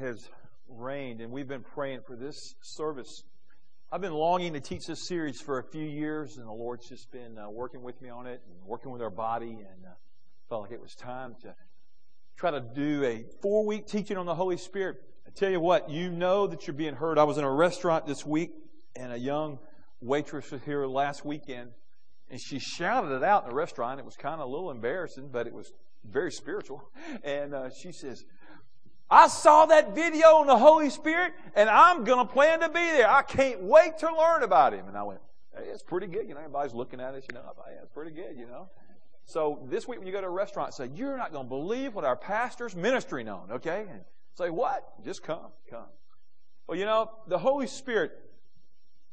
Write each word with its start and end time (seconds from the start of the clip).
has 0.00 0.28
reigned, 0.68 1.20
and 1.20 1.30
we've 1.30 1.48
been 1.48 1.62
praying 1.62 2.00
for 2.06 2.16
this 2.16 2.54
service. 2.62 3.22
I've 3.92 4.00
been 4.00 4.14
longing 4.14 4.54
to 4.54 4.60
teach 4.60 4.86
this 4.86 5.06
series 5.06 5.40
for 5.40 5.58
a 5.58 5.64
few 5.64 5.84
years, 5.84 6.38
and 6.38 6.46
the 6.46 6.52
Lord's 6.52 6.88
just 6.88 7.10
been 7.12 7.38
uh, 7.38 7.50
working 7.50 7.82
with 7.82 8.00
me 8.00 8.08
on 8.08 8.26
it 8.26 8.40
and 8.48 8.66
working 8.66 8.92
with 8.92 9.02
our 9.02 9.10
body, 9.10 9.50
and 9.50 9.84
uh, 9.86 9.90
felt 10.48 10.62
like 10.62 10.72
it 10.72 10.80
was 10.80 10.94
time 10.94 11.34
to 11.42 11.54
try 12.36 12.50
to 12.50 12.60
do 12.60 13.04
a 13.04 13.24
four 13.42 13.66
week 13.66 13.86
teaching 13.86 14.16
on 14.16 14.24
the 14.24 14.34
Holy 14.34 14.56
Spirit. 14.56 14.96
I 15.26 15.30
tell 15.30 15.50
you 15.50 15.60
what, 15.60 15.90
you 15.90 16.10
know 16.10 16.46
that 16.46 16.66
you're 16.66 16.74
being 16.74 16.94
heard. 16.94 17.18
I 17.18 17.24
was 17.24 17.36
in 17.36 17.44
a 17.44 17.52
restaurant 17.52 18.06
this 18.06 18.24
week, 18.24 18.52
and 18.96 19.12
a 19.12 19.18
young 19.18 19.58
waitress 20.00 20.50
was 20.50 20.62
here 20.62 20.86
last 20.86 21.26
weekend, 21.26 21.72
and 22.30 22.40
she 22.40 22.58
shouted 22.58 23.14
it 23.14 23.22
out 23.22 23.44
in 23.44 23.50
the 23.50 23.54
restaurant. 23.54 24.00
It 24.00 24.06
was 24.06 24.16
kind 24.16 24.40
of 24.40 24.48
a 24.48 24.50
little 24.50 24.70
embarrassing, 24.70 25.28
but 25.30 25.46
it 25.46 25.52
was 25.52 25.72
very 26.04 26.32
spiritual. 26.32 26.82
And 27.24 27.54
uh, 27.54 27.70
she 27.70 27.92
says, 27.92 28.24
I 29.10 29.26
saw 29.26 29.66
that 29.66 29.94
video 29.94 30.36
on 30.36 30.46
the 30.46 30.56
Holy 30.56 30.88
Spirit, 30.88 31.32
and 31.56 31.68
I'm 31.68 32.04
going 32.04 32.24
to 32.24 32.32
plan 32.32 32.60
to 32.60 32.68
be 32.68 32.74
there. 32.74 33.10
I 33.10 33.22
can't 33.22 33.60
wait 33.62 33.98
to 33.98 34.14
learn 34.14 34.44
about 34.44 34.72
Him. 34.72 34.86
And 34.86 34.96
I 34.96 35.02
went, 35.02 35.20
hey, 35.56 35.64
it's 35.64 35.82
pretty 35.82 36.06
good. 36.06 36.28
You 36.28 36.34
know, 36.34 36.40
everybody's 36.40 36.74
looking 36.74 37.00
at 37.00 37.14
us, 37.14 37.24
you 37.28 37.34
know. 37.34 37.42
Thought, 37.42 37.66
yeah, 37.74 37.82
it's 37.82 37.92
pretty 37.92 38.12
good, 38.12 38.36
you 38.38 38.46
know. 38.46 38.68
So 39.24 39.66
this 39.68 39.88
week 39.88 39.98
when 39.98 40.06
you 40.06 40.12
go 40.12 40.20
to 40.20 40.26
a 40.26 40.30
restaurant, 40.30 40.74
say, 40.74 40.90
you're 40.94 41.16
not 41.16 41.32
going 41.32 41.46
to 41.46 41.48
believe 41.48 41.94
what 41.94 42.04
our 42.04 42.16
pastor's 42.16 42.76
ministering 42.76 43.28
on, 43.28 43.50
okay? 43.52 43.86
And 43.90 44.00
say, 44.34 44.50
what? 44.50 45.04
Just 45.04 45.22
come, 45.22 45.50
come. 45.68 45.86
Well, 46.66 46.78
you 46.78 46.84
know, 46.84 47.10
the 47.26 47.38
Holy 47.38 47.66
Spirit, 47.66 48.12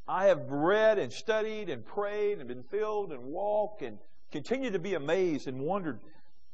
I 0.06 0.26
have 0.26 0.48
read 0.48 0.98
and 0.98 1.12
studied 1.12 1.68
and 1.68 1.84
prayed 1.84 2.38
and 2.38 2.46
been 2.46 2.62
filled 2.62 3.12
and 3.12 3.24
walked 3.24 3.82
and 3.82 3.98
continued 4.30 4.74
to 4.74 4.78
be 4.78 4.94
amazed 4.94 5.48
and 5.48 5.60
wondered 5.60 6.00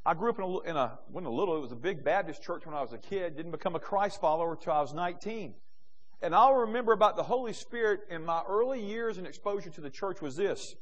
I 0.07 0.13
grew 0.15 0.31
up 0.31 0.39
in 0.39 0.45
a, 0.45 0.59
in 0.61 0.77
a, 0.77 0.99
when 1.11 1.25
a 1.25 1.31
little, 1.31 1.57
it 1.57 1.61
was 1.61 1.73
a 1.73 1.77
big 1.77 2.05
Baptist 2.05 2.43
church 2.43 2.67
when 2.67 2.75
I 2.75 2.83
was 2.83 2.93
a 2.93 2.99
kid. 2.99 3.37
Didn't 3.37 3.53
become 3.53 3.75
a 3.75 3.81
Christ 3.81 4.21
follower 4.21 4.53
until 4.53 4.75
I 4.75 4.81
was 4.81 4.93
19. 4.93 5.55
And 6.21 6.35
I'll 6.35 6.55
remember 6.55 6.93
about 6.93 7.17
the 7.17 7.23
Holy 7.23 7.53
Spirit 7.53 8.01
in 8.11 8.25
my 8.25 8.43
early 8.49 8.83
years 8.85 9.19
and 9.19 9.27
exposure 9.27 9.71
to 9.71 9.81
the 9.81 9.91
church 9.91 10.21
was 10.21 10.37
this. 10.37 10.75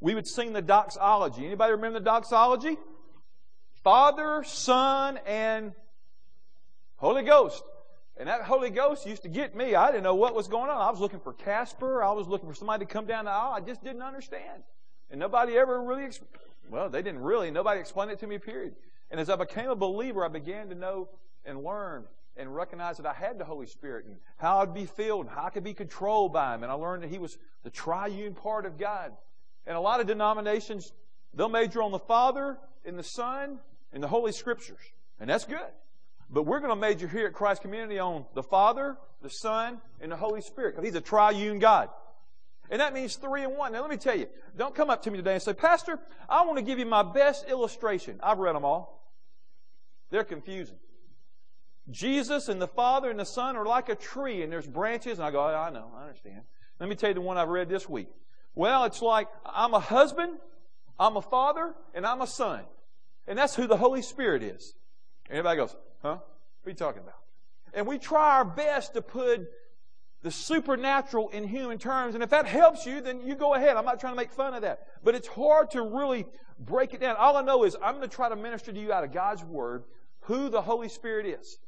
We 0.00 0.14
would 0.14 0.26
sing 0.26 0.52
the 0.52 0.60
doxology. 0.60 1.46
Anybody 1.46 1.72
remember 1.72 1.98
the 1.98 2.04
doxology? 2.04 2.76
Father, 3.82 4.44
Son, 4.44 5.18
and 5.26 5.72
Holy 6.96 7.22
Ghost. 7.22 7.62
And 8.18 8.28
that 8.28 8.42
Holy 8.42 8.70
Ghost 8.70 9.06
used 9.06 9.22
to 9.22 9.28
get 9.28 9.54
me. 9.54 9.74
I 9.74 9.90
didn't 9.90 10.04
know 10.04 10.14
what 10.14 10.34
was 10.34 10.48
going 10.48 10.70
on. 10.70 10.80
I 10.80 10.90
was 10.90 11.00
looking 11.00 11.20
for 11.20 11.32
Casper. 11.32 12.02
I 12.02 12.12
was 12.12 12.26
looking 12.26 12.48
for 12.48 12.54
somebody 12.54 12.84
to 12.84 12.92
come 12.92 13.06
down 13.06 13.26
the 13.26 13.30
aisle. 13.30 13.52
I 13.52 13.60
just 13.60 13.82
didn't 13.84 14.02
understand. 14.02 14.62
And 15.10 15.20
nobody 15.20 15.56
ever 15.56 15.82
really 15.82 16.08
well, 16.70 16.88
they 16.88 17.02
didn't 17.02 17.20
really. 17.20 17.50
Nobody 17.50 17.80
explained 17.80 18.10
it 18.10 18.20
to 18.20 18.26
me, 18.26 18.38
period. 18.38 18.74
And 19.10 19.20
as 19.20 19.30
I 19.30 19.36
became 19.36 19.70
a 19.70 19.76
believer, 19.76 20.24
I 20.24 20.28
began 20.28 20.68
to 20.68 20.74
know 20.74 21.08
and 21.44 21.62
learn 21.62 22.04
and 22.36 22.54
recognize 22.54 22.98
that 22.98 23.06
I 23.06 23.14
had 23.14 23.38
the 23.38 23.44
Holy 23.44 23.66
Spirit 23.66 24.04
and 24.06 24.16
how 24.36 24.58
I'd 24.58 24.74
be 24.74 24.84
filled 24.84 25.26
and 25.26 25.34
how 25.34 25.44
I 25.44 25.50
could 25.50 25.64
be 25.64 25.74
controlled 25.74 26.32
by 26.32 26.54
Him. 26.54 26.62
And 26.62 26.70
I 26.70 26.74
learned 26.74 27.02
that 27.02 27.10
He 27.10 27.18
was 27.18 27.38
the 27.62 27.70
triune 27.70 28.34
part 28.34 28.66
of 28.66 28.78
God. 28.78 29.12
And 29.66 29.76
a 29.76 29.80
lot 29.80 30.00
of 30.00 30.06
denominations, 30.06 30.92
they'll 31.34 31.48
major 31.48 31.82
on 31.82 31.92
the 31.92 31.98
Father 31.98 32.58
and 32.84 32.98
the 32.98 33.02
Son 33.02 33.58
and 33.92 34.02
the 34.02 34.08
Holy 34.08 34.32
Scriptures. 34.32 34.80
And 35.18 35.30
that's 35.30 35.44
good. 35.44 35.60
But 36.28 36.42
we're 36.42 36.60
going 36.60 36.70
to 36.70 36.76
major 36.76 37.08
here 37.08 37.26
at 37.26 37.32
Christ 37.32 37.62
Community 37.62 37.98
on 37.98 38.26
the 38.34 38.42
Father, 38.42 38.96
the 39.22 39.30
Son, 39.30 39.80
and 40.00 40.12
the 40.12 40.16
Holy 40.16 40.40
Spirit 40.40 40.74
because 40.74 40.86
He's 40.86 40.96
a 40.96 41.00
triune 41.00 41.58
God. 41.58 41.88
And 42.70 42.80
that 42.80 42.92
means 42.92 43.16
three 43.16 43.44
in 43.44 43.56
one. 43.56 43.72
Now, 43.72 43.80
let 43.82 43.90
me 43.90 43.96
tell 43.96 44.16
you, 44.16 44.26
don't 44.56 44.74
come 44.74 44.90
up 44.90 45.02
to 45.02 45.10
me 45.10 45.18
today 45.18 45.34
and 45.34 45.42
say, 45.42 45.52
Pastor, 45.52 45.98
I 46.28 46.44
want 46.44 46.58
to 46.58 46.62
give 46.62 46.78
you 46.78 46.86
my 46.86 47.02
best 47.02 47.48
illustration. 47.48 48.18
I've 48.22 48.38
read 48.38 48.54
them 48.54 48.64
all. 48.64 49.10
They're 50.10 50.24
confusing. 50.24 50.76
Jesus 51.90 52.48
and 52.48 52.60
the 52.60 52.66
Father 52.66 53.10
and 53.10 53.18
the 53.18 53.24
Son 53.24 53.56
are 53.56 53.64
like 53.64 53.88
a 53.88 53.94
tree, 53.94 54.42
and 54.42 54.52
there's 54.52 54.66
branches. 54.66 55.18
And 55.18 55.26
I 55.26 55.30
go, 55.30 55.40
oh, 55.40 55.54
I 55.54 55.70
know, 55.70 55.90
I 55.96 56.02
understand. 56.02 56.42
Let 56.80 56.88
me 56.88 56.96
tell 56.96 57.10
you 57.10 57.14
the 57.14 57.20
one 57.20 57.38
I've 57.38 57.48
read 57.48 57.68
this 57.68 57.88
week. 57.88 58.08
Well, 58.54 58.84
it's 58.84 59.02
like 59.02 59.28
I'm 59.44 59.74
a 59.74 59.80
husband, 59.80 60.38
I'm 60.98 61.16
a 61.16 61.22
father, 61.22 61.74
and 61.94 62.06
I'm 62.06 62.22
a 62.22 62.26
son. 62.26 62.64
And 63.26 63.38
that's 63.38 63.54
who 63.54 63.66
the 63.66 63.76
Holy 63.76 64.02
Spirit 64.02 64.42
is. 64.42 64.74
And 65.28 65.38
everybody 65.38 65.58
goes, 65.58 65.76
huh? 66.02 66.16
What 66.16 66.66
are 66.66 66.70
you 66.70 66.76
talking 66.76 67.02
about? 67.02 67.18
And 67.74 67.86
we 67.86 67.98
try 67.98 68.36
our 68.36 68.44
best 68.44 68.94
to 68.94 69.02
put 69.02 69.48
the 70.26 70.32
supernatural 70.32 71.28
in 71.28 71.46
human 71.46 71.78
terms. 71.78 72.16
And 72.16 72.24
if 72.24 72.30
that 72.30 72.46
helps 72.46 72.84
you, 72.84 73.00
then 73.00 73.20
you 73.24 73.36
go 73.36 73.54
ahead. 73.54 73.76
I'm 73.76 73.84
not 73.84 74.00
trying 74.00 74.12
to 74.12 74.16
make 74.16 74.32
fun 74.32 74.54
of 74.54 74.62
that. 74.62 74.80
But 75.04 75.14
it's 75.14 75.28
hard 75.28 75.70
to 75.70 75.82
really 75.82 76.26
break 76.58 76.94
it 76.94 77.00
down. 77.00 77.14
All 77.14 77.36
I 77.36 77.42
know 77.42 77.62
is 77.62 77.76
I'm 77.80 77.98
going 77.98 78.08
to 78.08 78.12
try 78.12 78.28
to 78.28 78.34
minister 78.34 78.72
to 78.72 78.80
you 78.80 78.92
out 78.92 79.04
of 79.04 79.12
God's 79.12 79.44
Word 79.44 79.84
who 80.22 80.48
the 80.48 80.62
Holy 80.62 80.88
Spirit 80.88 81.26
is. 81.26 81.58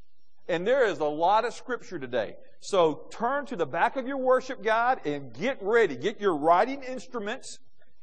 And 0.48 0.66
there 0.66 0.84
is 0.86 0.98
a 0.98 1.04
lot 1.04 1.44
of 1.44 1.54
scripture 1.54 2.00
today. 2.00 2.34
So 2.58 3.06
turn 3.12 3.46
to 3.46 3.54
the 3.54 3.64
back 3.64 3.96
of 3.96 4.08
your 4.08 4.16
worship 4.16 4.60
guide 4.64 5.06
and 5.06 5.32
get 5.32 5.58
ready. 5.60 5.94
Get 5.94 6.20
your 6.20 6.34
writing 6.34 6.82
instruments. 6.82 7.60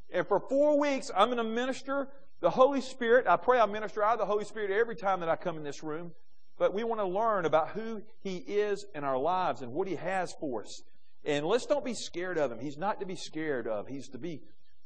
And 0.10 0.26
for 0.26 0.40
four 0.40 0.80
weeks, 0.80 1.12
I'm 1.14 1.28
going 1.28 1.38
to 1.38 1.44
minister 1.44 2.08
the 2.40 2.52
Holy 2.52 2.80
Spirit. 2.80 3.28
I 3.28 3.36
pray 3.36 3.60
I 3.60 3.66
minister 3.66 4.02
out 4.02 4.14
of 4.14 4.20
the 4.20 4.26
Holy 4.26 4.46
Spirit 4.46 4.72
every 4.72 4.96
time 4.96 5.20
that 5.20 5.28
I 5.28 5.36
come 5.36 5.58
in 5.58 5.64
this 5.66 5.84
room 5.84 6.14
but 6.58 6.74
we 6.74 6.84
want 6.84 7.02
to 7.02 7.08
learn 7.08 7.46
about 7.46 7.70
who 7.70 8.02
He 8.22 8.38
is 8.38 8.86
in 8.96 9.04
our 9.04 9.18
lives 9.18 9.62
and 9.62 9.74
what 9.74 9.88
He 9.88 9.96
has 9.96 10.34
for 10.40 10.64
us. 10.64 10.82
And 11.24 11.46
let's 11.46 11.66
don't 11.66 11.84
be 11.84 11.94
scared 11.94 12.38
of 12.38 12.52
Him. 12.52 12.60
He's 12.60 12.78
not 12.78 13.00
to 13.00 13.06
be 13.06 13.16
scared 13.16 13.68
of. 13.68 13.88
He's 13.88 14.10
to 14.10 14.18
be 14.18 14.42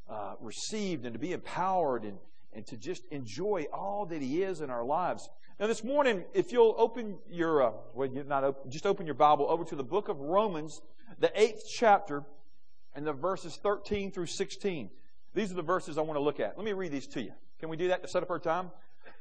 uh, 0.09 0.35
received 0.39 1.05
and 1.05 1.13
to 1.13 1.19
be 1.19 1.33
empowered 1.33 2.03
and, 2.03 2.17
and 2.53 2.65
to 2.67 2.77
just 2.77 3.05
enjoy 3.11 3.65
all 3.73 4.05
that 4.07 4.21
He 4.21 4.43
is 4.43 4.61
in 4.61 4.69
our 4.69 4.83
lives. 4.83 5.29
Now, 5.59 5.67
this 5.67 5.83
morning, 5.83 6.23
if 6.33 6.53
you'll 6.53 6.75
open 6.77 7.17
your, 7.29 7.63
uh, 7.63 7.71
well, 7.93 8.09
not 8.25 8.45
open, 8.45 8.71
just 8.71 8.85
open 8.85 9.05
your 9.05 9.15
Bible 9.15 9.45
over 9.49 9.65
to 9.65 9.75
the 9.75 9.83
book 9.83 10.07
of 10.07 10.19
Romans, 10.19 10.81
the 11.19 11.31
eighth 11.39 11.63
chapter, 11.69 12.23
and 12.95 13.05
the 13.05 13.13
verses 13.13 13.59
13 13.61 14.11
through 14.11 14.27
16. 14.27 14.89
These 15.33 15.51
are 15.51 15.55
the 15.55 15.61
verses 15.61 15.97
I 15.97 16.01
want 16.01 16.17
to 16.17 16.23
look 16.23 16.39
at. 16.39 16.57
Let 16.57 16.65
me 16.65 16.73
read 16.73 16.91
these 16.91 17.07
to 17.07 17.21
you. 17.21 17.33
Can 17.59 17.69
we 17.69 17.77
do 17.77 17.89
that 17.89 18.01
to 18.01 18.07
set 18.07 18.23
up 18.23 18.29
our 18.31 18.39
time? 18.39 18.71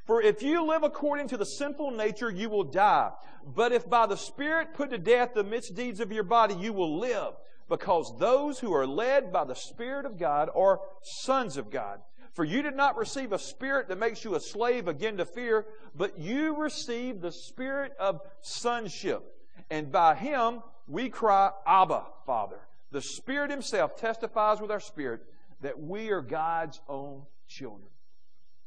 For 0.04 0.22
if 0.22 0.42
you 0.42 0.66
live 0.66 0.84
according 0.84 1.28
to 1.28 1.36
the 1.36 1.44
sinful 1.44 1.90
nature, 1.90 2.30
you 2.30 2.48
will 2.48 2.64
die. 2.64 3.10
But 3.54 3.72
if 3.72 3.88
by 3.88 4.06
the 4.06 4.16
Spirit 4.16 4.74
put 4.74 4.90
to 4.90 4.98
death 4.98 5.34
the 5.34 5.44
misdeeds 5.44 6.00
of 6.00 6.12
your 6.12 6.22
body, 6.24 6.54
you 6.54 6.72
will 6.72 6.98
live. 6.98 7.34
Because 7.68 8.16
those 8.18 8.58
who 8.58 8.72
are 8.72 8.86
led 8.86 9.30
by 9.32 9.44
the 9.44 9.54
Spirit 9.54 10.06
of 10.06 10.18
God 10.18 10.48
are 10.56 10.80
sons 11.02 11.58
of 11.58 11.70
God. 11.70 12.00
For 12.32 12.44
you 12.44 12.62
did 12.62 12.76
not 12.76 12.96
receive 12.96 13.32
a 13.32 13.38
spirit 13.38 13.88
that 13.88 13.98
makes 13.98 14.24
you 14.24 14.36
a 14.36 14.40
slave 14.40 14.86
again 14.86 15.16
to 15.16 15.24
fear, 15.24 15.66
but 15.94 16.20
you 16.20 16.54
received 16.56 17.20
the 17.20 17.32
spirit 17.32 17.92
of 17.98 18.20
sonship. 18.42 19.24
And 19.70 19.90
by 19.90 20.14
him 20.14 20.62
we 20.86 21.08
cry, 21.08 21.50
Abba, 21.66 22.04
Father. 22.24 22.60
The 22.92 23.02
Spirit 23.02 23.50
Himself 23.50 23.96
testifies 23.96 24.60
with 24.60 24.70
our 24.70 24.80
spirit 24.80 25.22
that 25.60 25.78
we 25.78 26.10
are 26.10 26.22
God's 26.22 26.80
own 26.88 27.22
children. 27.48 27.88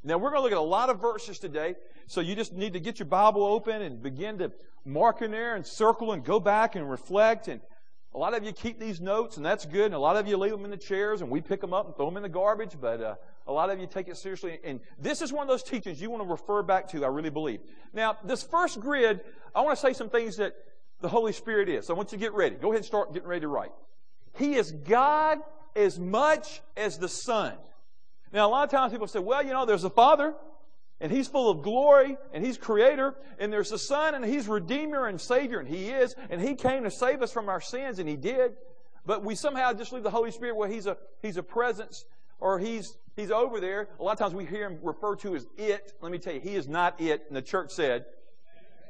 Now, 0.04 0.18
we're 0.18 0.32
going 0.32 0.40
to 0.40 0.44
look 0.44 0.52
at 0.52 0.58
a 0.58 0.62
lot 0.62 0.90
of 0.90 1.00
verses 1.00 1.38
today, 1.38 1.76
so 2.08 2.22
you 2.22 2.36
just 2.36 2.54
need 2.54 2.74
to 2.74 2.80
get 2.80 2.98
your 2.98 3.06
Bible 3.06 3.44
open 3.44 3.84
and 3.84 4.02
begin 4.02 4.40
to 4.40 4.52
mark 4.84 5.22
in 5.22 5.30
there 5.30 5.56
and 5.56 5.66
circle 5.66 6.14
and 6.14 6.24
go 6.24 6.40
back 6.40 6.76
and 6.76 6.90
reflect. 6.90 7.48
And 7.48 7.62
a 8.14 8.18
lot 8.18 8.34
of 8.34 8.44
you 8.44 8.52
keep 8.52 8.80
these 8.80 9.00
notes, 9.00 9.38
and 9.38 9.46
that's 9.46 9.66
good. 9.66 9.86
And 9.86 9.94
a 9.94 10.00
lot 10.00 10.18
of 10.18 10.28
you 10.28 10.38
leave 10.38 10.52
them 10.52 10.66
in 10.66 10.72
the 10.72 10.78
chairs, 10.78 11.22
and 11.22 11.30
we 11.30 11.40
pick 11.40 11.62
them 11.62 11.72
up 11.72 11.86
and 11.86 11.96
throw 11.96 12.06
them 12.06 12.18
in 12.18 12.24
the 12.24 12.30
garbage. 12.30 12.78
But 12.82 13.02
uh, 13.02 13.16
a 13.46 13.52
lot 13.52 13.70
of 13.70 13.80
you 13.80 13.86
take 13.86 14.08
it 14.08 14.18
seriously. 14.18 14.60
And 14.64 14.80
this 15.00 15.22
is 15.22 15.32
one 15.32 15.44
of 15.44 15.48
those 15.48 15.64
teachings 15.64 16.02
you 16.02 16.10
want 16.10 16.24
to 16.24 16.30
refer 16.30 16.64
back 16.64 16.88
to, 16.90 17.06
I 17.06 17.10
really 17.10 17.30
believe. 17.30 17.60
Now, 17.94 18.18
this 18.24 18.42
first 18.42 18.80
grid, 18.80 19.22
I 19.54 19.62
want 19.62 19.78
to 19.78 19.82
say 19.82 19.94
some 19.94 20.10
things 20.10 20.38
that 20.38 20.56
the 21.02 21.10
Holy 21.10 21.32
Spirit 21.32 21.70
is. 21.70 21.88
So 21.88 21.94
I 21.94 21.98
want 21.98 22.12
you 22.12 22.18
to 22.18 22.24
get 22.24 22.34
ready. 22.34 22.56
Go 22.56 22.70
ahead 22.70 22.78
and 22.78 22.86
start 22.86 23.14
getting 23.14 23.28
ready 23.28 23.42
to 23.42 23.48
write. 23.48 23.72
He 24.38 24.56
is 24.56 24.72
God 24.72 25.40
as 25.76 26.00
much 26.00 26.62
as 26.76 26.98
the 26.98 27.08
Son. 27.08 27.54
Now, 28.34 28.48
a 28.48 28.50
lot 28.50 28.64
of 28.64 28.72
times 28.72 28.92
people 28.94 29.08
say, 29.08 29.20
well, 29.20 29.44
you 29.44 29.52
know, 29.52 29.66
there's 29.66 29.84
a 29.84 29.90
Father, 29.90 30.34
and 31.00 31.12
He's 31.12 31.28
full 31.28 31.50
of 31.50 31.62
glory, 31.62 32.18
and 32.34 32.46
He's 32.46 32.58
Creator, 32.58 33.16
and 33.40 33.52
there's 33.52 33.72
a 33.72 33.78
Son, 33.78 34.16
and 34.16 34.24
He's 34.24 34.48
Redeemer 34.48 35.08
and 35.08 35.20
Savior, 35.20 35.60
and 35.60 35.68
He 35.68 35.90
is, 35.90 36.16
and 36.30 36.42
He 36.42 36.56
came 36.56 36.84
to 36.84 36.92
save 36.92 37.22
us 37.22 37.32
from 37.32 37.50
our 37.50 37.62
sins, 37.62 38.00
and 38.00 38.08
He 38.08 38.16
did. 38.16 38.54
But 39.06 39.24
we 39.24 39.36
somehow 39.36 39.74
just 39.74 39.92
leave 39.92 40.04
the 40.04 40.12
Holy 40.12 40.32
Spirit 40.32 40.56
where 40.56 40.70
He's 40.70 40.88
a, 40.88 40.98
he's 41.22 41.38
a 41.38 41.44
presence, 41.44 42.06
or 42.40 42.60
He's, 42.60 42.98
He's 43.16 43.32
over 43.32 43.60
there. 43.60 43.90
A 44.00 44.04
lot 44.04 44.14
of 44.14 44.20
times 44.20 44.34
we 44.34 44.46
hear 44.46 44.70
Him 44.70 44.80
referred 44.82 45.20
to 45.20 45.36
as 45.36 45.46
it. 45.58 45.94
Let 46.02 46.12
me 46.12 46.20
tell 46.20 46.34
you, 46.34 46.40
He 46.40 46.56
is 46.56 46.68
not 46.68 47.02
it, 47.02 47.24
and 47.28 47.36
the 47.36 47.42
church 47.42 47.72
said, 47.72 48.06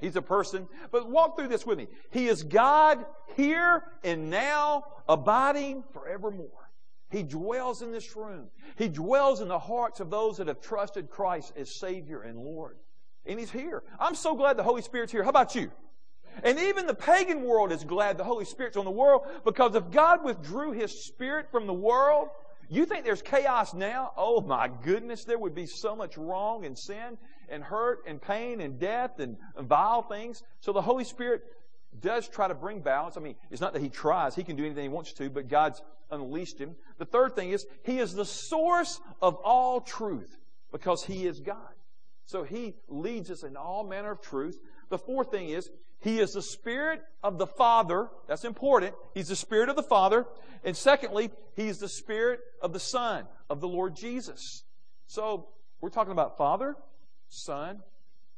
He's 0.02 0.16
a 0.16 0.22
person. 0.22 0.68
But 0.92 1.10
walk 1.10 1.38
through 1.38 1.48
this 1.48 1.66
with 1.66 1.78
me. 1.78 1.88
He 2.10 2.28
is 2.28 2.44
God 2.44 3.06
here 3.38 3.84
and 4.04 4.30
now, 4.30 4.84
abiding 5.08 5.84
forevermore. 5.94 6.71
He 7.12 7.24
dwells 7.24 7.82
in 7.82 7.92
this 7.92 8.16
room. 8.16 8.48
He 8.78 8.88
dwells 8.88 9.42
in 9.42 9.50
the 9.50 9.60
hearts 9.60 10.00
of 10.00 10.10
those 10.10 10.38
that 10.38 10.48
have 10.48 10.62
trusted 10.62 11.10
Christ 11.10 11.54
as 11.58 11.76
Savior 11.76 12.22
and 12.22 12.40
Lord. 12.40 12.78
And 13.26 13.40
He's 13.40 13.52
here. 13.52 13.84
I'm 14.00 14.16
so 14.16 14.36
glad 14.36 14.58
the 14.58 14.64
Holy 14.64 14.82
Spirit's 14.82 15.12
here. 15.12 15.24
How 15.24 15.30
about 15.30 15.54
you? 15.54 15.72
And 16.44 16.58
even 16.58 16.88
the 16.88 16.96
pagan 16.96 17.44
world 17.44 17.74
is 17.74 17.84
glad 17.84 18.18
the 18.18 18.24
Holy 18.24 18.46
Spirit's 18.46 18.78
on 18.78 18.86
the 18.86 18.92
world 18.92 19.24
because 19.44 19.76
if 19.76 19.92
God 19.92 20.24
withdrew 20.24 20.72
His 20.72 21.04
Spirit 21.06 21.52
from 21.52 21.68
the 21.68 21.74
world, 21.74 22.30
you 22.70 22.86
think 22.86 23.04
there's 23.04 23.22
chaos 23.22 23.74
now? 23.74 24.14
Oh 24.16 24.40
my 24.40 24.70
goodness, 24.70 25.26
there 25.26 25.38
would 25.38 25.54
be 25.54 25.66
so 25.66 25.94
much 25.94 26.18
wrong 26.18 26.66
and 26.66 26.78
sin 26.78 27.18
and 27.50 27.62
hurt 27.62 28.00
and 28.08 28.22
pain 28.22 28.62
and 28.62 28.80
death 28.80 29.20
and, 29.20 29.36
vile 29.60 30.04
things. 30.04 30.42
So 30.62 30.72
the 30.72 30.82
Holy 30.82 31.04
Spirit 31.04 31.44
does 32.00 32.28
try 32.28 32.48
to 32.48 32.54
bring 32.54 32.80
balance. 32.80 33.18
I 33.18 33.20
mean, 33.20 33.36
it's 33.50 33.62
not 33.62 33.74
that 33.74 33.82
he 33.82 33.90
tries, 33.90 34.36
he 34.36 34.44
can 34.44 34.56
do 34.56 34.66
anything 34.66 34.84
he 34.84 34.90
wants 34.90 35.14
to, 35.14 35.30
but 35.30 35.48
God's 35.48 35.82
unleashed 36.10 36.60
him. 36.60 36.76
The 36.98 37.06
third 37.06 37.36
thing 37.36 37.52
is, 37.52 37.66
he 37.84 38.00
is 38.00 38.14
the 38.14 38.26
source 38.26 39.00
of 39.22 39.36
all 39.36 39.82
truth 39.82 40.38
because 40.72 41.04
he 41.04 41.26
is 41.28 41.40
God. 41.40 41.58
So 42.26 42.44
he 42.44 42.76
leads 42.88 43.30
us 43.30 43.44
in 43.44 43.58
all 43.58 43.84
manner 43.84 44.12
of 44.12 44.22
truth. 44.22 44.58
The 44.90 44.98
fourth 44.98 45.32
thing 45.32 45.50
is, 45.50 45.70
he 46.02 46.20
is 46.20 46.34
the 46.34 46.42
Spirit 46.42 47.02
of 47.24 47.38
the 47.38 47.46
Father. 47.46 48.10
That's 48.28 48.44
important. 48.44 48.96
He's 49.14 49.28
the 49.28 49.36
Spirit 49.36 49.70
of 49.70 49.76
the 49.76 49.84
Father. 49.84 50.26
And 50.64 50.76
secondly, 50.76 51.32
He's 51.56 51.78
the 51.78 51.88
Spirit 51.88 52.40
of 52.62 52.74
the 52.74 52.80
Son, 52.80 53.26
of 53.50 53.62
the 53.62 53.68
Lord 53.68 53.96
Jesus. 53.96 54.64
So, 55.06 55.50
we're 55.80 55.90
talking 55.90 56.12
about 56.12 56.38
Father, 56.38 56.76
Son, 57.30 57.82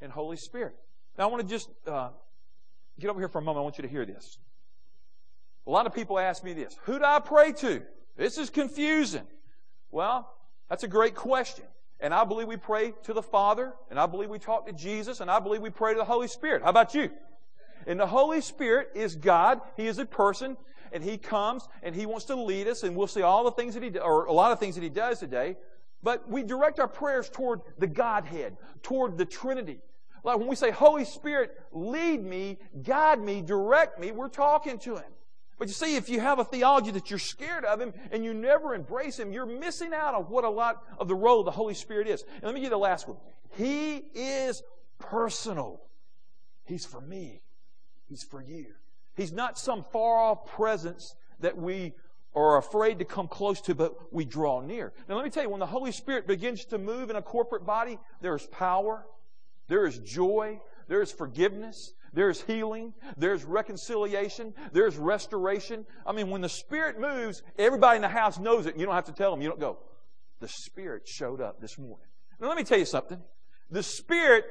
and 0.01 0.11
Holy 0.11 0.37
Spirit. 0.37 0.75
Now, 1.17 1.25
I 1.25 1.27
want 1.31 1.43
to 1.43 1.47
just 1.47 1.69
uh, 1.87 2.09
get 2.99 3.09
over 3.09 3.19
here 3.19 3.29
for 3.29 3.39
a 3.39 3.41
moment. 3.41 3.61
I 3.61 3.63
want 3.63 3.77
you 3.77 3.83
to 3.83 3.87
hear 3.87 4.05
this. 4.05 4.37
A 5.65 5.69
lot 5.69 5.85
of 5.85 5.93
people 5.93 6.19
ask 6.19 6.43
me 6.43 6.53
this 6.53 6.77
Who 6.83 6.99
do 6.99 7.05
I 7.05 7.19
pray 7.19 7.51
to? 7.53 7.81
This 8.17 8.37
is 8.37 8.49
confusing. 8.49 9.25
Well, 9.91 10.29
that's 10.69 10.83
a 10.83 10.87
great 10.87 11.15
question. 11.15 11.65
And 11.99 12.13
I 12.13 12.25
believe 12.25 12.47
we 12.47 12.57
pray 12.57 12.93
to 13.03 13.13
the 13.13 13.21
Father, 13.21 13.73
and 13.89 13.97
I 13.97 14.05
believe 14.07 14.29
we 14.29 14.39
talk 14.39 14.67
to 14.67 14.73
Jesus, 14.73 15.21
and 15.21 15.31
I 15.31 15.39
believe 15.39 15.61
we 15.61 15.69
pray 15.69 15.93
to 15.93 15.97
the 15.97 16.05
Holy 16.05 16.27
Spirit. 16.27 16.61
How 16.61 16.69
about 16.69 16.93
you? 16.93 17.09
And 17.87 17.99
the 17.99 18.07
Holy 18.07 18.41
Spirit 18.41 18.89
is 18.93 19.15
God. 19.15 19.61
He 19.77 19.87
is 19.87 19.99
a 19.99 20.05
person, 20.05 20.57
and 20.91 21.03
He 21.03 21.17
comes 21.17 21.67
and 21.81 21.95
He 21.95 22.05
wants 22.05 22.25
to 22.25 22.35
lead 22.35 22.67
us, 22.67 22.83
and 22.83 22.95
we'll 22.95 23.07
see 23.07 23.21
all 23.21 23.43
the 23.43 23.51
things 23.51 23.73
that 23.75 23.83
He, 23.83 23.97
or 23.97 24.25
a 24.25 24.33
lot 24.33 24.51
of 24.51 24.59
things 24.59 24.75
that 24.75 24.83
He 24.83 24.89
does 24.89 25.19
today. 25.19 25.55
But 26.01 26.29
we 26.29 26.43
direct 26.43 26.79
our 26.79 26.87
prayers 26.87 27.29
toward 27.29 27.61
the 27.77 27.87
Godhead, 27.87 28.57
toward 28.81 29.17
the 29.17 29.25
Trinity. 29.25 29.79
Like 30.23 30.37
when 30.37 30.47
we 30.47 30.55
say, 30.55 30.71
Holy 30.71 31.05
Spirit, 31.05 31.51
lead 31.71 32.23
me, 32.23 32.57
guide 32.81 33.19
me, 33.19 33.41
direct 33.41 33.99
me, 33.99 34.11
we're 34.11 34.29
talking 34.29 34.79
to 34.79 34.95
Him. 34.95 35.11
But 35.59 35.67
you 35.67 35.73
see, 35.73 35.95
if 35.95 36.09
you 36.09 36.19
have 36.19 36.39
a 36.39 36.45
theology 36.45 36.91
that 36.91 37.09
you're 37.09 37.19
scared 37.19 37.65
of 37.65 37.79
Him 37.79 37.93
and 38.11 38.23
you 38.23 38.33
never 38.33 38.73
embrace 38.73 39.19
Him, 39.19 39.31
you're 39.31 39.45
missing 39.45 39.93
out 39.93 40.15
on 40.15 40.23
what 40.23 40.43
a 40.43 40.49
lot 40.49 40.83
of 40.97 41.07
the 41.07 41.15
role 41.15 41.39
of 41.39 41.45
the 41.45 41.51
Holy 41.51 41.73
Spirit 41.73 42.07
is. 42.07 42.23
And 42.35 42.43
let 42.43 42.53
me 42.53 42.61
give 42.61 42.65
you 42.65 42.69
the 42.71 42.77
last 42.77 43.07
one. 43.07 43.17
He 43.55 43.97
is 44.13 44.63
personal. 44.99 45.81
He's 46.65 46.85
for 46.85 47.01
me. 47.01 47.41
He's 48.07 48.23
for 48.23 48.41
you. 48.41 48.67
He's 49.15 49.31
not 49.31 49.59
some 49.59 49.83
far 49.83 50.17
off 50.17 50.45
presence 50.47 51.15
that 51.39 51.57
we 51.57 51.93
are 52.35 52.57
afraid 52.57 52.99
to 52.99 53.05
come 53.05 53.27
close 53.27 53.61
to, 53.61 53.75
but 53.75 54.13
we 54.13 54.25
draw 54.25 54.61
near. 54.61 54.91
Now, 55.07 55.15
let 55.15 55.23
me 55.23 55.29
tell 55.29 55.43
you, 55.43 55.49
when 55.49 55.59
the 55.59 55.67
Holy 55.67 55.91
Spirit 55.91 56.25
begins 56.25 56.65
to 56.65 56.77
move 56.77 57.09
in 57.09 57.15
a 57.15 57.21
corporate 57.21 57.65
body, 57.65 57.99
there 58.21 58.35
is 58.35 58.47
power, 58.47 59.05
there 59.73 59.87
is 59.87 59.97
joy, 59.97 60.61
there 60.87 61.01
is 61.01 61.11
forgiveness, 61.11 61.93
there's 62.13 62.39
healing, 62.43 62.93
there's 63.17 63.43
reconciliation, 63.43 64.53
there's 64.71 64.97
restoration. 64.97 65.87
I 66.05 66.11
mean, 66.11 66.29
when 66.29 66.41
the 66.41 66.49
Spirit 66.49 66.99
moves, 66.99 67.41
everybody 67.57 67.95
in 67.95 68.03
the 68.03 68.07
house 68.07 68.37
knows 68.37 68.67
it. 68.67 68.77
You 68.77 68.85
don't 68.85 68.93
have 68.93 69.05
to 69.05 69.13
tell 69.13 69.31
them. 69.31 69.41
You 69.41 69.49
don't 69.49 69.59
go, 69.59 69.79
the 70.41 70.47
Spirit 70.47 71.07
showed 71.07 71.41
up 71.41 71.59
this 71.59 71.79
morning. 71.79 72.05
Now, 72.39 72.49
let 72.49 72.57
me 72.57 72.63
tell 72.63 72.77
you 72.77 72.85
something. 72.85 73.19
The 73.71 73.81
Spirit 73.81 74.45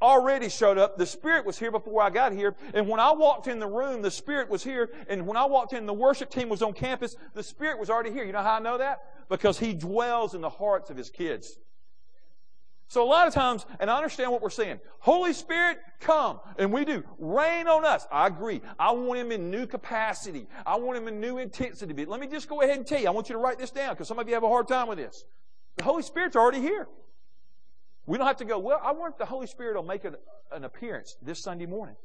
already 0.00 0.48
showed 0.48 0.78
up. 0.78 0.96
The 0.96 1.04
Spirit 1.04 1.44
was 1.44 1.58
here 1.58 1.70
before 1.70 2.00
I 2.00 2.08
got 2.08 2.32
here. 2.32 2.56
And 2.72 2.88
when 2.88 2.98
I 2.98 3.12
walked 3.12 3.48
in 3.48 3.58
the 3.58 3.66
room, 3.66 4.00
the 4.00 4.10
Spirit 4.10 4.48
was 4.48 4.64
here. 4.64 4.88
And 5.06 5.26
when 5.26 5.36
I 5.36 5.44
walked 5.44 5.74
in, 5.74 5.84
the 5.84 5.92
worship 5.92 6.30
team 6.30 6.48
was 6.48 6.62
on 6.62 6.72
campus. 6.72 7.14
The 7.34 7.42
Spirit 7.42 7.78
was 7.78 7.90
already 7.90 8.10
here. 8.10 8.24
You 8.24 8.32
know 8.32 8.42
how 8.42 8.54
I 8.54 8.60
know 8.60 8.78
that? 8.78 9.00
Because 9.28 9.58
He 9.58 9.74
dwells 9.74 10.34
in 10.34 10.40
the 10.40 10.48
hearts 10.48 10.88
of 10.88 10.96
His 10.96 11.10
kids. 11.10 11.58
So 12.92 13.02
a 13.02 13.08
lot 13.08 13.26
of 13.26 13.32
times, 13.32 13.64
and 13.80 13.90
I 13.90 13.96
understand 13.96 14.32
what 14.32 14.42
we're 14.42 14.50
saying, 14.50 14.78
Holy 14.98 15.32
Spirit, 15.32 15.78
come. 16.00 16.40
And 16.58 16.70
we 16.70 16.84
do. 16.84 17.02
Rain 17.18 17.66
on 17.66 17.86
us. 17.86 18.06
I 18.12 18.26
agree. 18.26 18.60
I 18.78 18.92
want 18.92 19.18
Him 19.18 19.32
in 19.32 19.50
new 19.50 19.66
capacity. 19.66 20.46
I 20.66 20.76
want 20.76 20.98
Him 20.98 21.08
in 21.08 21.18
new 21.18 21.38
intensity. 21.38 21.94
But 21.94 22.08
let 22.08 22.20
me 22.20 22.26
just 22.26 22.50
go 22.50 22.60
ahead 22.60 22.76
and 22.76 22.86
tell 22.86 23.00
you, 23.00 23.06
I 23.06 23.10
want 23.12 23.30
you 23.30 23.32
to 23.32 23.38
write 23.38 23.58
this 23.58 23.70
down 23.70 23.94
because 23.94 24.08
some 24.08 24.18
of 24.18 24.28
you 24.28 24.34
have 24.34 24.42
a 24.42 24.48
hard 24.48 24.68
time 24.68 24.88
with 24.88 24.98
this. 24.98 25.24
The 25.76 25.84
Holy 25.84 26.02
Spirit's 26.02 26.36
already 26.36 26.60
here. 26.60 26.86
We 28.04 28.18
don't 28.18 28.26
have 28.26 28.36
to 28.36 28.44
go, 28.44 28.58
well, 28.58 28.78
I 28.84 28.92
wonder 28.92 29.12
if 29.12 29.16
the 29.16 29.24
Holy 29.24 29.46
Spirit 29.46 29.76
will 29.76 29.84
make 29.84 30.04
an, 30.04 30.16
an 30.52 30.64
appearance 30.64 31.16
this 31.22 31.42
Sunday 31.42 31.64
morning. 31.64 31.96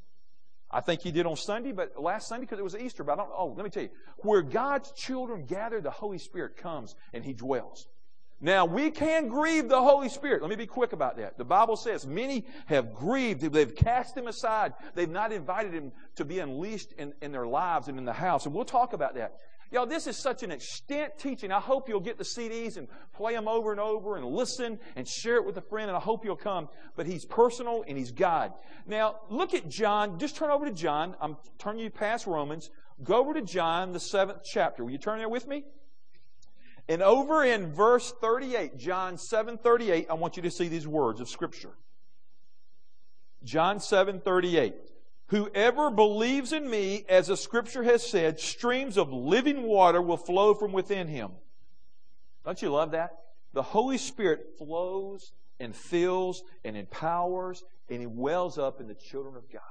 I 0.71 0.79
think 0.79 1.01
he 1.01 1.11
did 1.11 1.25
on 1.25 1.35
Sunday, 1.35 1.73
but 1.73 2.01
last 2.01 2.29
Sunday 2.29 2.45
because 2.45 2.59
it 2.59 2.63
was 2.63 2.77
Easter. 2.77 3.03
But 3.03 3.11
I 3.11 3.15
don't. 3.17 3.29
Oh, 3.37 3.53
let 3.57 3.65
me 3.65 3.69
tell 3.69 3.83
you, 3.83 3.89
where 4.19 4.41
God's 4.41 4.93
children 4.93 5.47
gather, 5.47 5.81
the 5.81 5.91
Holy 5.91 6.17
Spirit 6.17 6.55
comes 6.55 6.95
and 7.11 7.25
He 7.25 7.33
dwells. 7.33 7.89
Now 8.39 8.65
we 8.65 8.91
can 8.91 9.27
grieve 9.27 9.67
the 9.67 9.81
Holy 9.81 10.09
Spirit. 10.09 10.41
Let 10.41 10.49
me 10.49 10.55
be 10.55 10.67
quick 10.67 10.93
about 10.93 11.17
that. 11.17 11.37
The 11.37 11.45
Bible 11.45 11.75
says 11.75 12.05
many 12.05 12.45
have 12.67 12.93
grieved; 12.93 13.41
they've 13.41 13.75
cast 13.75 14.15
Him 14.15 14.27
aside. 14.27 14.73
They've 14.93 15.09
not 15.09 15.31
invited 15.31 15.73
Him 15.73 15.91
to 16.15 16.25
be 16.25 16.39
unleashed 16.39 16.93
in, 16.93 17.13
in 17.21 17.31
their 17.31 17.47
lives 17.47 17.87
and 17.87 17.97
in 17.97 18.05
the 18.05 18.13
house. 18.13 18.45
And 18.45 18.53
we'll 18.53 18.65
talk 18.65 18.93
about 18.93 19.15
that. 19.15 19.37
Y'all, 19.71 19.85
this 19.85 20.07
is 20.07 20.15
such 20.15 20.43
an 20.43 20.51
extent 20.51 21.17
teaching. 21.17 21.51
I 21.51 21.59
hope 21.59 21.89
you'll 21.89 21.99
get 21.99 22.17
the 22.17 22.23
CDs 22.23 22.77
and 22.77 22.87
play 23.13 23.33
them 23.33 23.49
over 23.49 23.71
and 23.71 23.81
over 23.81 24.15
and 24.15 24.25
listen 24.25 24.79
and 24.95 25.05
share 25.05 25.35
it 25.35 25.45
with 25.45 25.57
a 25.57 25.61
friend, 25.61 25.89
and 25.89 25.97
I 25.97 25.99
hope 25.99 26.23
you'll 26.23 26.37
come. 26.37 26.69
But 26.95 27.05
He's 27.05 27.25
personal 27.25 27.83
and 27.87 27.97
He's 27.97 28.11
God. 28.11 28.53
Now, 28.85 29.17
look 29.29 29.53
at 29.53 29.67
John. 29.67 30.19
Just 30.19 30.37
turn 30.37 30.51
over 30.51 30.65
to 30.65 30.71
John. 30.71 31.15
I'm 31.19 31.37
turning 31.57 31.83
you 31.83 31.89
past 31.89 32.27
Romans. 32.27 32.69
Go 33.03 33.17
over 33.17 33.33
to 33.33 33.41
John, 33.41 33.91
the 33.91 33.99
seventh 33.99 34.39
chapter. 34.43 34.85
Will 34.85 34.91
you 34.91 34.97
turn 34.97 35.17
there 35.17 35.27
with 35.27 35.47
me? 35.47 35.65
And 36.89 37.01
over 37.01 37.43
in 37.43 37.73
verse 37.73 38.13
38, 38.21 38.77
John 38.77 39.17
7 39.17 39.57
38, 39.57 40.07
I 40.09 40.13
want 40.13 40.37
you 40.37 40.43
to 40.43 40.51
see 40.51 40.67
these 40.67 40.87
words 40.87 41.19
of 41.19 41.29
Scripture. 41.29 41.73
John 43.43 43.79
7 43.79 44.21
38. 44.21 44.75
Whoever 45.29 45.89
believes 45.89 46.53
in 46.53 46.69
me, 46.69 47.05
as 47.09 47.27
the 47.27 47.35
scripture 47.35 47.83
has 47.83 48.09
said, 48.09 48.39
streams 48.39 48.97
of 48.97 49.11
living 49.11 49.63
water 49.63 50.01
will 50.01 50.15
flow 50.15 50.53
from 50.53 50.71
within 50.71 51.09
him. 51.09 51.31
Don't 52.45 52.61
you 52.61 52.69
love 52.69 52.91
that? 52.91 53.11
The 53.51 53.61
Holy 53.61 53.97
Spirit 53.97 54.53
flows 54.57 55.33
and 55.59 55.75
fills 55.75 56.43
and 56.63 56.77
empowers 56.77 57.65
and 57.89 57.99
he 57.99 58.07
wells 58.07 58.57
up 58.57 58.79
in 58.79 58.87
the 58.87 58.95
children 58.95 59.35
of 59.35 59.51
God. 59.51 59.61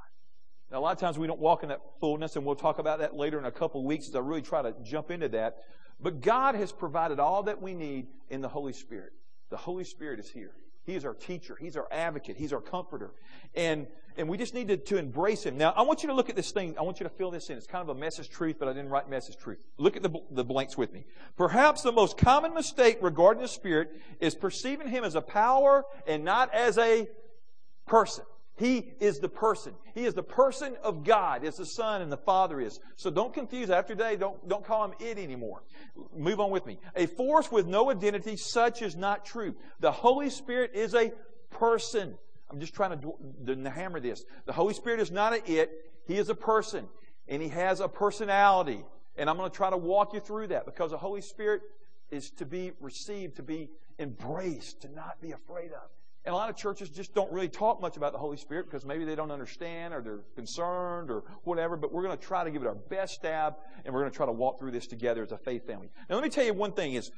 Now, 0.71 0.79
a 0.79 0.81
lot 0.81 0.93
of 0.93 0.99
times 0.99 1.19
we 1.19 1.27
don't 1.27 1.39
walk 1.39 1.63
in 1.63 1.69
that 1.69 1.81
fullness, 2.01 2.37
and 2.37 2.45
we'll 2.45 2.57
talk 2.57 2.79
about 2.79 2.99
that 2.99 3.15
later 3.15 3.39
in 3.39 3.45
a 3.45 3.53
couple 3.53 3.81
of 3.81 3.87
weeks 3.87 4.09
as 4.09 4.17
I 4.17 4.19
really 4.19 4.43
try 4.43 4.63
to 4.63 4.75
jump 4.83 5.11
into 5.11 5.29
that. 5.31 5.59
But 6.01 6.21
God 6.21 6.55
has 6.57 6.73
provided 6.73 7.21
all 7.21 7.45
that 7.45 7.63
we 7.63 7.75
need 7.75 8.09
in 8.29 8.41
the 8.41 8.49
Holy 8.49 8.73
Spirit. 8.73 9.13
The 9.51 9.57
Holy 9.57 9.85
Spirit 9.85 10.19
is 10.19 10.29
here. 10.29 10.53
He 10.85 10.95
is 10.95 11.05
our 11.05 11.15
teacher. 11.15 11.57
He's 11.61 11.77
our 11.77 11.89
advocate. 11.91 12.37
He's 12.37 12.53
our 12.53 12.61
comforter. 12.61 13.11
And, 13.55 13.89
and 14.17 14.29
we 14.29 14.39
just 14.39 14.55
need 14.55 14.69
to, 14.69 14.77
to 14.77 14.99
embrace 14.99 15.45
Him. 15.45 15.57
Now, 15.57 15.73
I 15.77 15.83
want 15.83 16.03
you 16.03 16.09
to 16.09 16.15
look 16.15 16.31
at 16.31 16.37
this 16.37 16.53
thing. 16.53 16.77
I 16.79 16.83
want 16.83 17.01
you 17.01 17.05
to 17.05 17.11
fill 17.11 17.33
this 17.33 17.51
in. 17.51 17.57
It's 17.57 17.67
kind 17.67 17.83
of 17.83 17.97
a 17.97 17.99
message 17.99 18.31
truth, 18.31 18.57
but 18.59 18.69
I 18.69 18.73
didn't 18.73 18.91
write 18.91 19.11
message 19.11 19.37
truth. 19.37 19.65
Look 19.79 19.97
at 19.97 20.03
the, 20.03 20.11
the 20.31 20.45
blanks 20.45 20.77
with 20.77 20.93
me. 20.93 21.05
Perhaps 21.37 21.83
the 21.83 21.91
most 21.91 22.17
common 22.17 22.55
mistake 22.55 22.99
regarding 23.01 23.43
the 23.43 23.49
Spirit 23.49 23.91
is 24.21 24.35
perceiving 24.35 24.89
Him 24.89 25.03
as 25.03 25.17
a 25.17 25.21
power 25.21 25.85
and 26.07 26.25
not 26.25 26.55
as 26.55 26.79
a 26.79 27.09
person. 27.87 28.25
He 28.57 28.95
is 29.01 29.19
the 29.19 29.29
person. 29.29 29.75
He 29.95 30.07
is 30.07 30.15
the 30.15 30.23
person 30.23 30.77
of 30.83 31.05
God, 31.05 31.45
as 31.45 31.57
the 31.57 31.67
Son 31.67 32.01
and 32.01 32.11
the 32.11 32.17
Father 32.17 32.59
is. 32.59 32.81
So 32.97 33.11
don't 33.11 33.35
confuse 33.35 33.69
after 33.69 33.95
today. 33.95 34.17
Don't, 34.17 34.49
don't 34.49 34.65
call 34.65 34.87
him 34.87 34.95
it 34.99 35.19
anymore. 35.19 35.63
Move 36.17 36.41
on 36.41 36.51
with 36.51 36.65
me. 36.65 36.79
A 36.95 37.07
force 37.07 37.53
with 37.53 37.67
no 37.67 37.91
identity, 37.91 38.37
such 38.37 38.81
is 38.81 38.97
not 38.97 39.27
true. 39.27 39.55
The 39.81 39.93
Holy 39.93 40.31
Spirit 40.31 40.71
is 40.75 40.95
a 40.95 41.13
person. 41.51 42.15
I'm 42.51 42.59
just 42.59 42.75
trying 42.75 42.99
to, 42.99 43.15
to 43.47 43.71
hammer 43.71 44.01
this. 44.01 44.25
The 44.47 44.53
Holy 44.53 44.73
Spirit 44.73 45.01
is 45.01 45.11
not 45.11 45.35
an 45.35 45.43
it. 45.47 45.71
He 46.07 46.17
is 46.17 46.31
a 46.31 46.35
person. 46.35 46.87
And 47.29 47.43
He 47.43 47.49
has 47.49 47.81
a 47.81 47.89
personality. 47.89 48.83
And 49.19 49.29
I'm 49.29 49.37
going 49.37 49.51
to 49.51 49.57
try 49.57 49.69
to 49.69 49.77
walk 49.77 50.15
you 50.15 50.21
through 50.21 50.47
that 50.49 50.65
because 50.65 50.93
the 50.93 50.99
Holy 50.99 51.21
Spirit 51.21 51.61
is 52.11 52.31
to 52.33 52.47
be 52.47 52.73
received, 52.81 53.37
to 53.37 53.43
be 53.43 53.69
embraced, 53.99 54.81
to 54.83 54.89
not 54.89 55.21
be 55.21 55.33
afraid 55.33 55.73
of. 55.73 55.91
And 56.27 56.35
a 56.35 56.37
lot 56.37 56.51
of 56.51 56.57
churches 56.57 56.91
just 56.91 57.15
don't 57.15 57.31
really 57.31 57.49
talk 57.49 57.81
much 57.81 57.97
about 57.97 58.13
the 58.13 58.19
Holy 58.19 58.37
Spirit 58.37 58.67
because 58.67 58.85
maybe 58.85 59.05
they 59.05 59.15
don't 59.15 59.31
understand 59.31 59.95
or 59.95 60.03
they're 60.03 60.25
concerned 60.35 61.09
or 61.09 61.23
whatever. 61.45 61.77
But 61.77 61.93
we're 61.93 62.03
going 62.03 62.19
to 62.19 62.23
try 62.23 62.43
to 62.43 62.51
give 62.51 62.63
it 62.63 62.67
our 62.67 62.75
best 62.75 63.15
stab 63.15 63.55
and 63.85 63.95
we're 63.95 64.01
going 64.01 64.11
to 64.11 64.17
try 64.17 64.27
to 64.27 64.33
walk 64.33 64.59
through 64.59 64.73
this 64.73 64.89
together 64.89 65.23
as 65.23 65.31
a 65.31 65.39
faith 65.39 65.69
family. 65.69 65.89
Now, 66.11 66.17
let 66.17 66.25
me 66.25 66.31
tell 66.31 66.45
you 66.45 66.53
one 66.53 66.73
thing 66.73 66.95
is 66.95 67.13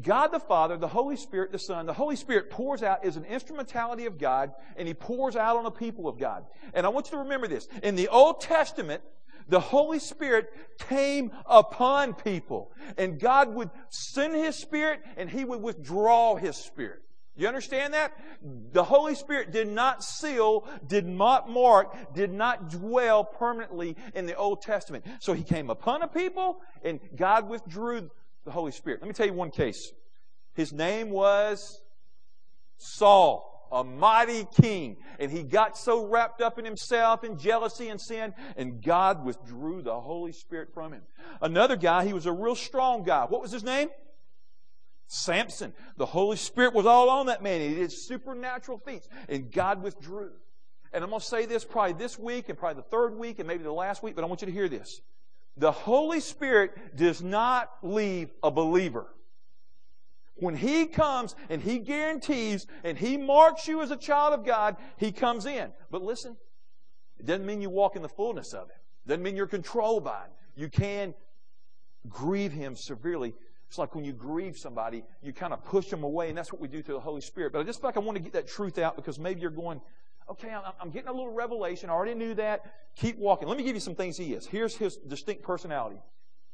God 0.00 0.28
the 0.28 0.38
Father, 0.38 0.76
the 0.76 0.86
Holy 0.86 1.16
Spirit, 1.16 1.50
the 1.50 1.58
Son, 1.58 1.84
the 1.86 1.92
Holy 1.92 2.14
Spirit 2.14 2.48
pours 2.48 2.84
out 2.84 3.04
is 3.04 3.16
an 3.16 3.24
instrumentality 3.24 4.06
of 4.06 4.18
God 4.18 4.52
and 4.76 4.86
He 4.86 4.94
pours 4.94 5.34
out 5.34 5.56
on 5.56 5.64
the 5.64 5.72
people 5.72 6.06
of 6.06 6.16
God. 6.16 6.44
And 6.74 6.86
I 6.86 6.90
want 6.90 7.06
you 7.06 7.12
to 7.12 7.24
remember 7.24 7.48
this. 7.48 7.66
In 7.82 7.96
the 7.96 8.06
Old 8.06 8.40
Testament, 8.40 9.02
the 9.48 9.58
Holy 9.58 9.98
Spirit 9.98 10.52
came 10.78 11.32
upon 11.44 12.14
people 12.14 12.70
and 12.96 13.18
God 13.18 13.52
would 13.52 13.70
send 13.88 14.36
His 14.36 14.54
Spirit 14.54 15.00
and 15.16 15.28
He 15.28 15.44
would 15.44 15.60
withdraw 15.60 16.36
His 16.36 16.56
Spirit. 16.56 17.02
You 17.38 17.46
understand 17.46 17.94
that? 17.94 18.12
The 18.72 18.82
Holy 18.82 19.14
Spirit 19.14 19.52
did 19.52 19.68
not 19.68 20.02
seal, 20.02 20.68
did 20.86 21.06
not 21.06 21.48
mark, 21.48 22.12
did 22.12 22.32
not 22.32 22.68
dwell 22.68 23.22
permanently 23.24 23.96
in 24.12 24.26
the 24.26 24.34
Old 24.34 24.60
Testament. 24.60 25.06
So 25.20 25.32
he 25.32 25.44
came 25.44 25.70
upon 25.70 26.02
a 26.02 26.08
people 26.08 26.60
and 26.84 26.98
God 27.16 27.48
withdrew 27.48 28.10
the 28.44 28.50
Holy 28.50 28.72
Spirit. 28.72 29.00
Let 29.00 29.06
me 29.08 29.14
tell 29.14 29.26
you 29.26 29.34
one 29.34 29.52
case. 29.52 29.92
His 30.54 30.72
name 30.72 31.10
was 31.10 31.80
Saul. 32.76 33.68
a 33.70 33.84
mighty 33.84 34.46
king. 34.60 34.96
And 35.18 35.30
he 35.30 35.42
got 35.42 35.76
so 35.76 36.06
wrapped 36.06 36.40
up 36.40 36.58
in 36.58 36.64
himself 36.64 37.22
and 37.22 37.38
jealousy 37.38 37.88
and 37.88 38.00
sin, 38.00 38.34
and 38.56 38.82
God 38.82 39.24
withdrew 39.24 39.82
the 39.82 40.00
Holy 40.00 40.32
Spirit 40.32 40.72
from 40.72 40.92
him. 40.92 41.02
Another 41.40 41.76
guy, 41.76 42.04
he 42.04 42.12
was 42.12 42.26
a 42.26 42.32
real 42.32 42.54
strong 42.54 43.02
guy. 43.02 43.24
What 43.24 43.40
was 43.40 43.52
his 43.52 43.64
name? 43.64 43.88
Samson. 45.08 45.72
The 45.96 46.06
Holy 46.06 46.36
Spirit 46.36 46.74
was 46.74 46.86
all 46.86 47.10
on 47.10 47.26
that 47.26 47.42
man. 47.42 47.60
He 47.60 47.74
did 47.74 47.90
supernatural 47.90 48.78
feats, 48.78 49.08
and 49.28 49.50
God 49.50 49.82
withdrew. 49.82 50.30
And 50.92 51.02
I'm 51.02 51.10
going 51.10 51.20
to 51.20 51.26
say 51.26 51.46
this 51.46 51.64
probably 51.64 51.94
this 51.94 52.18
week 52.18 52.48
and 52.48 52.56
probably 52.56 52.82
the 52.82 52.88
third 52.88 53.16
week 53.16 53.38
and 53.38 53.48
maybe 53.48 53.64
the 53.64 53.72
last 53.72 54.02
week, 54.02 54.14
but 54.14 54.22
I 54.22 54.26
want 54.26 54.42
you 54.42 54.46
to 54.46 54.52
hear 54.52 54.68
this. 54.68 55.00
The 55.56 55.72
Holy 55.72 56.20
Spirit 56.20 56.96
does 56.96 57.20
not 57.22 57.70
leave 57.82 58.30
a 58.42 58.50
believer. 58.50 59.06
When 60.36 60.54
He 60.54 60.86
comes 60.86 61.34
and 61.50 61.60
He 61.60 61.78
guarantees 61.78 62.66
and 62.84 62.96
He 62.96 63.16
marks 63.16 63.66
you 63.66 63.82
as 63.82 63.90
a 63.90 63.96
child 63.96 64.34
of 64.34 64.46
God, 64.46 64.76
He 64.98 65.10
comes 65.10 65.46
in. 65.46 65.72
But 65.90 66.02
listen, 66.02 66.36
it 67.18 67.26
doesn't 67.26 67.44
mean 67.44 67.60
you 67.60 67.70
walk 67.70 67.96
in 67.96 68.02
the 68.02 68.08
fullness 68.08 68.52
of 68.52 68.68
it. 68.68 68.76
It 69.04 69.08
doesn't 69.08 69.22
mean 69.22 69.36
you're 69.36 69.46
controlled 69.46 70.04
by 70.04 70.24
it. 70.24 70.30
You 70.54 70.68
can 70.68 71.14
grieve 72.08 72.52
Him 72.52 72.76
severely. 72.76 73.34
It's 73.68 73.78
like 73.78 73.94
when 73.94 74.04
you 74.04 74.12
grieve 74.12 74.56
somebody, 74.56 75.04
you 75.22 75.32
kind 75.32 75.52
of 75.52 75.62
push 75.64 75.88
them 75.88 76.02
away, 76.02 76.30
and 76.30 76.38
that's 76.38 76.52
what 76.52 76.60
we 76.60 76.68
do 76.68 76.82
to 76.82 76.92
the 76.92 77.00
Holy 77.00 77.20
Spirit. 77.20 77.52
But 77.52 77.60
I 77.60 77.64
just 77.64 77.80
feel 77.80 77.88
like 77.88 77.96
I 77.96 78.00
want 78.00 78.16
to 78.16 78.22
get 78.22 78.32
that 78.32 78.48
truth 78.48 78.78
out 78.78 78.96
because 78.96 79.18
maybe 79.18 79.40
you're 79.42 79.50
going, 79.50 79.80
okay, 80.30 80.54
I'm 80.80 80.90
getting 80.90 81.08
a 81.08 81.12
little 81.12 81.32
revelation. 81.32 81.90
I 81.90 81.92
already 81.92 82.14
knew 82.14 82.34
that. 82.34 82.62
Keep 82.96 83.18
walking. 83.18 83.46
Let 83.46 83.58
me 83.58 83.64
give 83.64 83.76
you 83.76 83.80
some 83.80 83.94
things 83.94 84.16
He 84.16 84.32
is. 84.32 84.46
Here's 84.46 84.74
His 84.74 84.96
distinct 84.96 85.42
personality. 85.42 86.00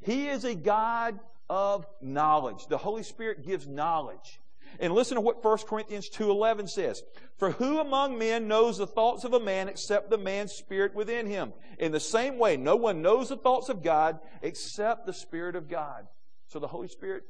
He 0.00 0.28
is 0.28 0.44
a 0.44 0.54
God 0.54 1.18
of 1.48 1.86
knowledge. 2.00 2.66
The 2.68 2.78
Holy 2.78 3.02
Spirit 3.02 3.44
gives 3.44 3.66
knowledge. 3.66 4.40
And 4.80 4.92
listen 4.92 5.14
to 5.14 5.20
what 5.20 5.44
1 5.44 5.58
Corinthians 5.68 6.10
2:11 6.10 6.68
says. 6.68 7.02
For 7.36 7.52
who 7.52 7.78
among 7.78 8.18
men 8.18 8.48
knows 8.48 8.78
the 8.78 8.86
thoughts 8.86 9.24
of 9.24 9.32
a 9.32 9.40
man 9.40 9.68
except 9.68 10.10
the 10.10 10.18
man's 10.18 10.52
spirit 10.52 10.94
within 10.94 11.26
him? 11.26 11.52
In 11.78 11.92
the 11.92 12.00
same 12.00 12.38
way, 12.38 12.56
no 12.56 12.74
one 12.74 13.02
knows 13.02 13.28
the 13.28 13.36
thoughts 13.36 13.68
of 13.68 13.82
God 13.82 14.18
except 14.42 15.06
the 15.06 15.12
spirit 15.12 15.54
of 15.54 15.68
God. 15.68 16.06
So 16.48 16.58
the 16.58 16.68
Holy 16.68 16.88
Spirit 16.88 17.24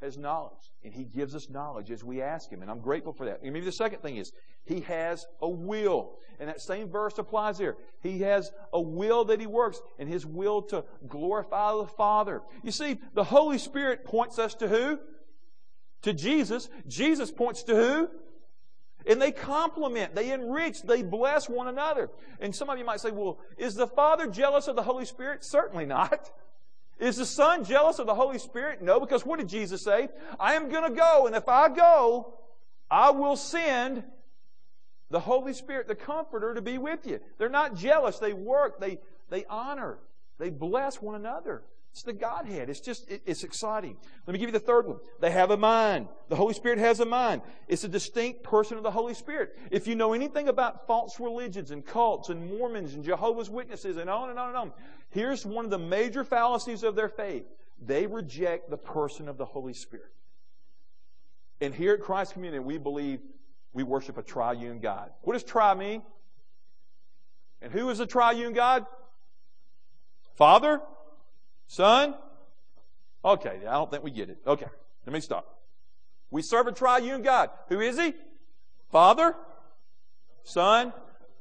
has 0.00 0.16
knowledge, 0.16 0.72
and 0.82 0.94
He 0.94 1.04
gives 1.04 1.34
us 1.34 1.50
knowledge 1.50 1.90
as 1.90 2.02
we 2.02 2.22
ask 2.22 2.50
Him, 2.50 2.62
and 2.62 2.70
I'm 2.70 2.80
grateful 2.80 3.12
for 3.12 3.26
that. 3.26 3.42
And 3.42 3.52
maybe 3.52 3.66
the 3.66 3.72
second 3.72 4.00
thing 4.00 4.16
is 4.16 4.32
He 4.64 4.80
has 4.80 5.26
a 5.42 5.48
will, 5.48 6.12
and 6.38 6.48
that 6.48 6.60
same 6.60 6.88
verse 6.88 7.18
applies 7.18 7.58
there. 7.58 7.76
He 8.02 8.20
has 8.20 8.50
a 8.72 8.80
will 8.80 9.26
that 9.26 9.40
He 9.40 9.46
works, 9.46 9.80
and 9.98 10.08
His 10.08 10.24
will 10.24 10.62
to 10.62 10.84
glorify 11.06 11.76
the 11.76 11.86
Father. 11.86 12.42
You 12.62 12.70
see, 12.70 12.98
the 13.14 13.24
Holy 13.24 13.58
Spirit 13.58 14.04
points 14.04 14.38
us 14.38 14.54
to 14.54 14.68
who? 14.68 14.98
To 16.02 16.14
Jesus. 16.14 16.70
Jesus 16.86 17.30
points 17.30 17.62
to 17.64 17.74
who? 17.74 18.08
And 19.06 19.20
they 19.20 19.32
complement, 19.32 20.14
they 20.14 20.30
enrich, 20.30 20.82
they 20.82 21.02
bless 21.02 21.48
one 21.48 21.68
another. 21.68 22.10
And 22.38 22.54
some 22.54 22.68
of 22.68 22.78
you 22.78 22.84
might 22.84 23.00
say, 23.00 23.10
well, 23.10 23.38
is 23.56 23.74
the 23.74 23.86
Father 23.86 24.26
jealous 24.26 24.68
of 24.68 24.76
the 24.76 24.82
Holy 24.82 25.06
Spirit? 25.06 25.44
Certainly 25.44 25.86
not. 25.86 26.30
Is 27.00 27.16
the 27.16 27.24
Son 27.24 27.64
jealous 27.64 27.98
of 27.98 28.06
the 28.06 28.14
Holy 28.14 28.38
Spirit? 28.38 28.82
No, 28.82 29.00
because 29.00 29.24
what 29.24 29.38
did 29.38 29.48
Jesus 29.48 29.82
say? 29.82 30.08
I 30.38 30.54
am 30.54 30.68
going 30.68 30.88
to 30.88 30.96
go, 30.96 31.26
and 31.26 31.34
if 31.34 31.48
I 31.48 31.68
go, 31.70 32.34
I 32.90 33.10
will 33.10 33.36
send 33.36 34.04
the 35.10 35.20
Holy 35.20 35.54
Spirit, 35.54 35.88
the 35.88 35.94
Comforter, 35.94 36.54
to 36.54 36.60
be 36.60 36.78
with 36.78 37.06
you. 37.06 37.20
They're 37.38 37.48
not 37.48 37.74
jealous. 37.74 38.18
They 38.18 38.34
work, 38.34 38.80
they, 38.80 38.98
they 39.30 39.44
honor, 39.46 39.98
they 40.38 40.50
bless 40.50 41.00
one 41.00 41.14
another. 41.14 41.62
It's 41.92 42.02
the 42.04 42.12
Godhead. 42.12 42.70
It's 42.70 42.78
just, 42.78 43.10
it, 43.10 43.22
it's 43.26 43.42
exciting. 43.42 43.96
Let 44.26 44.32
me 44.32 44.38
give 44.38 44.48
you 44.48 44.52
the 44.52 44.60
third 44.60 44.86
one. 44.86 44.98
They 45.20 45.32
have 45.32 45.50
a 45.50 45.56
mind. 45.56 46.06
The 46.28 46.36
Holy 46.36 46.54
Spirit 46.54 46.78
has 46.78 47.00
a 47.00 47.04
mind. 47.04 47.42
It's 47.66 47.82
a 47.82 47.88
distinct 47.88 48.44
person 48.44 48.76
of 48.76 48.84
the 48.84 48.92
Holy 48.92 49.12
Spirit. 49.12 49.58
If 49.72 49.88
you 49.88 49.96
know 49.96 50.12
anything 50.12 50.46
about 50.46 50.86
false 50.86 51.18
religions 51.18 51.72
and 51.72 51.84
cults 51.84 52.28
and 52.28 52.56
Mormons 52.56 52.94
and 52.94 53.02
Jehovah's 53.02 53.50
Witnesses 53.50 53.96
and 53.96 54.08
on 54.08 54.30
and 54.30 54.38
on 54.38 54.48
and 54.48 54.56
on, 54.56 54.72
here's 55.10 55.44
one 55.44 55.64
of 55.64 55.70
the 55.70 55.78
major 55.78 56.24
fallacies 56.24 56.82
of 56.82 56.94
their 56.96 57.08
faith. 57.08 57.44
They 57.80 58.06
reject 58.06 58.70
the 58.70 58.76
person 58.76 59.28
of 59.28 59.38
the 59.38 59.44
Holy 59.44 59.72
Spirit. 59.72 60.12
And 61.60 61.74
here 61.74 61.94
at 61.94 62.00
Christ 62.00 62.32
Community, 62.32 62.60
we 62.60 62.78
believe 62.78 63.20
we 63.72 63.82
worship 63.82 64.18
a 64.18 64.22
triune 64.22 64.80
God. 64.80 65.10
What 65.22 65.34
does 65.34 65.44
tri 65.44 65.74
mean? 65.74 66.02
And 67.62 67.72
who 67.72 67.90
is 67.90 67.98
the 67.98 68.06
triune 68.06 68.52
God? 68.52 68.86
Father, 70.36 70.80
Son? 71.66 72.14
Okay, 73.24 73.60
I 73.68 73.72
don't 73.72 73.90
think 73.90 74.02
we 74.02 74.10
get 74.10 74.30
it. 74.30 74.38
Okay, 74.46 74.66
let 75.06 75.12
me 75.12 75.20
stop. 75.20 75.60
We 76.30 76.42
serve 76.42 76.66
a 76.66 76.72
triune 76.72 77.22
God. 77.22 77.50
Who 77.68 77.80
is 77.80 77.98
He? 77.98 78.14
Father, 78.90 79.34
Son, 80.42 80.92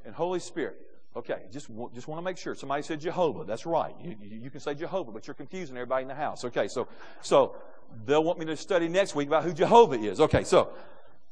and 0.06 0.14
Holy 0.14 0.40
Spirit. 0.40 0.76
Okay, 1.16 1.42
just, 1.52 1.70
just 1.94 2.08
want 2.08 2.20
to 2.20 2.22
make 2.22 2.38
sure. 2.38 2.56
Somebody 2.56 2.84
said 2.84 3.02
Jehovah. 3.02 3.44
That's 3.44 3.66
right. 3.66 3.96
You, 4.02 4.16
you 4.22 4.50
can 4.50 4.60
say 4.60 4.76
Jehovah, 4.76 5.12
but 5.12 5.28
you're 5.28 5.34
confusing 5.34 5.76
everybody 5.76 6.04
in 6.04 6.08
the 6.08 6.16
house. 6.16 6.46
Okay, 6.46 6.68
so, 6.68 6.88
so 7.22 7.56
they'll 8.06 8.24
want 8.24 8.38
me 8.40 8.46
to 8.46 8.56
study 8.56 8.88
next 8.88 9.16
week 9.16 9.28
about 9.28 9.44
who 9.44 9.52
Jehovah 9.52 9.96
is. 9.96 10.22
Okay, 10.22 10.44
so, 10.44 10.72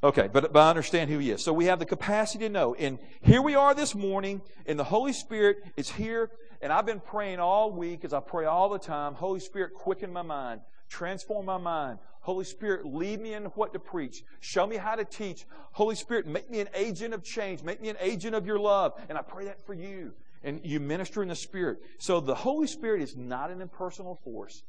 okay, 0.04 0.28
but, 0.32 0.52
but 0.52 0.60
I 0.60 0.70
understand 0.70 1.12
who 1.12 1.20
he 1.20 1.30
is. 1.30 1.44
So 1.44 1.54
we 1.54 1.66
have 1.66 1.78
the 1.78 1.86
capacity 1.86 2.46
to 2.46 2.50
know. 2.50 2.74
And 2.74 2.98
here 3.22 3.42
we 3.42 3.54
are 3.54 3.76
this 3.76 3.94
morning, 3.94 4.42
and 4.66 4.80
the 4.80 4.84
Holy 4.84 5.14
Spirit 5.14 5.58
is 5.78 5.90
here 5.90 6.32
and 6.62 6.74
I've 6.74 6.86
been 6.86 7.00
praying 7.00 7.40
all 7.40 7.72
week, 7.72 8.04
as 8.04 8.14
I 8.14 8.20
pray 8.20 8.46
all 8.46 8.70
the 8.70 8.80
time 8.80 9.14
Holy 9.14 9.40
Spirit, 9.40 9.74
quicken 9.74 10.12
my 10.12 10.22
mind, 10.22 10.62
transform 10.90 11.46
my 11.46 11.58
mind. 11.58 12.00
Holy 12.28 12.44
Spirit, 12.44 12.86
lead 12.86 13.22
me 13.22 13.36
in 13.36 13.46
what 13.56 13.72
to 13.72 13.80
preach. 13.80 14.22
Show 14.42 14.68
me 14.68 14.76
how 14.76 14.96
to 14.96 15.06
teach. 15.06 15.46
Holy 15.72 15.96
Spirit, 15.96 16.28
make 16.28 16.50
me 16.50 16.60
an 16.60 16.68
agent 16.76 17.14
of 17.14 17.24
change. 17.24 17.64
Make 17.64 17.82
me 17.82 17.88
an 17.88 17.96
agent 18.02 18.36
of 18.36 18.46
your 18.46 18.60
love. 18.60 19.00
And 19.08 19.18
I 19.18 19.22
pray 19.22 19.46
that 19.46 19.66
for 19.66 19.74
you. 19.74 20.12
And 20.44 20.60
you 20.62 20.82
minister 20.82 21.22
in 21.24 21.30
the 21.30 21.36
Spirit. 21.36 21.78
So 22.00 22.20
the 22.20 22.36
Holy 22.36 22.68
Spirit 22.68 23.02
is 23.02 23.16
not 23.16 23.50
an 23.50 23.62
impersonal 23.62 24.20
force. 24.26 24.64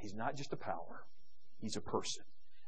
He's 0.00 0.14
not 0.14 0.34
just 0.34 0.54
a 0.54 0.56
power. 0.56 1.04
He's 1.60 1.76
a 1.76 1.82
person. 1.82 2.22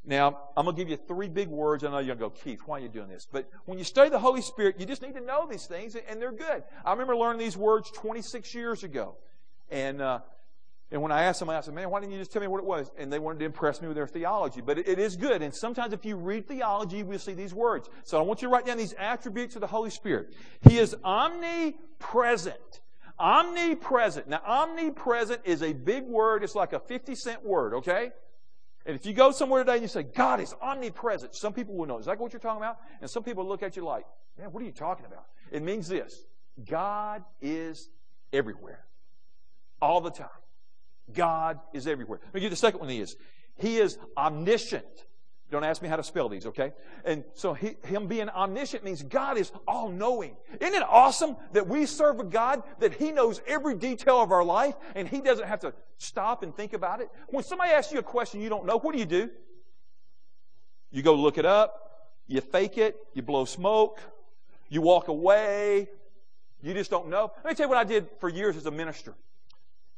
Now, 0.04 0.40
I'm 0.58 0.66
going 0.66 0.76
to 0.76 0.82
give 0.82 0.90
you 0.90 0.98
three 0.98 1.30
big 1.30 1.48
words. 1.48 1.84
I 1.84 1.90
know 1.90 2.00
you're 2.00 2.16
going 2.16 2.32
to 2.32 2.36
go, 2.36 2.44
Keith, 2.44 2.60
why 2.66 2.76
are 2.76 2.80
you 2.82 2.90
doing 2.90 3.08
this? 3.08 3.26
But 3.32 3.48
when 3.64 3.78
you 3.78 3.84
study 3.84 4.10
the 4.10 4.18
Holy 4.18 4.42
Spirit, 4.42 4.78
you 4.78 4.84
just 4.84 5.00
need 5.00 5.14
to 5.14 5.22
know 5.22 5.48
these 5.50 5.64
things, 5.64 5.96
and 5.96 6.20
they're 6.20 6.32
good. 6.32 6.64
I 6.84 6.92
remember 6.92 7.16
learning 7.16 7.38
these 7.38 7.56
words 7.56 7.90
26 7.92 8.54
years 8.54 8.84
ago. 8.84 9.16
And, 9.70 10.02
uh, 10.02 10.18
and 10.90 11.02
when 11.02 11.10
I 11.10 11.24
asked 11.24 11.38
somebody, 11.38 11.56
I 11.56 11.60
said, 11.62 11.74
man, 11.74 11.90
why 11.90 12.00
didn't 12.00 12.12
you 12.12 12.18
just 12.18 12.30
tell 12.30 12.42
me 12.42 12.48
what 12.48 12.58
it 12.58 12.66
was? 12.66 12.90
And 12.98 13.12
they 13.12 13.18
wanted 13.18 13.40
to 13.40 13.44
impress 13.46 13.80
me 13.80 13.88
with 13.88 13.96
their 13.96 14.06
theology. 14.06 14.60
But 14.60 14.78
it, 14.78 14.88
it 14.88 14.98
is 14.98 15.16
good. 15.16 15.42
And 15.42 15.54
sometimes 15.54 15.92
if 15.92 16.04
you 16.04 16.16
read 16.16 16.46
theology, 16.46 17.02
we'll 17.02 17.18
see 17.18 17.34
these 17.34 17.54
words. 17.54 17.88
So 18.04 18.18
I 18.18 18.22
want 18.22 18.42
you 18.42 18.48
to 18.48 18.54
write 18.54 18.66
down 18.66 18.76
these 18.76 18.94
attributes 18.98 19.56
of 19.56 19.60
the 19.60 19.66
Holy 19.66 19.90
Spirit. 19.90 20.34
He 20.68 20.78
is 20.78 20.94
omnipresent. 21.02 22.80
Omnipresent. 23.18 24.28
Now, 24.28 24.42
omnipresent 24.46 25.40
is 25.44 25.62
a 25.62 25.72
big 25.72 26.04
word. 26.04 26.44
It's 26.44 26.54
like 26.54 26.72
a 26.72 26.80
50 26.80 27.14
cent 27.14 27.44
word, 27.44 27.74
okay? 27.74 28.10
And 28.86 28.94
if 28.94 29.06
you 29.06 29.14
go 29.14 29.30
somewhere 29.30 29.64
today 29.64 29.74
and 29.74 29.82
you 29.82 29.88
say, 29.88 30.02
God 30.02 30.40
is 30.40 30.54
omnipresent, 30.60 31.34
some 31.34 31.54
people 31.54 31.74
will 31.74 31.86
know 31.86 31.96
exactly 31.96 32.22
what 32.22 32.32
you're 32.32 32.40
talking 32.40 32.62
about. 32.62 32.78
And 33.00 33.08
some 33.08 33.22
people 33.22 33.46
look 33.46 33.62
at 33.62 33.76
you 33.76 33.84
like, 33.84 34.04
man, 34.38 34.52
what 34.52 34.62
are 34.62 34.66
you 34.66 34.72
talking 34.72 35.06
about? 35.06 35.24
It 35.50 35.62
means 35.62 35.88
this 35.88 36.24
God 36.68 37.24
is 37.40 37.88
everywhere, 38.32 38.84
all 39.80 40.00
the 40.00 40.10
time. 40.10 40.28
God 41.12 41.60
is 41.72 41.86
everywhere. 41.86 42.20
Let 42.24 42.34
me 42.34 42.40
give 42.40 42.44
you 42.44 42.50
the 42.50 42.56
second 42.56 42.80
one 42.80 42.88
he 42.88 43.00
is. 43.00 43.16
He 43.56 43.76
is 43.76 43.98
omniscient. 44.16 44.84
Don't 45.50 45.62
ask 45.62 45.82
me 45.82 45.88
how 45.88 45.96
to 45.96 46.02
spell 46.02 46.28
these, 46.28 46.46
okay? 46.46 46.72
And 47.04 47.22
so 47.34 47.54
he, 47.54 47.76
him 47.84 48.08
being 48.08 48.28
omniscient 48.28 48.82
means 48.82 49.02
God 49.02 49.36
is 49.36 49.52
all 49.68 49.88
knowing. 49.88 50.36
Isn't 50.60 50.74
it 50.74 50.82
awesome 50.82 51.36
that 51.52 51.68
we 51.68 51.86
serve 51.86 52.18
a 52.18 52.24
God 52.24 52.62
that 52.80 52.94
He 52.94 53.12
knows 53.12 53.40
every 53.46 53.74
detail 53.76 54.20
of 54.20 54.32
our 54.32 54.42
life 54.42 54.74
and 54.94 55.06
He 55.06 55.20
doesn't 55.20 55.46
have 55.46 55.60
to 55.60 55.74
stop 55.98 56.42
and 56.42 56.56
think 56.56 56.72
about 56.72 57.00
it? 57.00 57.08
When 57.28 57.44
somebody 57.44 57.70
asks 57.70 57.92
you 57.92 57.98
a 57.98 58.02
question 58.02 58.40
you 58.40 58.48
don't 58.48 58.66
know, 58.66 58.78
what 58.78 58.94
do 58.94 58.98
you 58.98 59.04
do? 59.04 59.30
You 60.90 61.02
go 61.02 61.14
look 61.14 61.38
it 61.38 61.46
up, 61.46 62.08
you 62.26 62.40
fake 62.40 62.78
it, 62.78 62.96
you 63.12 63.22
blow 63.22 63.44
smoke, 63.44 64.00
you 64.70 64.80
walk 64.80 65.08
away, 65.08 65.88
you 66.62 66.72
just 66.72 66.90
don't 66.90 67.08
know. 67.08 67.30
Let 67.44 67.50
me 67.50 67.54
tell 67.54 67.66
you 67.66 67.68
what 67.68 67.78
I 67.78 67.84
did 67.84 68.08
for 68.18 68.28
years 68.28 68.56
as 68.56 68.66
a 68.66 68.70
minister. 68.70 69.14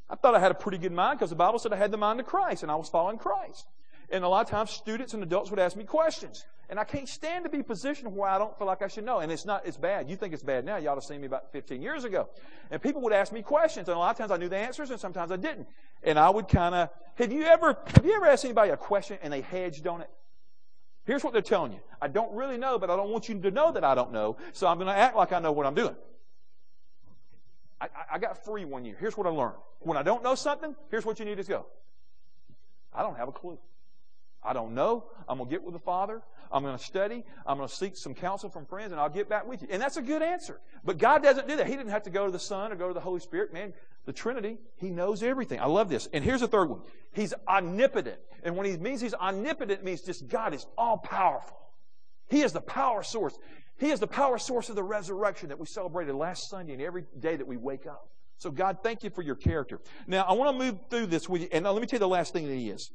I 0.09 0.15
thought 0.15 0.35
I 0.35 0.39
had 0.39 0.51
a 0.51 0.55
pretty 0.55 0.77
good 0.77 0.91
mind 0.91 1.19
because 1.19 1.29
the 1.29 1.35
Bible 1.35 1.59
said 1.59 1.73
I 1.73 1.77
had 1.77 1.91
the 1.91 1.97
mind 1.97 2.19
of 2.19 2.25
Christ 2.25 2.63
and 2.63 2.71
I 2.71 2.75
was 2.75 2.89
following 2.89 3.17
Christ. 3.17 3.65
And 4.09 4.23
a 4.23 4.29
lot 4.29 4.45
of 4.45 4.49
times 4.49 4.71
students 4.71 5.13
and 5.13 5.21
adults 5.21 5.49
would 5.49 5.59
ask 5.59 5.75
me 5.75 5.83
questions. 5.83 6.45
And 6.69 6.79
I 6.79 6.83
can't 6.83 7.07
stand 7.07 7.45
to 7.45 7.49
be 7.49 7.63
positioned 7.63 8.13
where 8.15 8.29
I 8.29 8.37
don't 8.37 8.57
feel 8.57 8.67
like 8.67 8.81
I 8.81 8.87
should 8.87 9.05
know. 9.05 9.19
And 9.19 9.31
it's 9.31 9.45
not, 9.45 9.65
it's 9.65 9.77
bad. 9.77 10.09
You 10.09 10.15
think 10.15 10.33
it's 10.33 10.43
bad 10.43 10.65
now. 10.65 10.77
You 10.77 10.89
ought 10.89 10.95
to 10.95 11.01
have 11.01 11.03
seen 11.03 11.21
me 11.21 11.27
about 11.27 11.51
15 11.51 11.81
years 11.81 12.03
ago. 12.03 12.29
And 12.71 12.81
people 12.81 13.01
would 13.01 13.13
ask 13.13 13.31
me 13.31 13.41
questions. 13.41 13.87
And 13.87 13.95
a 13.95 13.99
lot 13.99 14.11
of 14.11 14.17
times 14.17 14.31
I 14.31 14.37
knew 14.37 14.49
the 14.49 14.57
answers 14.57 14.91
and 14.91 14.99
sometimes 14.99 15.31
I 15.31 15.37
didn't. 15.37 15.67
And 16.03 16.17
I 16.19 16.29
would 16.29 16.47
kind 16.47 16.75
of, 16.75 16.89
have 17.15 17.31
you 17.31 17.43
ever, 17.43 17.77
have 17.95 18.05
you 18.05 18.15
ever 18.15 18.27
asked 18.27 18.45
anybody 18.45 18.71
a 18.71 18.77
question 18.77 19.17
and 19.21 19.31
they 19.31 19.41
hedged 19.41 19.87
on 19.87 20.01
it? 20.01 20.09
Here's 21.05 21.23
what 21.23 21.31
they're 21.31 21.41
telling 21.41 21.71
you. 21.71 21.79
I 22.01 22.09
don't 22.09 22.33
really 22.33 22.57
know, 22.57 22.77
but 22.79 22.89
I 22.89 22.97
don't 22.97 23.11
want 23.11 23.29
you 23.29 23.39
to 23.39 23.51
know 23.51 23.71
that 23.71 23.85
I 23.85 23.95
don't 23.95 24.11
know. 24.11 24.35
So 24.51 24.67
I'm 24.67 24.77
going 24.77 24.87
to 24.87 24.95
act 24.95 25.15
like 25.15 25.31
I 25.31 25.39
know 25.39 25.53
what 25.53 25.65
I'm 25.65 25.75
doing. 25.75 25.95
I, 27.79 27.87
I 28.13 28.19
got 28.19 28.43
free 28.43 28.65
one 28.65 28.85
year. 28.85 28.95
Here's 28.99 29.17
what 29.17 29.27
I 29.27 29.29
learned. 29.29 29.55
When 29.79 29.97
I 29.97 30.03
don't 30.03 30.23
know 30.23 30.35
something, 30.35 30.75
here's 30.89 31.05
what 31.05 31.19
you 31.19 31.25
need 31.25 31.37
to 31.37 31.43
go. 31.43 31.65
I 32.93 33.03
don't 33.03 33.17
have 33.17 33.27
a 33.27 33.31
clue. 33.31 33.59
I 34.43 34.53
don't 34.53 34.73
know. 34.73 35.05
I'm 35.27 35.37
going 35.37 35.49
to 35.49 35.55
get 35.55 35.63
with 35.63 35.73
the 35.73 35.79
Father. 35.79 36.21
I'm 36.51 36.63
going 36.63 36.77
to 36.77 36.83
study. 36.83 37.23
I'm 37.45 37.57
going 37.57 37.67
to 37.67 37.75
seek 37.75 37.97
some 37.97 38.13
counsel 38.13 38.49
from 38.49 38.65
friends, 38.65 38.91
and 38.91 39.01
I'll 39.01 39.09
get 39.09 39.27
back 39.27 39.45
with 39.47 39.61
you. 39.61 39.67
And 39.69 39.81
that's 39.81 39.97
a 39.97 40.01
good 40.01 40.21
answer. 40.21 40.59
But 40.85 40.97
God 40.97 41.21
doesn't 41.21 41.47
do 41.47 41.57
that. 41.57 41.67
He 41.67 41.75
didn't 41.75 41.89
have 41.89 42.03
to 42.03 42.09
go 42.09 42.25
to 42.25 42.31
the 42.31 42.39
Son 42.39 42.71
or 42.71 42.75
go 42.75 42.87
to 42.87 42.93
the 42.93 43.01
Holy 43.01 43.19
Spirit. 43.19 43.53
Man, 43.53 43.73
the 44.05 44.13
Trinity, 44.13 44.57
He 44.77 44.89
knows 44.89 45.21
everything. 45.21 45.59
I 45.59 45.65
love 45.65 45.89
this. 45.89 46.07
And 46.13 46.23
here's 46.23 46.41
the 46.41 46.47
third 46.47 46.69
one 46.69 46.81
He's 47.11 47.33
omnipotent. 47.47 48.19
And 48.43 48.55
when 48.55 48.65
He 48.65 48.77
means 48.77 49.01
He's 49.01 49.13
omnipotent, 49.13 49.83
means 49.83 50.01
just 50.01 50.27
God 50.27 50.53
is 50.53 50.65
all 50.77 50.97
powerful. 50.97 51.57
He 52.29 52.41
is 52.41 52.53
the 52.53 52.61
power 52.61 53.03
source. 53.03 53.37
He 53.77 53.89
is 53.89 53.99
the 53.99 54.07
power 54.07 54.37
source 54.37 54.69
of 54.69 54.75
the 54.75 54.83
resurrection 54.83 55.49
that 55.49 55.59
we 55.59 55.65
celebrated 55.65 56.15
last 56.15 56.49
Sunday 56.49 56.73
and 56.73 56.81
every 56.81 57.05
day 57.19 57.35
that 57.35 57.47
we 57.47 57.57
wake 57.57 57.85
up. 57.85 58.09
So, 58.37 58.51
God, 58.51 58.79
thank 58.83 59.03
you 59.03 59.09
for 59.09 59.21
your 59.21 59.35
character. 59.35 59.79
Now, 60.05 60.23
I 60.23 60.33
want 60.33 60.57
to 60.57 60.65
move 60.65 60.79
through 60.89 61.07
this 61.07 61.27
with 61.27 61.41
you. 61.41 61.47
And 61.51 61.65
let 61.65 61.79
me 61.79 61.87
tell 61.87 61.97
you 61.97 61.99
the 61.99 62.07
last 62.07 62.33
thing 62.33 62.47
that 62.47 62.53
He 62.53 62.69
is. 62.69 62.91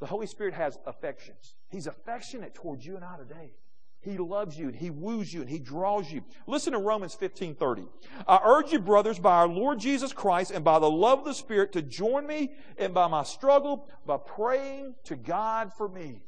The 0.00 0.06
Holy 0.06 0.26
Spirit 0.26 0.54
has 0.54 0.78
affections. 0.86 1.54
He's 1.68 1.86
affectionate 1.86 2.54
towards 2.54 2.84
you 2.86 2.96
and 2.96 3.04
I 3.04 3.16
today. 3.16 3.52
He 4.00 4.16
loves 4.16 4.56
you 4.56 4.68
and 4.68 4.76
He 4.76 4.90
woos 4.90 5.32
you 5.34 5.40
and 5.40 5.50
He 5.50 5.58
draws 5.58 6.10
you. 6.10 6.22
Listen 6.46 6.72
to 6.72 6.78
Romans 6.78 7.14
15 7.14 7.56
30. 7.56 7.86
I 8.26 8.40
urge 8.44 8.72
you, 8.72 8.78
brothers, 8.78 9.18
by 9.18 9.34
our 9.34 9.48
Lord 9.48 9.80
Jesus 9.80 10.12
Christ 10.12 10.52
and 10.52 10.64
by 10.64 10.78
the 10.78 10.90
love 10.90 11.20
of 11.20 11.24
the 11.24 11.34
Spirit, 11.34 11.72
to 11.72 11.82
join 11.82 12.26
me 12.26 12.52
and 12.78 12.94
by 12.94 13.08
my 13.08 13.24
struggle 13.24 13.88
by 14.06 14.16
praying 14.16 14.94
to 15.04 15.16
God 15.16 15.72
for 15.76 15.88
me. 15.88 16.22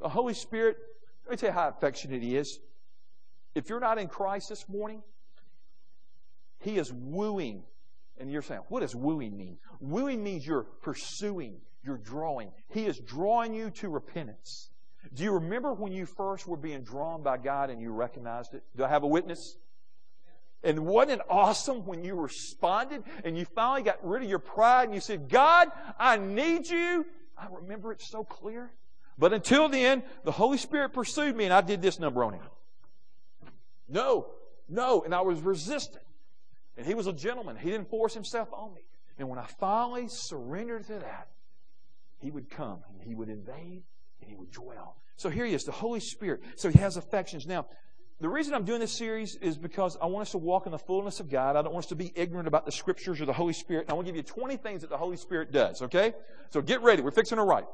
The 0.00 0.08
Holy 0.08 0.34
Spirit, 0.34 0.78
let 1.24 1.32
me 1.32 1.36
tell 1.36 1.50
you 1.50 1.54
how 1.54 1.68
affectionate 1.68 2.22
He 2.22 2.36
is. 2.36 2.58
If 3.54 3.68
you're 3.68 3.80
not 3.80 3.98
in 3.98 4.08
Christ 4.08 4.48
this 4.48 4.68
morning, 4.68 5.02
He 6.58 6.78
is 6.78 6.92
wooing. 6.92 7.64
And 8.18 8.30
you're 8.30 8.42
saying, 8.42 8.60
what 8.68 8.80
does 8.80 8.94
wooing 8.94 9.36
mean? 9.36 9.58
Wooing 9.80 10.22
means 10.22 10.46
you're 10.46 10.62
pursuing, 10.82 11.56
you're 11.82 11.98
drawing. 11.98 12.52
He 12.68 12.86
is 12.86 12.98
drawing 13.00 13.54
you 13.54 13.70
to 13.70 13.88
repentance. 13.88 14.70
Do 15.12 15.24
you 15.24 15.32
remember 15.32 15.72
when 15.72 15.92
you 15.92 16.06
first 16.06 16.46
were 16.46 16.56
being 16.56 16.82
drawn 16.82 17.22
by 17.22 17.38
God 17.38 17.70
and 17.70 17.80
you 17.80 17.92
recognized 17.92 18.54
it? 18.54 18.62
Do 18.76 18.84
I 18.84 18.88
have 18.88 19.02
a 19.02 19.08
witness? 19.08 19.56
And 20.62 20.86
wasn't 20.86 21.20
it 21.20 21.26
awesome 21.28 21.84
when 21.84 22.04
you 22.04 22.14
responded 22.14 23.02
and 23.22 23.36
you 23.36 23.44
finally 23.44 23.82
got 23.82 23.98
rid 24.06 24.22
of 24.22 24.30
your 24.30 24.38
pride 24.38 24.84
and 24.84 24.94
you 24.94 25.00
said, 25.00 25.28
God, 25.28 25.68
I 25.98 26.16
need 26.16 26.68
you? 26.68 27.04
I 27.36 27.48
remember 27.50 27.92
it 27.92 28.00
so 28.00 28.24
clear. 28.24 28.70
But 29.18 29.32
until 29.32 29.68
then, 29.68 30.02
the 30.24 30.32
Holy 30.32 30.56
Spirit 30.56 30.92
pursued 30.92 31.36
me 31.36 31.44
and 31.44 31.52
I 31.52 31.60
did 31.60 31.82
this 31.82 31.98
number 31.98 32.24
on 32.24 32.32
him. 32.34 32.42
No, 33.88 34.26
no. 34.68 35.02
And 35.02 35.14
I 35.14 35.20
was 35.20 35.40
resistant. 35.40 36.04
And 36.76 36.86
he 36.86 36.94
was 36.94 37.06
a 37.06 37.12
gentleman. 37.12 37.56
He 37.56 37.70
didn't 37.70 37.88
force 37.88 38.14
himself 38.14 38.48
on 38.52 38.74
me. 38.74 38.82
And 39.18 39.28
when 39.28 39.38
I 39.38 39.46
finally 39.60 40.08
surrendered 40.08 40.86
to 40.86 40.94
that, 40.94 41.28
he 42.18 42.30
would 42.30 42.50
come 42.50 42.80
and 42.92 43.00
he 43.02 43.14
would 43.14 43.28
invade 43.28 43.82
and 44.20 44.28
he 44.28 44.34
would 44.34 44.50
dwell. 44.50 44.96
So 45.16 45.28
here 45.30 45.44
he 45.44 45.54
is, 45.54 45.64
the 45.64 45.72
Holy 45.72 46.00
Spirit. 46.00 46.40
So 46.56 46.68
he 46.68 46.78
has 46.78 46.96
affections. 46.96 47.46
Now, 47.46 47.66
the 48.20 48.28
reason 48.28 48.54
I'm 48.54 48.64
doing 48.64 48.80
this 48.80 48.96
series 48.96 49.36
is 49.36 49.58
because 49.58 49.96
I 50.00 50.06
want 50.06 50.22
us 50.22 50.30
to 50.32 50.38
walk 50.38 50.66
in 50.66 50.72
the 50.72 50.78
fullness 50.78 51.20
of 51.20 51.28
God. 51.28 51.56
I 51.56 51.62
don't 51.62 51.72
want 51.72 51.84
us 51.84 51.88
to 51.90 51.96
be 51.96 52.12
ignorant 52.14 52.48
about 52.48 52.64
the 52.64 52.72
scriptures 52.72 53.20
or 53.20 53.26
the 53.26 53.32
Holy 53.32 53.52
Spirit. 53.52 53.86
I 53.88 53.92
want 53.92 54.06
to 54.06 54.12
give 54.12 54.16
you 54.16 54.22
20 54.22 54.56
things 54.56 54.80
that 54.80 54.90
the 54.90 54.96
Holy 54.96 55.16
Spirit 55.16 55.52
does, 55.52 55.82
okay? 55.82 56.14
So 56.50 56.62
get 56.62 56.82
ready. 56.82 57.02
We're 57.02 57.10
fixing 57.10 57.36
to 57.36 57.44
write. 57.44 57.66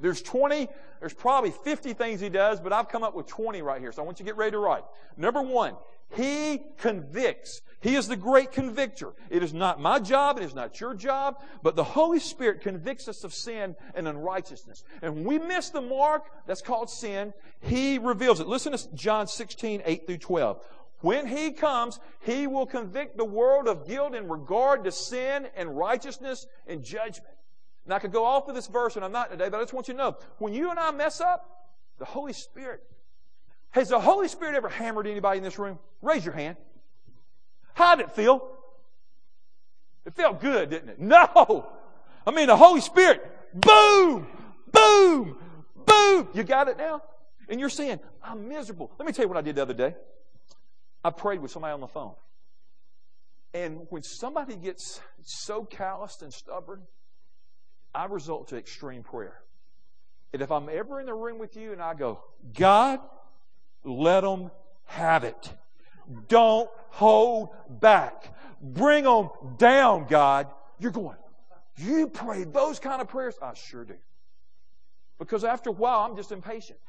There's 0.00 0.22
20, 0.22 0.68
there's 1.00 1.14
probably 1.14 1.50
50 1.50 1.92
things 1.94 2.20
he 2.20 2.28
does, 2.28 2.60
but 2.60 2.72
I've 2.72 2.88
come 2.88 3.02
up 3.02 3.14
with 3.14 3.26
20 3.26 3.62
right 3.62 3.80
here. 3.80 3.92
So 3.92 4.02
I 4.02 4.04
want 4.04 4.18
you 4.18 4.24
to 4.24 4.30
get 4.30 4.36
ready 4.36 4.52
to 4.52 4.58
write. 4.58 4.84
Number 5.16 5.42
one, 5.42 5.76
he 6.14 6.62
convicts. 6.78 7.62
He 7.80 7.94
is 7.94 8.08
the 8.08 8.16
great 8.16 8.52
convictor. 8.52 9.12
It 9.30 9.42
is 9.42 9.54
not 9.54 9.80
my 9.80 9.98
job, 10.00 10.36
it 10.36 10.42
is 10.42 10.54
not 10.54 10.80
your 10.80 10.94
job, 10.94 11.36
but 11.62 11.76
the 11.76 11.84
Holy 11.84 12.18
Spirit 12.18 12.60
convicts 12.60 13.08
us 13.08 13.24
of 13.24 13.32
sin 13.32 13.74
and 13.94 14.06
unrighteousness. 14.06 14.84
And 15.00 15.14
when 15.14 15.24
we 15.24 15.38
miss 15.38 15.70
the 15.70 15.80
mark, 15.80 16.24
that's 16.46 16.62
called 16.62 16.90
sin, 16.90 17.32
He 17.60 17.98
reveals 17.98 18.40
it. 18.40 18.46
Listen 18.46 18.72
to 18.76 18.94
John 18.94 19.26
16, 19.26 19.82
8 19.84 20.06
through 20.06 20.18
12. 20.18 20.60
When 21.00 21.26
He 21.26 21.52
comes, 21.52 22.00
He 22.20 22.46
will 22.46 22.66
convict 22.66 23.16
the 23.16 23.24
world 23.24 23.66
of 23.66 23.86
guilt 23.86 24.14
in 24.14 24.28
regard 24.28 24.84
to 24.84 24.92
sin 24.92 25.48
and 25.56 25.76
righteousness 25.76 26.46
and 26.66 26.84
judgment. 26.84 27.34
And 27.90 27.94
I 27.96 27.98
could 27.98 28.12
go 28.12 28.24
off 28.24 28.46
of 28.46 28.54
this 28.54 28.68
verse, 28.68 28.94
and 28.94 29.04
I'm 29.04 29.10
not 29.10 29.32
today, 29.32 29.48
but 29.48 29.56
I 29.56 29.62
just 29.62 29.72
want 29.72 29.88
you 29.88 29.94
to 29.94 29.98
know 29.98 30.16
when 30.38 30.54
you 30.54 30.70
and 30.70 30.78
I 30.78 30.92
mess 30.92 31.20
up, 31.20 31.66
the 31.98 32.04
Holy 32.04 32.32
Spirit 32.32 32.84
has 33.70 33.88
the 33.88 33.98
Holy 33.98 34.28
Spirit 34.28 34.54
ever 34.54 34.68
hammered 34.68 35.08
anybody 35.08 35.38
in 35.38 35.42
this 35.42 35.58
room? 35.58 35.76
Raise 36.00 36.24
your 36.24 36.34
hand. 36.34 36.56
How 37.74 37.96
did 37.96 38.06
it 38.06 38.12
feel? 38.12 38.46
It 40.06 40.14
felt 40.14 40.40
good, 40.40 40.70
didn't 40.70 40.88
it? 40.88 41.00
No! 41.00 41.68
I 42.24 42.30
mean, 42.30 42.46
the 42.46 42.56
Holy 42.56 42.80
Spirit, 42.80 43.28
boom, 43.54 44.28
boom, 44.70 45.36
boom. 45.84 46.28
You 46.32 46.44
got 46.44 46.68
it 46.68 46.78
now? 46.78 47.02
And 47.48 47.58
you're 47.58 47.68
saying, 47.68 47.98
I'm 48.22 48.48
miserable. 48.48 48.92
Let 49.00 49.06
me 49.06 49.12
tell 49.12 49.24
you 49.24 49.28
what 49.28 49.36
I 49.36 49.42
did 49.42 49.56
the 49.56 49.62
other 49.62 49.74
day. 49.74 49.96
I 51.02 51.10
prayed 51.10 51.40
with 51.40 51.50
somebody 51.50 51.72
on 51.72 51.80
the 51.80 51.88
phone. 51.88 52.14
And 53.52 53.88
when 53.90 54.04
somebody 54.04 54.54
gets 54.54 55.00
so 55.24 55.64
calloused 55.64 56.22
and 56.22 56.32
stubborn, 56.32 56.82
I 57.94 58.04
resort 58.06 58.48
to 58.48 58.56
extreme 58.56 59.02
prayer. 59.02 59.40
And 60.32 60.42
if 60.42 60.50
I'm 60.50 60.68
ever 60.68 61.00
in 61.00 61.06
the 61.06 61.14
room 61.14 61.38
with 61.38 61.56
you 61.56 61.72
and 61.72 61.82
I 61.82 61.94
go, 61.94 62.22
God, 62.56 63.00
let 63.84 64.20
them 64.20 64.50
have 64.84 65.24
it. 65.24 65.52
Don't 66.28 66.68
hold 66.90 67.50
back. 67.80 68.34
Bring 68.60 69.04
them 69.04 69.30
down, 69.56 70.06
God. 70.08 70.48
You're 70.78 70.92
going, 70.92 71.16
you 71.76 72.08
pray 72.08 72.44
those 72.44 72.78
kind 72.78 73.00
of 73.00 73.08
prayers? 73.08 73.36
I 73.40 73.54
sure 73.54 73.84
do. 73.84 73.94
Because 75.18 75.44
after 75.44 75.70
a 75.70 75.72
while, 75.72 76.00
I'm 76.00 76.16
just 76.16 76.32
impatient. 76.32 76.78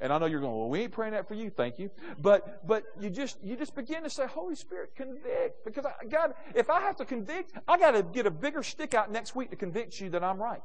And 0.00 0.12
I 0.12 0.18
know 0.18 0.26
you're 0.26 0.40
going, 0.40 0.56
well, 0.56 0.68
we 0.68 0.80
ain't 0.80 0.92
praying 0.92 1.12
that 1.12 1.28
for 1.28 1.34
you, 1.34 1.50
thank 1.50 1.78
you. 1.78 1.90
But 2.18 2.66
but 2.66 2.84
you 2.98 3.10
just 3.10 3.36
you 3.42 3.54
just 3.56 3.74
begin 3.74 4.02
to 4.02 4.10
say, 4.10 4.26
Holy 4.26 4.54
Spirit, 4.54 4.96
convict. 4.96 5.64
Because 5.64 5.84
I, 5.84 6.06
God, 6.06 6.34
if 6.54 6.70
I 6.70 6.80
have 6.80 6.96
to 6.96 7.04
convict, 7.04 7.52
I 7.68 7.78
got 7.78 7.90
to 7.92 8.02
get 8.02 8.26
a 8.26 8.30
bigger 8.30 8.62
stick 8.62 8.94
out 8.94 9.12
next 9.12 9.36
week 9.36 9.50
to 9.50 9.56
convict 9.56 10.00
you 10.00 10.08
that 10.10 10.24
I'm 10.24 10.40
right. 10.40 10.62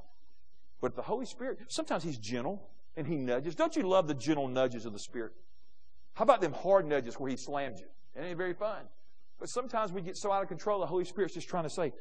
But 0.79 0.95
the 0.95 1.01
Holy 1.01 1.25
Spirit, 1.25 1.59
sometimes 1.67 2.03
He's 2.03 2.17
gentle 2.17 2.69
and 2.97 3.05
he 3.05 3.15
nudges. 3.15 3.55
Don't 3.55 3.75
you 3.75 3.83
love 3.83 4.07
the 4.07 4.13
gentle 4.13 4.47
nudges 4.47 4.85
of 4.85 4.93
the 4.93 4.99
Spirit? 4.99 5.33
How 6.13 6.23
about 6.23 6.41
them 6.41 6.53
hard 6.53 6.87
nudges 6.87 7.19
where 7.19 7.29
he 7.29 7.37
slams 7.37 7.79
you? 7.79 7.87
It 8.15 8.23
ain't 8.23 8.37
very 8.37 8.53
fun. 8.53 8.83
But 9.39 9.49
sometimes 9.49 9.91
we 9.91 10.01
get 10.01 10.15
so 10.15 10.31
out 10.31 10.41
of 10.41 10.47
control, 10.47 10.79
the 10.79 10.85
Holy 10.85 11.03
Spirit's 11.03 11.33
just 11.33 11.49
trying 11.49 11.63
to 11.63 11.69
say, 11.69 11.91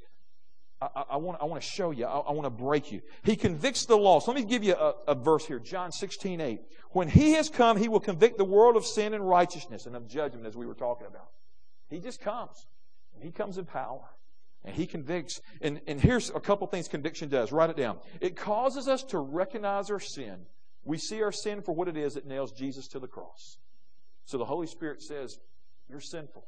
I, 0.94 1.04
I, 1.10 1.16
want, 1.16 1.38
I 1.40 1.44
want 1.44 1.62
to 1.62 1.68
show 1.68 1.90
you. 1.90 2.06
I, 2.06 2.18
I, 2.18 2.32
want 2.32 2.44
to 2.44 2.50
break 2.50 2.92
you. 2.92 3.00
He 3.22 3.36
convicts 3.36 3.86
the 3.86 3.96
lost. 3.96 4.28
Let 4.28 4.36
me 4.36 4.44
give 4.44 4.64
you 4.64 4.74
a, 4.74 4.94
a 5.08 5.14
verse 5.14 5.46
here. 5.46 5.58
John 5.58 5.92
16, 5.92 6.40
8. 6.40 6.60
When 6.90 7.08
he 7.08 7.32
has 7.32 7.48
come, 7.48 7.76
he 7.76 7.88
will 7.88 8.00
convict 8.00 8.38
the 8.38 8.44
world 8.44 8.76
of 8.76 8.84
sin 8.84 9.14
and 9.14 9.28
righteousness 9.28 9.86
and 9.86 9.96
of 9.96 10.08
judgment, 10.08 10.46
as 10.46 10.56
we 10.56 10.66
were 10.66 10.74
talking 10.74 11.06
about. 11.06 11.28
He 11.90 12.00
just 12.00 12.20
comes. 12.20 12.66
He 13.20 13.30
comes 13.30 13.58
in 13.58 13.64
power. 13.64 14.02
And 14.64 14.74
he 14.74 14.86
convicts. 14.86 15.40
And, 15.60 15.80
and 15.86 16.00
here's 16.00 16.30
a 16.30 16.40
couple 16.40 16.66
things 16.66 16.88
conviction 16.88 17.28
does. 17.28 17.52
Write 17.52 17.70
it 17.70 17.76
down. 17.76 17.98
It 18.20 18.36
causes 18.36 18.88
us 18.88 19.02
to 19.04 19.18
recognize 19.18 19.90
our 19.90 20.00
sin 20.00 20.46
we 20.84 20.98
see 20.98 21.22
our 21.22 21.32
sin 21.32 21.62
for 21.62 21.72
what 21.72 21.88
it 21.88 21.96
is 21.96 22.14
that 22.14 22.26
nails 22.26 22.52
Jesus 22.52 22.88
to 22.88 22.98
the 22.98 23.06
cross. 23.06 23.58
So 24.26 24.38
the 24.38 24.44
Holy 24.44 24.66
Spirit 24.66 25.02
says, 25.02 25.38
You're 25.88 26.00
sinful. 26.00 26.46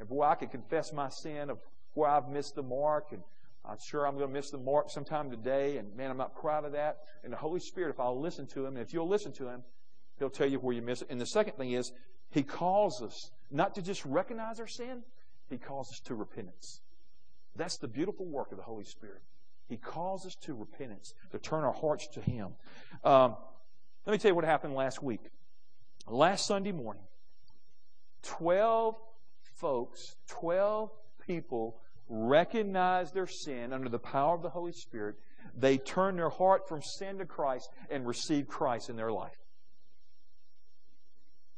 And 0.00 0.08
boy, 0.08 0.24
I 0.24 0.34
can 0.34 0.48
confess 0.48 0.92
my 0.92 1.08
sin 1.08 1.50
of 1.50 1.58
where 1.94 2.10
I've 2.10 2.28
missed 2.28 2.54
the 2.54 2.62
mark, 2.62 3.08
and 3.12 3.22
I'm 3.68 3.78
sure 3.78 4.06
I'm 4.06 4.16
going 4.16 4.28
to 4.28 4.32
miss 4.32 4.50
the 4.50 4.58
mark 4.58 4.88
sometime 4.88 5.30
today, 5.30 5.76
and 5.76 5.94
man, 5.94 6.10
I'm 6.10 6.16
not 6.16 6.34
proud 6.34 6.64
of 6.64 6.72
that. 6.72 6.98
And 7.22 7.32
the 7.32 7.36
Holy 7.36 7.60
Spirit, 7.60 7.90
if 7.90 8.00
I'll 8.00 8.18
listen 8.18 8.46
to 8.48 8.64
Him, 8.64 8.76
and 8.76 8.86
if 8.86 8.94
you'll 8.94 9.08
listen 9.08 9.32
to 9.32 9.48
Him, 9.48 9.62
He'll 10.18 10.30
tell 10.30 10.48
you 10.48 10.58
where 10.58 10.74
you 10.74 10.80
miss 10.80 11.02
it. 11.02 11.08
And 11.10 11.20
the 11.20 11.26
second 11.26 11.54
thing 11.58 11.72
is, 11.72 11.92
He 12.30 12.42
calls 12.42 13.02
us 13.02 13.30
not 13.50 13.74
to 13.74 13.82
just 13.82 14.04
recognize 14.06 14.58
our 14.58 14.66
sin, 14.66 15.02
He 15.50 15.58
calls 15.58 15.90
us 15.90 16.00
to 16.06 16.14
repentance. 16.14 16.80
That's 17.56 17.76
the 17.76 17.88
beautiful 17.88 18.24
work 18.24 18.52
of 18.52 18.56
the 18.56 18.64
Holy 18.64 18.84
Spirit. 18.84 19.20
He 19.68 19.76
calls 19.76 20.24
us 20.24 20.34
to 20.42 20.54
repentance, 20.54 21.12
to 21.32 21.38
turn 21.38 21.62
our 21.62 21.72
hearts 21.72 22.08
to 22.14 22.22
Him. 22.22 22.54
Um, 23.04 23.36
let 24.06 24.12
me 24.12 24.18
tell 24.18 24.30
you 24.30 24.34
what 24.34 24.44
happened 24.44 24.74
last 24.74 25.02
week. 25.02 25.20
Last 26.06 26.46
Sunday 26.46 26.72
morning, 26.72 27.02
12 28.22 28.96
folks, 29.56 30.16
12 30.28 30.90
people 31.26 31.82
recognized 32.08 33.14
their 33.14 33.26
sin 33.26 33.72
under 33.72 33.88
the 33.88 33.98
power 33.98 34.34
of 34.34 34.42
the 34.42 34.50
Holy 34.50 34.72
Spirit. 34.72 35.16
They 35.56 35.78
turn 35.78 36.16
their 36.16 36.28
heart 36.28 36.68
from 36.68 36.82
sin 36.82 37.18
to 37.18 37.26
Christ 37.26 37.68
and 37.90 38.06
receive 38.06 38.48
Christ 38.48 38.90
in 38.90 38.96
their 38.96 39.12
life. 39.12 39.36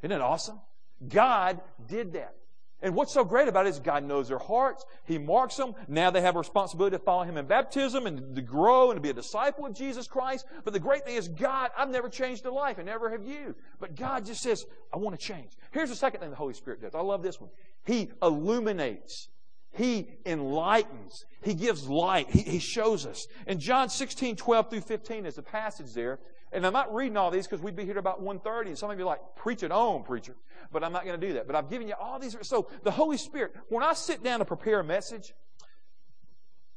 Isn't 0.02 0.12
it 0.12 0.20
awesome? 0.20 0.60
God 1.06 1.60
did 1.88 2.14
that. 2.14 2.34
And 2.82 2.94
what's 2.94 3.12
so 3.12 3.24
great 3.24 3.46
about 3.46 3.66
it 3.66 3.70
is 3.70 3.78
God 3.78 4.04
knows 4.04 4.28
their 4.28 4.38
hearts. 4.38 4.86
He 5.04 5.18
marks 5.18 5.56
them. 5.56 5.74
Now 5.86 6.10
they 6.10 6.22
have 6.22 6.36
a 6.36 6.38
responsibility 6.38 6.96
to 6.96 7.02
follow 7.02 7.24
Him 7.24 7.36
in 7.36 7.46
baptism 7.46 8.06
and 8.06 8.34
to 8.34 8.40
grow 8.42 8.90
and 8.90 8.96
to 8.96 9.02
be 9.02 9.10
a 9.10 9.14
disciple 9.14 9.66
of 9.66 9.74
Jesus 9.74 10.06
Christ. 10.06 10.46
But 10.64 10.72
the 10.72 10.80
great 10.80 11.04
thing 11.04 11.16
is, 11.16 11.28
God, 11.28 11.70
I've 11.76 11.90
never 11.90 12.08
changed 12.08 12.46
a 12.46 12.50
life 12.50 12.78
and 12.78 12.86
never 12.86 13.10
have 13.10 13.22
you. 13.22 13.54
But 13.80 13.96
God 13.96 14.24
just 14.24 14.42
says, 14.42 14.64
I 14.94 14.96
want 14.96 15.18
to 15.18 15.24
change. 15.24 15.50
Here's 15.72 15.90
the 15.90 15.96
second 15.96 16.20
thing 16.20 16.30
the 16.30 16.36
Holy 16.36 16.54
Spirit 16.54 16.80
does. 16.80 16.94
I 16.94 17.02
love 17.02 17.22
this 17.22 17.38
one. 17.38 17.50
He 17.84 18.08
illuminates. 18.22 19.28
He 19.72 20.08
enlightens. 20.26 21.24
He 21.42 21.54
gives 21.54 21.88
light. 21.88 22.28
He, 22.30 22.42
he 22.42 22.58
shows 22.58 23.06
us. 23.06 23.26
And 23.46 23.60
John 23.60 23.88
16, 23.88 24.36
12 24.36 24.70
through 24.70 24.80
15 24.80 25.26
is 25.26 25.38
a 25.38 25.42
passage 25.42 25.92
there. 25.94 26.18
And 26.52 26.66
I'm 26.66 26.72
not 26.72 26.92
reading 26.92 27.16
all 27.16 27.30
these 27.30 27.46
because 27.46 27.62
we'd 27.62 27.76
be 27.76 27.84
here 27.84 27.98
about 27.98 28.22
1.30 28.22 28.66
and 28.66 28.78
some 28.78 28.90
of 28.90 28.98
you 28.98 29.04
are 29.04 29.06
like, 29.06 29.20
preach 29.36 29.62
it 29.62 29.70
on, 29.70 30.02
preacher. 30.02 30.34
But 30.72 30.82
I'm 30.82 30.92
not 30.92 31.04
going 31.04 31.20
to 31.20 31.26
do 31.26 31.34
that. 31.34 31.46
But 31.46 31.54
I've 31.54 31.70
given 31.70 31.86
you 31.86 31.94
all 32.00 32.18
these. 32.18 32.36
So 32.42 32.68
the 32.82 32.90
Holy 32.90 33.16
Spirit, 33.16 33.54
when 33.68 33.84
I 33.84 33.92
sit 33.92 34.24
down 34.24 34.40
to 34.40 34.44
prepare 34.44 34.80
a 34.80 34.84
message, 34.84 35.32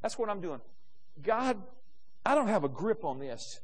that's 0.02 0.18
what 0.18 0.30
I'm 0.30 0.42
doing. 0.42 0.62
God, 1.22 1.58
I 2.26 2.36
don't 2.36 2.48
have 2.48 2.64
a 2.64 2.70
grip 2.70 3.04
on 3.04 3.20
this. 3.20 3.60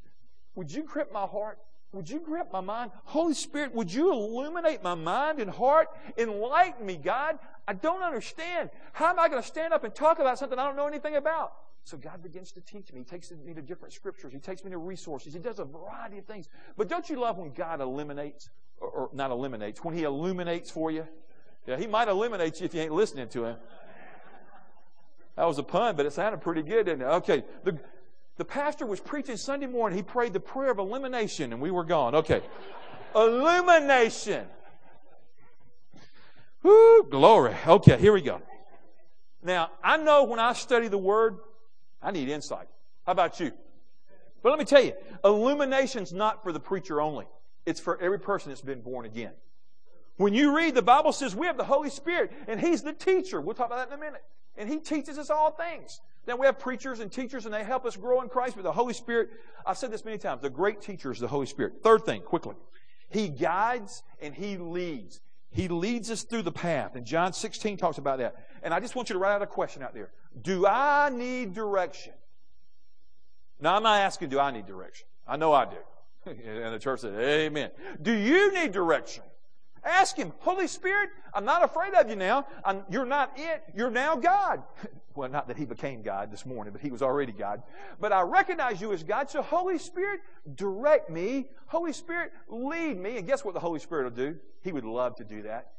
Would 0.55 0.71
you 0.71 0.83
grip 0.83 1.11
my 1.13 1.25
heart? 1.25 1.59
Would 1.91 2.10
you 2.10 2.19
grip 2.19 2.49
my 2.54 2.62
mind? 2.62 2.91
Holy 3.06 3.34
Spirit, 3.34 3.73
would 3.73 3.91
you 3.91 4.12
illuminate 4.12 4.84
my 4.84 4.93
mind 4.93 5.39
and 5.39 5.49
heart? 5.49 5.88
Enlighten 6.17 6.86
me, 6.86 6.97
God. 6.97 7.39
I 7.67 7.73
don't 7.73 8.04
understand. 8.04 8.69
How 8.93 9.10
am 9.10 9.19
I 9.19 9.28
going 9.28 9.41
to 9.41 9.47
stand 9.47 9.73
up 9.73 9.84
and 9.84 9.93
talk 9.93 10.19
about 10.19 10.38
something 10.38 10.60
I 10.60 10.65
don't 10.65 10.75
know 10.75 10.88
anything 10.88 11.15
about? 11.15 11.54
So 11.84 11.97
God 11.97 12.21
begins 12.21 12.52
to 12.52 12.62
teach 12.62 12.93
me. 12.93 12.99
He 12.99 13.06
takes 13.06 13.32
me 13.32 13.54
to 13.54 13.62
different 13.63 13.93
scriptures. 13.93 14.32
He 14.32 14.39
takes 14.39 14.63
me 14.63 14.69
to 14.69 14.78
resources. 14.78 15.34
He 15.34 15.39
does 15.39 15.58
a 15.58 15.65
variety 15.65 16.19
of 16.19 16.25
things. 16.25 16.47
But 16.78 16.89
don't 16.89 17.10
you 17.10 17.19
love 17.19 17.38
when 17.38 17.54
God 17.54 17.82
eliminates, 17.82 18.49
or, 18.80 18.89
or 18.89 19.10
not 19.12 19.32
eliminates, 19.32 19.84
when 19.84 19.95
He 19.95 20.04
illuminates 20.04 20.69
for 20.69 20.91
you? 20.91 21.08
Yeah, 21.65 21.78
He 21.78 21.88
might 21.88 22.08
eliminate 22.08 22.60
you 22.60 22.65
if 22.65 22.75
you 22.75 22.82
ain't 22.82 22.93
listening 22.93 23.28
to 23.30 23.45
Him. 23.45 23.58
That 25.36 25.45
was 25.45 25.58
a 25.58 25.63
pun, 25.63 25.95
but 25.95 26.06
it 26.06 26.13
sounded 26.13 26.41
pretty 26.41 26.62
good, 26.62 26.86
didn't 26.86 27.02
it? 27.02 27.06
Okay. 27.06 27.43
The, 27.63 27.80
the 28.39 28.45
pastor 28.45 28.86
was 28.86 29.02
preaching 29.02 29.36
Sunday 29.36 29.67
morning. 29.67 29.97
He 29.97 30.02
prayed 30.02 30.32
the 30.32 30.39
prayer 30.39 30.71
of 30.71 30.80
elimination, 30.80 31.52
and 31.52 31.62
we 31.62 31.71
were 31.71 31.84
gone. 31.84 32.15
Okay. 32.15 32.41
Illumination. 33.13 34.47
Whoo, 36.63 37.04
glory. 37.04 37.54
Okay, 37.67 37.97
here 37.97 38.13
we 38.13 38.21
go. 38.21 38.41
Now, 39.43 39.71
I 39.84 39.97
know 39.97 40.23
when 40.23 40.39
I 40.39 40.54
study 40.54 40.88
the 40.88 40.97
Word, 40.97 41.39
I 42.02 42.12
need 42.12 42.30
insight. 42.30 42.69
How 43.06 43.12
about 43.12 43.41
you? 43.41 43.52
But 44.41 44.52
let 44.52 44.60
me 44.60 44.63
tell 44.63 44.84
you, 44.84 44.93
illumination's 45.25 46.13
not 46.13 46.41
for 46.41 46.54
the 46.54 46.62
preacher 46.62 47.02
only. 47.02 47.25
It's 47.65 47.82
for 47.82 47.99
every 47.99 48.19
person 48.19 48.52
that's 48.52 48.62
been 48.62 48.82
born 48.82 49.06
again. 49.06 49.34
When 50.15 50.34
you 50.34 50.56
read, 50.56 50.75
the 50.75 50.82
Bible 50.82 51.12
says 51.12 51.36
we 51.36 51.47
have 51.47 51.58
the 51.58 51.65
Holy 51.65 51.89
Spirit, 51.89 52.32
and 52.47 52.58
He's 52.58 52.84
the 52.84 52.93
teacher. 52.93 53.41
We'll 53.41 53.56
talk 53.56 53.67
about 53.67 53.89
that 53.89 53.93
in 53.93 54.02
a 54.02 54.02
minute. 54.02 54.23
And 54.56 54.69
He 54.69 54.78
teaches 54.78 55.17
us 55.17 55.30
all 55.30 55.52
things. 55.52 55.99
Now 56.27 56.36
we 56.36 56.45
have 56.45 56.60
preachers 56.60 56.99
and 56.99 57.12
teachers 57.12 57.45
and 57.45 57.53
they 57.53 57.63
help 57.63 57.86
us 57.86 57.95
grow 57.95 58.21
in 58.21 58.29
Christ, 58.29 58.55
but 58.55 58.63
the 58.63 58.71
Holy 58.71 58.93
Spirit, 58.93 59.29
I've 59.65 59.77
said 59.77 59.91
this 59.91 60.05
many 60.05 60.17
times, 60.17 60.41
the 60.41 60.49
great 60.49 60.82
teacher 60.82 61.12
is 61.12 61.19
the 61.19 61.27
Holy 61.27 61.45
Spirit. 61.45 61.82
Third 61.84 62.05
thing, 62.05 62.21
quickly. 62.21 62.55
He 63.10 63.27
guides 63.29 64.03
and 64.21 64.34
He 64.34 64.58
leads. 64.58 65.21
He 65.51 65.67
leads 65.67 66.12
us 66.12 66.23
through 66.23 66.43
the 66.43 66.51
path. 66.51 66.95
And 66.95 67.05
John 67.05 67.34
16 67.34 67.77
talks 67.77 67.97
about 67.97 68.19
that. 68.19 68.36
And 68.62 68.73
I 68.73 68.79
just 68.79 68.95
want 68.95 69.10
you 69.10 69.13
to 69.13 69.19
write 69.19 69.34
out 69.34 69.41
a 69.41 69.47
question 69.47 69.82
out 69.82 69.93
there. 69.93 70.12
Do 70.41 70.67
I 70.67 71.10
need 71.10 71.53
direction? 71.53 72.13
Now, 73.60 73.75
I'm 73.75 73.84
not 73.84 73.99
asking, 73.99 74.29
do 74.29 74.39
I 74.39 74.51
need 74.51 74.67
direction? 74.67 75.08
I 75.27 75.38
know 75.38 75.53
I 75.53 75.65
do. 75.65 75.77
And 76.25 76.73
the 76.73 76.79
church 76.79 76.99
said, 76.99 77.13
Amen. 77.13 77.71
Do 78.01 78.12
you 78.12 78.53
need 78.53 78.71
direction? 78.71 79.23
Ask 79.83 80.15
Him, 80.15 80.33
Holy 80.39 80.67
Spirit, 80.67 81.09
I'm 81.33 81.45
not 81.45 81.63
afraid 81.63 81.93
of 81.93 82.09
you 82.09 82.15
now. 82.15 82.47
I'm, 82.65 82.83
you're 82.89 83.05
not 83.05 83.33
it. 83.37 83.63
You're 83.75 83.91
now 83.91 84.15
God. 84.15 84.63
well, 85.15 85.29
not 85.29 85.47
that 85.47 85.57
He 85.57 85.65
became 85.65 86.01
God 86.01 86.31
this 86.31 86.45
morning, 86.45 86.73
but 86.73 86.81
He 86.81 86.91
was 86.91 87.01
already 87.01 87.31
God. 87.31 87.63
But 87.99 88.11
I 88.11 88.21
recognize 88.21 88.81
you 88.81 88.93
as 88.93 89.03
God. 89.03 89.29
So, 89.29 89.41
Holy 89.41 89.77
Spirit, 89.77 90.21
direct 90.55 91.09
me. 91.09 91.47
Holy 91.67 91.93
Spirit, 91.93 92.31
lead 92.47 92.97
me. 92.97 93.17
And 93.17 93.27
guess 93.27 93.45
what 93.45 93.53
the 93.53 93.59
Holy 93.59 93.79
Spirit 93.79 94.03
will 94.03 94.31
do? 94.31 94.37
He 94.61 94.71
would 94.71 94.85
love 94.85 95.15
to 95.17 95.23
do 95.23 95.43
that 95.43 95.71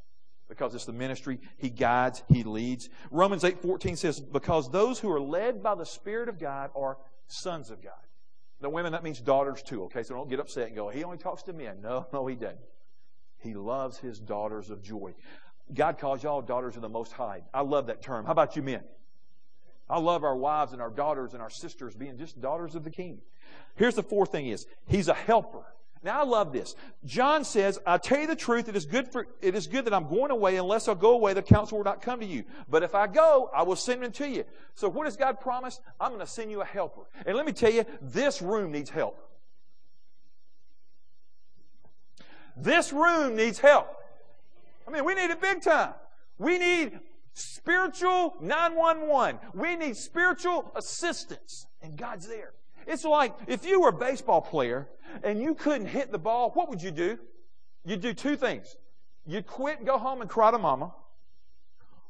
because 0.50 0.74
it's 0.74 0.84
the 0.84 0.92
ministry. 0.92 1.38
He 1.56 1.70
guides, 1.70 2.22
He 2.28 2.42
leads. 2.42 2.90
Romans 3.10 3.44
8 3.44 3.62
14 3.62 3.96
says, 3.96 4.20
Because 4.20 4.70
those 4.70 4.98
who 4.98 5.10
are 5.10 5.20
led 5.20 5.62
by 5.62 5.74
the 5.74 5.86
Spirit 5.86 6.28
of 6.28 6.38
God 6.38 6.70
are 6.76 6.98
sons 7.28 7.70
of 7.70 7.82
God. 7.82 7.92
The 8.60 8.68
women, 8.68 8.92
that 8.92 9.02
means 9.02 9.20
daughters 9.20 9.62
too, 9.62 9.84
okay? 9.84 10.02
So 10.02 10.14
don't 10.14 10.28
get 10.28 10.40
upset 10.40 10.66
and 10.66 10.76
go, 10.76 10.90
He 10.90 11.04
only 11.04 11.16
talks 11.16 11.42
to 11.44 11.54
men. 11.54 11.80
No, 11.80 12.06
no, 12.12 12.26
He 12.26 12.34
doesn't. 12.34 12.58
He 13.40 13.54
loves 13.54 13.98
his 13.98 14.18
daughters 14.18 14.70
of 14.70 14.82
joy. 14.82 15.14
God 15.72 15.98
calls 15.98 16.22
y'all 16.22 16.42
daughters 16.42 16.76
of 16.76 16.82
the 16.82 16.88
Most 16.88 17.12
High. 17.12 17.42
I 17.54 17.62
love 17.62 17.86
that 17.86 18.02
term. 18.02 18.24
How 18.24 18.32
about 18.32 18.56
you 18.56 18.62
men? 18.62 18.82
I 19.88 19.98
love 19.98 20.24
our 20.24 20.36
wives 20.36 20.72
and 20.72 20.80
our 20.80 20.90
daughters 20.90 21.32
and 21.32 21.42
our 21.42 21.50
sisters 21.50 21.94
being 21.94 22.16
just 22.16 22.40
daughters 22.40 22.74
of 22.74 22.84
the 22.84 22.90
King. 22.90 23.20
Here's 23.76 23.96
the 23.96 24.02
fourth 24.02 24.30
thing 24.30 24.46
is, 24.46 24.66
he's 24.86 25.08
a 25.08 25.14
helper. 25.14 25.64
Now 26.02 26.20
I 26.20 26.24
love 26.24 26.52
this. 26.52 26.74
John 27.04 27.44
says, 27.44 27.78
I 27.84 27.98
tell 27.98 28.20
you 28.20 28.26
the 28.26 28.36
truth, 28.36 28.68
it 28.68 28.76
is 28.76 28.86
good 28.86 29.12
for 29.12 29.26
it 29.42 29.54
is 29.54 29.66
good 29.66 29.84
that 29.84 29.92
I'm 29.92 30.08
going 30.08 30.30
away. 30.30 30.56
Unless 30.56 30.88
I 30.88 30.94
go 30.94 31.12
away, 31.12 31.34
the 31.34 31.42
counsel 31.42 31.78
will 31.78 31.84
not 31.84 32.00
come 32.00 32.20
to 32.20 32.26
you. 32.26 32.44
But 32.70 32.82
if 32.82 32.94
I 32.94 33.06
go, 33.06 33.50
I 33.54 33.64
will 33.64 33.76
send 33.76 34.02
him 34.02 34.12
to 34.12 34.28
you. 34.28 34.44
So 34.74 34.88
what 34.88 35.04
does 35.04 35.16
God 35.16 35.40
promise? 35.40 35.78
I'm 36.00 36.10
going 36.12 36.20
to 36.20 36.26
send 36.26 36.50
you 36.50 36.62
a 36.62 36.64
helper. 36.64 37.02
And 37.26 37.36
let 37.36 37.44
me 37.44 37.52
tell 37.52 37.70
you, 37.70 37.84
this 38.00 38.40
room 38.40 38.72
needs 38.72 38.88
help. 38.88 39.18
This 42.62 42.92
room 42.92 43.36
needs 43.36 43.58
help. 43.58 43.88
I 44.86 44.90
mean, 44.90 45.04
we 45.04 45.14
need 45.14 45.30
it 45.30 45.40
big 45.40 45.62
time. 45.62 45.94
We 46.38 46.58
need 46.58 46.98
spiritual 47.32 48.34
911. 48.40 49.40
We 49.54 49.76
need 49.76 49.96
spiritual 49.96 50.70
assistance. 50.74 51.66
And 51.82 51.96
God's 51.96 52.26
there. 52.26 52.52
It's 52.86 53.04
like 53.04 53.34
if 53.46 53.64
you 53.64 53.80
were 53.80 53.90
a 53.90 53.92
baseball 53.92 54.40
player 54.40 54.88
and 55.22 55.40
you 55.40 55.54
couldn't 55.54 55.86
hit 55.86 56.12
the 56.12 56.18
ball, 56.18 56.50
what 56.50 56.68
would 56.68 56.82
you 56.82 56.90
do? 56.90 57.18
You'd 57.84 58.00
do 58.00 58.12
two 58.12 58.36
things. 58.36 58.76
You'd 59.26 59.46
quit 59.46 59.78
and 59.78 59.86
go 59.86 59.98
home 59.98 60.20
and 60.20 60.28
cry 60.28 60.50
to 60.50 60.58
mama. 60.58 60.92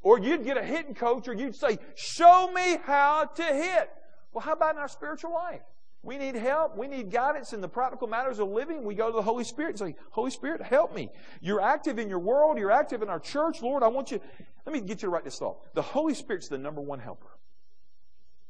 Or 0.03 0.19
you'd 0.19 0.45
get 0.45 0.57
a 0.57 0.65
hitting 0.65 0.95
coach 0.95 1.29
or 1.29 1.35
you'd 1.35 1.55
say, 1.55 1.79
Show 1.95 2.51
me 2.53 2.79
how 2.85 3.27
to 3.27 3.43
hit. 3.43 3.91
Well, 4.33 4.43
how 4.43 4.53
about 4.53 4.75
in 4.75 4.81
our 4.81 4.89
spiritual 4.89 5.35
life? 5.35 5.61
We 6.03 6.17
need 6.17 6.35
help. 6.35 6.79
We 6.79 6.87
need 6.87 7.11
guidance 7.11 7.53
in 7.53 7.61
the 7.61 7.69
practical 7.69 8.09
matters 8.09 8.39
of 8.39 8.49
living. 8.49 8.85
We 8.85 8.95
go 8.95 9.11
to 9.11 9.17
the 9.17 9.23
Holy 9.23 9.45
Spirit 9.45 9.71
and 9.71 9.79
say, 9.79 9.97
Holy 10.11 10.31
Spirit, 10.31 10.63
help 10.63 10.95
me. 10.95 11.11
You're 11.43 11.61
active 11.61 11.99
in 11.99 12.09
your 12.09 12.19
world. 12.19 12.59
You're 12.59 12.71
active 12.71 13.03
in 13.03 13.11
our 13.11 13.21
church. 13.21 13.61
Lord, 13.61 13.83
I 13.83 13.89
want 13.89 14.11
you. 14.11 14.21
Let 14.65 14.73
me 14.73 14.81
get 14.81 15.03
you 15.03 15.09
to 15.09 15.11
write 15.11 15.25
this 15.25 15.39
thought. 15.39 15.75
The 15.75 15.83
Holy 15.83 16.15
Spirit's 16.15 16.49
the 16.49 16.57
number 16.57 16.81
one 16.81 17.01
helper. 17.01 17.29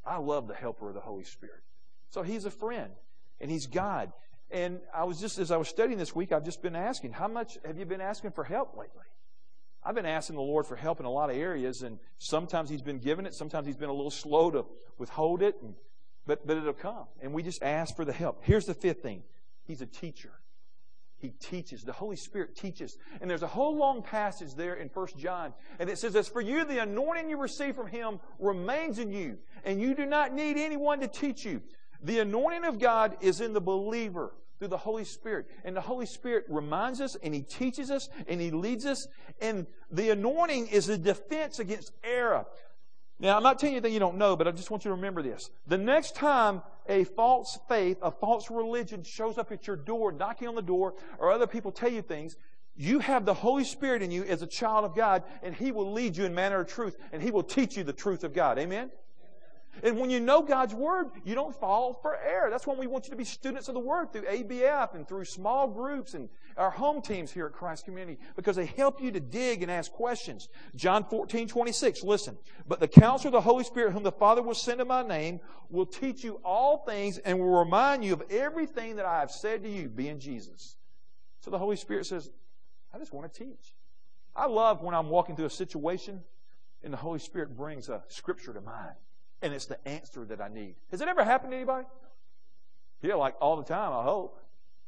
I 0.04 0.18
love 0.18 0.46
the 0.46 0.54
helper 0.54 0.88
of 0.88 0.94
the 0.94 1.00
Holy 1.00 1.24
Spirit. 1.24 1.60
So 2.10 2.22
he's 2.22 2.44
a 2.44 2.50
friend 2.50 2.92
and 3.40 3.50
he's 3.50 3.66
God. 3.66 4.12
And 4.50 4.80
I 4.94 5.04
was 5.04 5.20
just, 5.20 5.38
as 5.38 5.50
I 5.50 5.56
was 5.56 5.68
studying 5.68 5.98
this 5.98 6.14
week, 6.14 6.32
I've 6.32 6.44
just 6.44 6.62
been 6.62 6.76
asking, 6.76 7.12
how 7.12 7.28
much 7.28 7.58
have 7.64 7.78
you 7.78 7.84
been 7.84 8.00
asking 8.00 8.32
for 8.32 8.44
help 8.44 8.76
lately? 8.76 9.04
I've 9.82 9.94
been 9.94 10.06
asking 10.06 10.36
the 10.36 10.42
Lord 10.42 10.66
for 10.66 10.76
help 10.76 11.00
in 11.00 11.06
a 11.06 11.10
lot 11.10 11.30
of 11.30 11.36
areas, 11.36 11.82
and 11.82 11.98
sometimes 12.18 12.68
He's 12.68 12.82
been 12.82 12.98
giving 12.98 13.24
it, 13.26 13.34
sometimes 13.34 13.66
He's 13.66 13.76
been 13.76 13.88
a 13.88 13.94
little 13.94 14.10
slow 14.10 14.50
to 14.50 14.66
withhold 14.98 15.40
it, 15.40 15.56
and 15.62 15.74
but, 16.30 16.46
but 16.46 16.56
it'll 16.56 16.72
come. 16.72 17.06
And 17.20 17.32
we 17.32 17.42
just 17.42 17.60
ask 17.60 17.96
for 17.96 18.04
the 18.04 18.12
help. 18.12 18.42
Here's 18.44 18.66
the 18.66 18.74
fifth 18.74 19.02
thing 19.02 19.24
He's 19.66 19.82
a 19.82 19.86
teacher. 19.86 20.30
He 21.18 21.30
teaches. 21.30 21.82
The 21.82 21.92
Holy 21.92 22.14
Spirit 22.14 22.54
teaches. 22.54 22.96
And 23.20 23.28
there's 23.28 23.42
a 23.42 23.48
whole 23.48 23.76
long 23.76 24.00
passage 24.00 24.54
there 24.54 24.74
in 24.74 24.88
1 24.88 25.08
John. 25.18 25.52
And 25.80 25.90
it 25.90 25.98
says, 25.98 26.14
As 26.14 26.28
for 26.28 26.40
you, 26.40 26.64
the 26.64 26.78
anointing 26.78 27.28
you 27.28 27.36
receive 27.36 27.74
from 27.74 27.88
Him 27.88 28.20
remains 28.38 29.00
in 29.00 29.10
you, 29.10 29.38
and 29.64 29.80
you 29.80 29.92
do 29.92 30.06
not 30.06 30.32
need 30.32 30.56
anyone 30.56 31.00
to 31.00 31.08
teach 31.08 31.44
you. 31.44 31.62
The 32.00 32.20
anointing 32.20 32.64
of 32.64 32.78
God 32.78 33.16
is 33.20 33.40
in 33.40 33.52
the 33.52 33.60
believer 33.60 34.32
through 34.60 34.68
the 34.68 34.78
Holy 34.78 35.04
Spirit. 35.04 35.46
And 35.64 35.74
the 35.74 35.80
Holy 35.80 36.06
Spirit 36.06 36.44
reminds 36.48 37.00
us 37.00 37.16
and 37.24 37.34
He 37.34 37.42
teaches 37.42 37.90
us 37.90 38.08
and 38.28 38.40
He 38.40 38.52
leads 38.52 38.86
us. 38.86 39.08
And 39.40 39.66
the 39.90 40.10
anointing 40.10 40.68
is 40.68 40.88
a 40.88 40.96
defense 40.96 41.58
against 41.58 41.90
error. 42.04 42.46
Now, 43.20 43.36
I'm 43.36 43.42
not 43.42 43.58
telling 43.58 43.74
you 43.74 43.78
anything 43.78 43.92
you 43.92 44.00
don't 44.00 44.16
know, 44.16 44.34
but 44.34 44.48
I 44.48 44.50
just 44.50 44.70
want 44.70 44.84
you 44.84 44.88
to 44.88 44.94
remember 44.94 45.22
this. 45.22 45.50
The 45.66 45.76
next 45.76 46.16
time 46.16 46.62
a 46.88 47.04
false 47.04 47.58
faith, 47.68 47.98
a 48.00 48.10
false 48.10 48.50
religion 48.50 49.02
shows 49.02 49.36
up 49.36 49.52
at 49.52 49.66
your 49.66 49.76
door, 49.76 50.10
knocking 50.10 50.48
on 50.48 50.54
the 50.54 50.62
door, 50.62 50.94
or 51.18 51.30
other 51.30 51.46
people 51.46 51.70
tell 51.70 51.90
you 51.90 52.00
things, 52.00 52.36
you 52.76 52.98
have 53.00 53.26
the 53.26 53.34
Holy 53.34 53.64
Spirit 53.64 54.00
in 54.00 54.10
you 54.10 54.24
as 54.24 54.40
a 54.40 54.46
child 54.46 54.86
of 54.86 54.96
God, 54.96 55.22
and 55.42 55.54
He 55.54 55.70
will 55.70 55.92
lead 55.92 56.16
you 56.16 56.24
in 56.24 56.34
manner 56.34 56.60
of 56.60 56.68
truth, 56.68 56.96
and 57.12 57.22
He 57.22 57.30
will 57.30 57.42
teach 57.42 57.76
you 57.76 57.84
the 57.84 57.92
truth 57.92 58.24
of 58.24 58.32
God. 58.32 58.58
Amen? 58.58 58.90
And 59.82 59.98
when 59.98 60.08
you 60.08 60.18
know 60.18 60.40
God's 60.40 60.74
Word, 60.74 61.08
you 61.22 61.34
don't 61.34 61.54
fall 61.54 61.98
for 62.00 62.16
error. 62.16 62.48
That's 62.50 62.66
why 62.66 62.74
we 62.74 62.86
want 62.86 63.04
you 63.04 63.10
to 63.10 63.16
be 63.16 63.24
students 63.24 63.68
of 63.68 63.74
the 63.74 63.80
Word 63.80 64.12
through 64.12 64.22
ABF 64.22 64.94
and 64.94 65.06
through 65.06 65.26
small 65.26 65.68
groups 65.68 66.14
and 66.14 66.28
our 66.60 66.70
home 66.70 67.00
teams 67.00 67.32
here 67.32 67.46
at 67.46 67.52
Christ 67.52 67.86
Community 67.86 68.18
because 68.36 68.54
they 68.54 68.66
help 68.66 69.02
you 69.02 69.10
to 69.12 69.20
dig 69.20 69.62
and 69.62 69.70
ask 69.70 69.90
questions. 69.90 70.48
John 70.76 71.04
14, 71.04 71.48
26, 71.48 72.02
listen. 72.04 72.36
But 72.68 72.80
the 72.80 72.88
counselor 72.88 73.28
of 73.28 73.32
the 73.32 73.40
Holy 73.40 73.64
Spirit, 73.64 73.92
whom 73.92 74.02
the 74.02 74.12
Father 74.12 74.42
will 74.42 74.54
send 74.54 74.80
in 74.80 74.86
my 74.86 75.02
name, 75.02 75.40
will 75.70 75.86
teach 75.86 76.22
you 76.22 76.40
all 76.44 76.84
things 76.86 77.18
and 77.18 77.38
will 77.38 77.58
remind 77.58 78.04
you 78.04 78.12
of 78.12 78.22
everything 78.30 78.96
that 78.96 79.06
I 79.06 79.20
have 79.20 79.30
said 79.30 79.62
to 79.64 79.70
you, 79.70 79.88
being 79.88 80.20
Jesus. 80.20 80.76
So 81.40 81.50
the 81.50 81.58
Holy 81.58 81.76
Spirit 81.76 82.06
says, 82.06 82.30
I 82.94 82.98
just 82.98 83.12
want 83.12 83.32
to 83.32 83.44
teach. 83.44 83.74
I 84.36 84.46
love 84.46 84.82
when 84.82 84.94
I'm 84.94 85.08
walking 85.08 85.36
through 85.36 85.46
a 85.46 85.50
situation 85.50 86.20
and 86.84 86.92
the 86.92 86.98
Holy 86.98 87.18
Spirit 87.18 87.56
brings 87.56 87.88
a 87.88 88.02
scripture 88.08 88.52
to 88.52 88.60
mind 88.60 88.94
and 89.42 89.54
it's 89.54 89.66
the 89.66 89.88
answer 89.88 90.24
that 90.26 90.40
I 90.40 90.48
need. 90.48 90.74
Has 90.90 91.00
it 91.00 91.08
ever 91.08 91.24
happened 91.24 91.52
to 91.52 91.56
anybody? 91.56 91.86
Yeah, 93.02 93.14
like 93.14 93.34
all 93.40 93.56
the 93.56 93.64
time, 93.64 93.92
I 93.92 94.02
hope. 94.02 94.38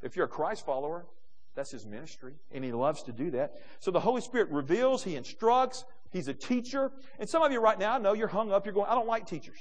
If 0.03 0.17
you're 0.17 0.27
a 0.27 0.29
Christ 0.29 0.67
follower, 0.67 1.07
that's 1.55 1.71
his 1.71 1.87
ministry, 1.87 2.35
and 2.51 2.65
he 2.65 2.73
loves 2.73 3.03
to 3.05 3.13
do 3.13 3.31
that. 3.33 3.55
So 3.81 3.91
the 3.91 4.01
Holy 4.01 4.21
Spirit 4.21 4.51
reveals, 4.51 5.05
he 5.05 5.17
instructs, 5.17 5.85
He's 6.13 6.29
a 6.29 6.35
teacher. 6.35 6.93
And 7.19 7.29
some 7.29 7.43
of 7.43 7.51
you 7.53 7.61
right 7.61 7.79
now, 7.79 7.95
I 7.95 7.99
know 7.99 8.13
you're 8.13 8.29
hung 8.29 8.53
up. 8.53 8.67
You're 8.67 8.75
going, 8.75 8.89
I 8.89 8.95
don't 8.95 9.09
like 9.09 9.27
teachers. 9.27 9.59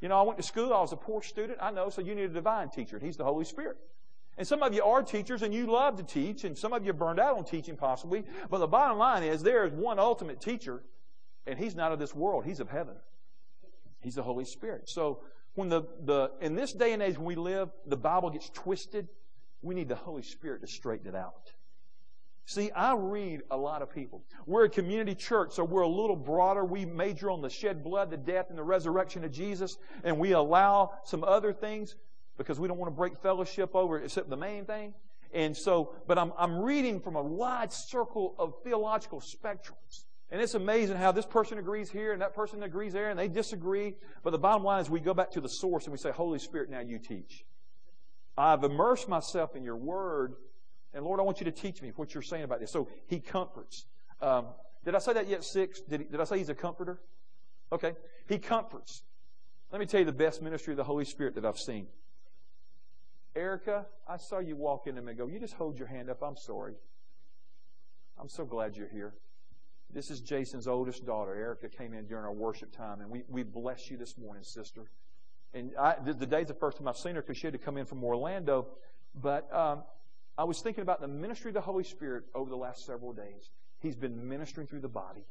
You 0.00 0.08
know, 0.08 0.18
I 0.18 0.22
went 0.22 0.38
to 0.38 0.42
school. 0.42 0.72
I 0.72 0.80
was 0.80 0.92
a 0.92 0.96
poor 0.96 1.22
student. 1.22 1.58
I 1.60 1.70
know. 1.70 1.90
So 1.90 2.00
you 2.00 2.14
need 2.14 2.24
a 2.24 2.28
divine 2.28 2.70
teacher. 2.70 2.98
He's 2.98 3.16
the 3.16 3.24
Holy 3.24 3.44
Spirit. 3.44 3.76
And 4.38 4.46
some 4.46 4.62
of 4.62 4.72
you 4.72 4.82
are 4.82 5.02
teachers 5.02 5.42
and 5.42 5.52
you 5.52 5.66
love 5.66 5.96
to 5.96 6.02
teach. 6.02 6.44
And 6.44 6.56
some 6.56 6.72
of 6.72 6.86
you 6.86 6.92
burned 6.92 7.20
out 7.20 7.36
on 7.36 7.44
teaching 7.44 7.76
possibly. 7.76 8.24
But 8.48 8.58
the 8.58 8.66
bottom 8.66 8.96
line 8.96 9.22
is 9.22 9.42
there 9.42 9.66
is 9.66 9.72
one 9.72 9.98
ultimate 9.98 10.40
teacher. 10.40 10.82
And 11.46 11.58
he's 11.58 11.74
not 11.74 11.92
of 11.92 11.98
this 11.98 12.14
world. 12.14 12.44
He's 12.46 12.60
of 12.60 12.70
heaven. 12.70 12.94
He's 14.00 14.14
the 14.14 14.22
Holy 14.22 14.44
Spirit. 14.44 14.88
So 14.88 15.20
when 15.56 15.68
the, 15.68 15.82
the 16.04 16.30
in 16.40 16.54
this 16.54 16.72
day 16.72 16.92
and 16.92 17.02
age 17.02 17.18
when 17.18 17.26
we 17.26 17.34
live, 17.34 17.68
the 17.86 17.96
Bible 17.96 18.30
gets 18.30 18.48
twisted, 18.50 19.08
we 19.62 19.74
need 19.74 19.88
the 19.88 19.96
Holy 19.96 20.22
Spirit 20.22 20.60
to 20.62 20.66
straighten 20.66 21.08
it 21.08 21.14
out. 21.14 21.52
See, 22.46 22.70
I 22.70 22.94
read 22.94 23.42
a 23.50 23.56
lot 23.58 23.82
of 23.82 23.92
people. 23.92 24.24
We're 24.46 24.64
a 24.64 24.70
community 24.70 25.14
church, 25.14 25.52
so 25.52 25.64
we're 25.64 25.82
a 25.82 25.88
little 25.88 26.16
broader. 26.16 26.64
We 26.64 26.86
major 26.86 27.30
on 27.30 27.42
the 27.42 27.50
shed 27.50 27.84
blood, 27.84 28.10
the 28.10 28.16
death, 28.16 28.46
and 28.48 28.58
the 28.58 28.62
resurrection 28.62 29.22
of 29.24 29.32
Jesus, 29.32 29.76
and 30.02 30.18
we 30.18 30.32
allow 30.32 30.92
some 31.04 31.24
other 31.24 31.52
things 31.52 31.94
because 32.38 32.58
we 32.58 32.66
don't 32.66 32.78
want 32.78 32.90
to 32.90 32.96
break 32.96 33.18
fellowship 33.18 33.74
over 33.74 33.98
except 34.00 34.30
the 34.30 34.36
main 34.36 34.64
thing. 34.64 34.94
And 35.34 35.54
so, 35.54 35.94
but 36.06 36.16
I'm, 36.16 36.32
I'm 36.38 36.58
reading 36.58 37.00
from 37.00 37.16
a 37.16 37.22
wide 37.22 37.72
circle 37.72 38.34
of 38.38 38.54
theological 38.64 39.20
spectrums. 39.20 40.04
And 40.30 40.40
it's 40.40 40.54
amazing 40.54 40.96
how 40.96 41.12
this 41.12 41.26
person 41.26 41.58
agrees 41.58 41.90
here 41.90 42.12
and 42.12 42.22
that 42.22 42.34
person 42.34 42.62
agrees 42.62 42.92
there 42.92 43.10
and 43.10 43.18
they 43.18 43.28
disagree. 43.28 43.94
But 44.22 44.30
the 44.30 44.38
bottom 44.38 44.62
line 44.62 44.80
is 44.80 44.88
we 44.88 45.00
go 45.00 45.14
back 45.14 45.32
to 45.32 45.40
the 45.40 45.48
source 45.48 45.84
and 45.84 45.92
we 45.92 45.98
say, 45.98 46.10
Holy 46.10 46.38
Spirit, 46.38 46.70
now 46.70 46.80
you 46.80 46.98
teach. 46.98 47.44
I've 48.38 48.64
immersed 48.64 49.08
myself 49.08 49.56
in 49.56 49.64
your 49.64 49.76
word 49.76 50.36
and 50.94 51.04
Lord, 51.04 51.20
I 51.20 51.22
want 51.22 51.40
you 51.40 51.44
to 51.44 51.52
teach 51.52 51.82
me 51.82 51.92
what 51.96 52.14
you're 52.14 52.22
saying 52.22 52.44
about 52.44 52.60
this. 52.60 52.72
So 52.72 52.88
he 53.06 53.20
comforts. 53.20 53.86
Um, 54.20 54.46
did 54.84 54.94
I 54.94 54.98
say 54.98 55.12
that 55.12 55.28
yet? 55.28 55.44
Six? 55.44 55.80
Did, 55.80 56.00
he, 56.00 56.06
did 56.06 56.20
I 56.20 56.24
say 56.24 56.38
he's 56.38 56.48
a 56.48 56.54
comforter? 56.54 57.00
Okay. 57.72 57.94
He 58.28 58.38
comforts. 58.38 59.02
Let 59.70 59.80
me 59.80 59.86
tell 59.86 60.00
you 60.00 60.06
the 60.06 60.12
best 60.12 60.40
ministry 60.40 60.72
of 60.72 60.78
the 60.78 60.84
Holy 60.84 61.04
Spirit 61.04 61.34
that 61.34 61.44
I've 61.44 61.58
seen. 61.58 61.86
Erica, 63.36 63.86
I 64.08 64.16
saw 64.16 64.38
you 64.38 64.56
walk 64.56 64.86
in 64.86 64.96
and 64.96 65.16
go, 65.16 65.26
You 65.26 65.38
just 65.38 65.54
hold 65.54 65.78
your 65.78 65.88
hand 65.88 66.08
up. 66.08 66.22
I'm 66.22 66.36
sorry. 66.36 66.74
I'm 68.18 68.28
so 68.28 68.44
glad 68.44 68.76
you're 68.76 68.88
here. 68.88 69.14
This 69.92 70.10
is 70.10 70.20
Jason's 70.20 70.66
oldest 70.66 71.06
daughter. 71.06 71.34
Erica 71.34 71.68
came 71.68 71.94
in 71.94 72.06
during 72.06 72.24
our 72.24 72.32
worship 72.32 72.74
time, 72.76 73.00
and 73.00 73.08
we, 73.08 73.22
we 73.28 73.42
bless 73.42 73.90
you 73.90 73.96
this 73.96 74.18
morning, 74.18 74.42
sister. 74.42 74.90
And 75.54 75.72
I, 75.78 75.96
the, 76.04 76.12
the 76.12 76.26
day's 76.26 76.48
the 76.48 76.54
first 76.54 76.78
time 76.78 76.88
I've 76.88 76.96
seen 76.96 77.14
her 77.14 77.22
because 77.22 77.38
she 77.38 77.46
had 77.46 77.54
to 77.54 77.58
come 77.58 77.76
in 77.76 77.86
from 77.86 78.04
Orlando. 78.04 78.66
But 79.14 79.52
um, 79.54 79.82
I 80.36 80.44
was 80.44 80.60
thinking 80.60 80.82
about 80.82 81.00
the 81.00 81.08
ministry 81.08 81.50
of 81.50 81.54
the 81.54 81.60
Holy 81.60 81.84
Spirit 81.84 82.24
over 82.34 82.50
the 82.50 82.56
last 82.56 82.84
several 82.84 83.12
days. 83.12 83.50
He's 83.80 83.96
been 83.96 84.28
ministering 84.28 84.66
through 84.66 84.80
the 84.80 84.88
body. 84.88 85.24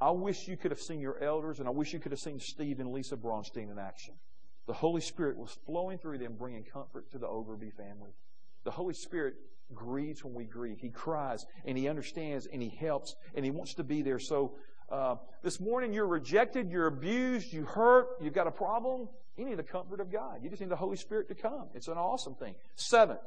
I 0.00 0.10
wish 0.10 0.48
you 0.48 0.56
could 0.56 0.70
have 0.70 0.80
seen 0.80 1.00
your 1.00 1.22
elders, 1.22 1.60
and 1.60 1.68
I 1.68 1.70
wish 1.70 1.92
you 1.92 2.00
could 2.00 2.12
have 2.12 2.20
seen 2.20 2.40
Steve 2.40 2.80
and 2.80 2.92
Lisa 2.92 3.16
Bronstein 3.16 3.70
in 3.70 3.78
action. 3.78 4.14
The 4.66 4.72
Holy 4.72 5.00
Spirit 5.00 5.36
was 5.36 5.56
flowing 5.66 5.98
through 5.98 6.18
them, 6.18 6.34
bringing 6.36 6.64
comfort 6.64 7.10
to 7.12 7.18
the 7.18 7.26
Overby 7.26 7.72
family. 7.72 8.10
The 8.64 8.70
Holy 8.70 8.94
Spirit 8.94 9.34
grieves 9.74 10.24
when 10.24 10.34
we 10.34 10.44
grieve. 10.44 10.78
He 10.78 10.90
cries, 10.90 11.46
and 11.64 11.76
He 11.76 11.88
understands, 11.88 12.46
and 12.52 12.62
He 12.62 12.68
helps, 12.68 13.14
and 13.34 13.44
He 13.44 13.50
wants 13.50 13.74
to 13.74 13.84
be 13.84 14.02
there. 14.02 14.18
So, 14.18 14.54
uh, 14.90 15.16
this 15.42 15.60
morning 15.60 15.92
you're 15.92 16.06
rejected, 16.06 16.70
you're 16.70 16.86
abused, 16.86 17.52
you 17.52 17.64
hurt, 17.64 18.08
you've 18.20 18.34
got 18.34 18.46
a 18.46 18.52
problem. 18.52 19.08
You 19.36 19.44
need 19.44 19.58
the 19.58 19.62
comfort 19.62 20.00
of 20.00 20.12
God. 20.12 20.40
You 20.42 20.50
just 20.50 20.60
need 20.60 20.70
the 20.70 20.76
Holy 20.76 20.96
Spirit 20.96 21.28
to 21.28 21.34
come. 21.34 21.68
It's 21.74 21.88
an 21.88 21.96
awesome 21.96 22.34
thing. 22.34 22.54
Seventh, 22.74 23.20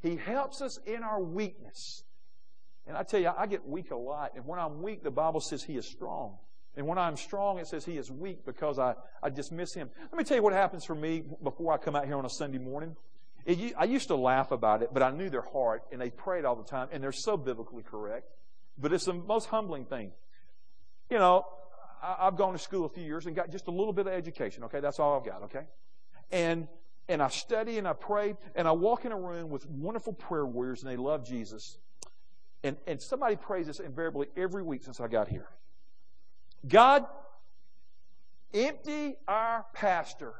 he 0.00 0.16
helps 0.16 0.62
us 0.62 0.78
in 0.86 1.02
our 1.02 1.20
weakness. 1.20 2.04
And 2.86 2.96
I 2.96 3.02
tell 3.02 3.20
you, 3.20 3.30
I 3.36 3.46
get 3.46 3.68
weak 3.68 3.90
a 3.90 3.96
lot. 3.96 4.32
And 4.34 4.46
when 4.46 4.58
I'm 4.58 4.82
weak, 4.82 5.02
the 5.02 5.10
Bible 5.10 5.40
says 5.40 5.62
He 5.62 5.76
is 5.76 5.86
strong. 5.86 6.38
And 6.76 6.86
when 6.86 6.96
I'm 6.96 7.16
strong, 7.16 7.58
it 7.58 7.66
says 7.66 7.84
He 7.84 7.98
is 7.98 8.10
weak 8.10 8.46
because 8.46 8.78
I, 8.78 8.94
I 9.22 9.30
dismiss 9.30 9.74
Him. 9.74 9.90
Let 10.00 10.16
me 10.16 10.24
tell 10.24 10.36
you 10.36 10.42
what 10.42 10.52
happens 10.52 10.84
for 10.84 10.94
me 10.94 11.22
before 11.42 11.72
I 11.72 11.76
come 11.76 11.96
out 11.96 12.06
here 12.06 12.16
on 12.16 12.24
a 12.24 12.30
Sunday 12.30 12.58
morning. 12.58 12.96
It, 13.44 13.74
I 13.76 13.84
used 13.84 14.08
to 14.08 14.16
laugh 14.16 14.52
about 14.52 14.82
it, 14.82 14.90
but 14.92 15.02
I 15.02 15.10
knew 15.10 15.28
their 15.28 15.42
heart, 15.42 15.82
and 15.92 16.00
they 16.00 16.10
prayed 16.10 16.44
all 16.44 16.56
the 16.56 16.64
time, 16.64 16.88
and 16.92 17.02
they're 17.02 17.12
so 17.12 17.36
biblically 17.36 17.82
correct. 17.82 18.26
But 18.78 18.92
it's 18.92 19.06
the 19.06 19.14
most 19.14 19.46
humbling 19.46 19.84
thing. 19.84 20.12
You 21.10 21.18
know, 21.18 21.46
I, 22.02 22.16
I've 22.20 22.36
gone 22.36 22.52
to 22.52 22.58
school 22.58 22.84
a 22.84 22.88
few 22.88 23.04
years 23.04 23.26
and 23.26 23.34
got 23.34 23.50
just 23.50 23.68
a 23.68 23.70
little 23.70 23.92
bit 23.92 24.06
of 24.06 24.12
education, 24.12 24.64
okay? 24.64 24.80
That's 24.80 24.98
all 24.98 25.16
I've 25.18 25.24
got, 25.24 25.44
okay? 25.44 25.64
And 26.30 26.68
and 27.08 27.22
I 27.22 27.28
study 27.28 27.78
and 27.78 27.88
I 27.88 27.94
pray 27.94 28.36
and 28.54 28.68
I 28.68 28.72
walk 28.72 29.04
in 29.04 29.12
a 29.12 29.18
room 29.18 29.48
with 29.48 29.66
wonderful 29.66 30.12
prayer 30.12 30.44
warriors 30.44 30.82
and 30.82 30.90
they 30.90 30.96
love 30.96 31.26
Jesus. 31.26 31.78
And, 32.62 32.76
and 32.86 33.00
somebody 33.00 33.36
prays 33.36 33.66
this 33.66 33.80
invariably 33.80 34.26
every 34.36 34.62
week 34.62 34.84
since 34.84 35.00
I 35.00 35.08
got 35.08 35.28
here. 35.28 35.48
God, 36.66 37.06
empty 38.52 39.16
our 39.26 39.64
pastor 39.72 40.34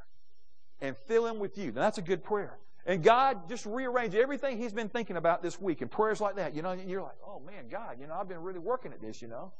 and 0.80 0.96
fill 1.06 1.26
him 1.26 1.38
with 1.38 1.56
you. 1.56 1.72
Now 1.72 1.82
that's 1.82 1.98
a 1.98 2.02
good 2.02 2.22
prayer. 2.22 2.58
And 2.84 3.02
God 3.02 3.48
just 3.48 3.66
rearrange 3.66 4.14
everything 4.14 4.58
he's 4.58 4.72
been 4.72 4.88
thinking 4.88 5.16
about 5.16 5.42
this 5.42 5.60
week 5.60 5.80
and 5.80 5.90
prayers 5.90 6.20
like 6.20 6.36
that. 6.36 6.54
You 6.54 6.62
know, 6.62 6.72
you're 6.72 7.02
like, 7.02 7.16
oh 7.26 7.40
man, 7.40 7.68
God, 7.70 7.98
you 8.00 8.06
know, 8.06 8.14
I've 8.14 8.28
been 8.28 8.42
really 8.42 8.58
working 8.58 8.92
at 8.92 9.00
this, 9.00 9.22
you 9.22 9.28
know. 9.28 9.52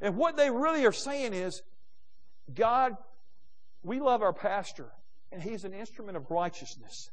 And 0.00 0.16
what 0.16 0.36
they 0.36 0.50
really 0.50 0.86
are 0.86 0.92
saying 0.92 1.34
is, 1.34 1.62
God, 2.52 2.96
we 3.82 4.00
love 4.00 4.22
our 4.22 4.32
pastor 4.32 4.86
and 5.32 5.42
he's 5.42 5.64
an 5.64 5.74
instrument 5.74 6.16
of 6.16 6.30
righteousness. 6.30 7.10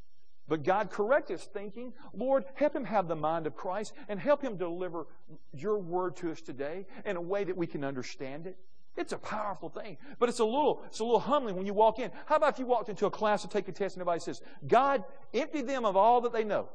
But 0.47 0.63
God 0.63 0.89
correct 0.89 1.29
his 1.29 1.43
thinking. 1.43 1.93
Lord, 2.13 2.45
help 2.55 2.75
him 2.75 2.85
have 2.85 3.07
the 3.07 3.15
mind 3.15 3.47
of 3.47 3.55
Christ 3.55 3.93
and 4.07 4.19
help 4.19 4.41
him 4.41 4.55
deliver 4.55 5.05
your 5.53 5.77
word 5.77 6.15
to 6.17 6.31
us 6.31 6.41
today 6.41 6.85
in 7.05 7.17
a 7.17 7.21
way 7.21 7.43
that 7.43 7.57
we 7.57 7.67
can 7.67 7.83
understand 7.83 8.47
it. 8.47 8.57
It's 8.95 9.13
a 9.13 9.17
powerful 9.17 9.69
thing, 9.69 9.97
but 10.17 10.27
it's 10.27 10.39
a 10.39 10.45
little, 10.45 10.81
it's 10.87 10.99
a 10.99 11.03
little 11.03 11.19
humbling 11.19 11.55
when 11.55 11.67
you 11.67 11.73
walk 11.73 11.99
in. 11.99 12.09
How 12.25 12.37
about 12.37 12.53
if 12.53 12.59
you 12.59 12.65
walked 12.65 12.89
into 12.89 13.05
a 13.05 13.11
class 13.11 13.43
to 13.43 13.47
take 13.47 13.67
a 13.67 13.71
test 13.71 13.95
and 13.95 14.01
everybody 14.01 14.21
says, 14.21 14.41
God, 14.67 15.03
empty 15.35 15.61
them 15.61 15.85
of 15.85 15.95
all 15.95 16.21
that 16.21 16.33
they 16.33 16.43
know 16.43 16.69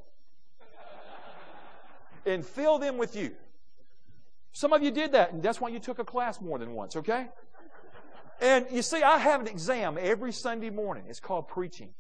and 2.25 2.44
fill 2.44 2.79
them 2.79 2.98
with 2.98 3.16
you. 3.16 3.33
Some 4.53 4.73
of 4.73 4.83
you 4.83 4.91
did 4.91 5.12
that, 5.12 5.33
and 5.33 5.43
that's 5.43 5.61
why 5.61 5.71
you 5.71 5.79
took 5.79 5.99
a 5.99 6.05
class 6.05 6.41
more 6.41 6.59
than 6.59 6.73
once, 6.75 6.97
okay? 6.97 7.29
And 8.41 8.67
you 8.71 8.83
see, 8.83 9.03
I 9.03 9.19
have 9.19 9.41
an 9.41 9.47
exam 9.47 9.97
every 10.01 10.33
Sunday 10.33 10.71
morning. 10.71 11.05
It's 11.09 11.21
called 11.21 11.49
preaching. 11.49 11.91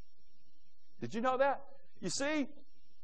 Did 1.00 1.14
you 1.14 1.20
know 1.20 1.38
that? 1.38 1.62
You 2.00 2.10
see, 2.10 2.48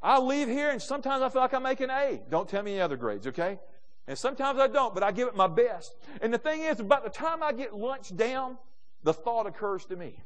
I 0.02 0.18
leave 0.18 0.48
here 0.48 0.70
and 0.70 0.82
sometimes 0.82 1.22
I 1.22 1.28
feel 1.28 1.42
like 1.42 1.54
I 1.54 1.58
make 1.58 1.80
an 1.80 1.90
A. 1.90 2.20
Don't 2.28 2.48
tell 2.48 2.62
me 2.62 2.72
any 2.72 2.80
other 2.80 2.96
grades, 2.96 3.26
okay? 3.28 3.58
And 4.06 4.18
sometimes 4.18 4.58
I 4.58 4.66
don't, 4.66 4.94
but 4.94 5.02
I 5.02 5.12
give 5.12 5.28
it 5.28 5.36
my 5.36 5.46
best. 5.46 5.94
And 6.20 6.32
the 6.32 6.38
thing 6.38 6.62
is, 6.62 6.80
by 6.80 7.00
the 7.00 7.10
time 7.10 7.42
I 7.42 7.52
get 7.52 7.74
lunch 7.74 8.14
down, 8.16 8.58
the 9.02 9.12
thought 9.12 9.46
occurs 9.46 9.84
to 9.86 9.96
me. 9.96 10.20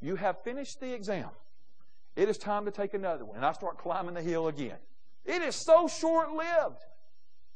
You 0.00 0.16
have 0.16 0.42
finished 0.42 0.80
the 0.80 0.92
exam. 0.92 1.30
It 2.16 2.28
is 2.28 2.36
time 2.36 2.64
to 2.64 2.70
take 2.70 2.94
another 2.94 3.24
one. 3.24 3.36
And 3.36 3.46
I 3.46 3.52
start 3.52 3.78
climbing 3.78 4.14
the 4.14 4.22
hill 4.22 4.48
again. 4.48 4.76
It 5.24 5.42
is 5.42 5.54
so 5.54 5.88
short 5.88 6.32
lived. 6.32 6.80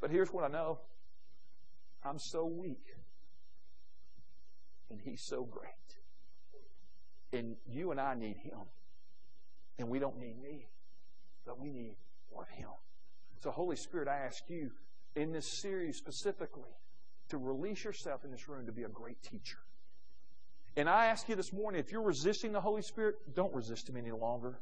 But 0.04 0.10
here's 0.10 0.28
what 0.34 0.44
I 0.44 0.48
know 0.48 0.80
I'm 2.04 2.18
so 2.18 2.44
weak 2.44 2.84
and 4.90 5.00
He's 5.00 5.22
so 5.22 5.44
great. 5.44 5.70
And 7.32 7.56
you 7.66 7.90
and 7.90 7.98
I 7.98 8.14
need 8.14 8.36
Him. 8.36 8.58
And 9.78 9.88
we 9.88 9.98
don't 9.98 10.18
need 10.18 10.38
me, 10.38 10.68
but 11.46 11.58
we 11.58 11.70
need 11.70 11.96
more 12.30 12.42
of 12.42 12.50
Him. 12.50 12.68
So, 13.42 13.50
Holy 13.50 13.76
Spirit, 13.76 14.06
I 14.06 14.26
ask 14.26 14.42
you 14.48 14.72
in 15.16 15.32
this 15.32 15.58
series 15.62 15.96
specifically 15.96 16.76
to 17.30 17.38
release 17.38 17.82
yourself 17.82 18.26
in 18.26 18.30
this 18.30 18.46
room 18.46 18.66
to 18.66 18.72
be 18.72 18.82
a 18.82 18.90
great 18.90 19.22
teacher. 19.22 19.56
And 20.76 20.86
I 20.86 21.06
ask 21.06 21.30
you 21.30 21.34
this 21.34 21.50
morning 21.50 21.80
if 21.80 21.92
you're 21.92 22.02
resisting 22.02 22.52
the 22.52 22.60
Holy 22.60 22.82
Spirit, 22.82 23.14
don't 23.34 23.54
resist 23.54 23.88
Him 23.88 23.96
any 23.96 24.12
longer. 24.12 24.58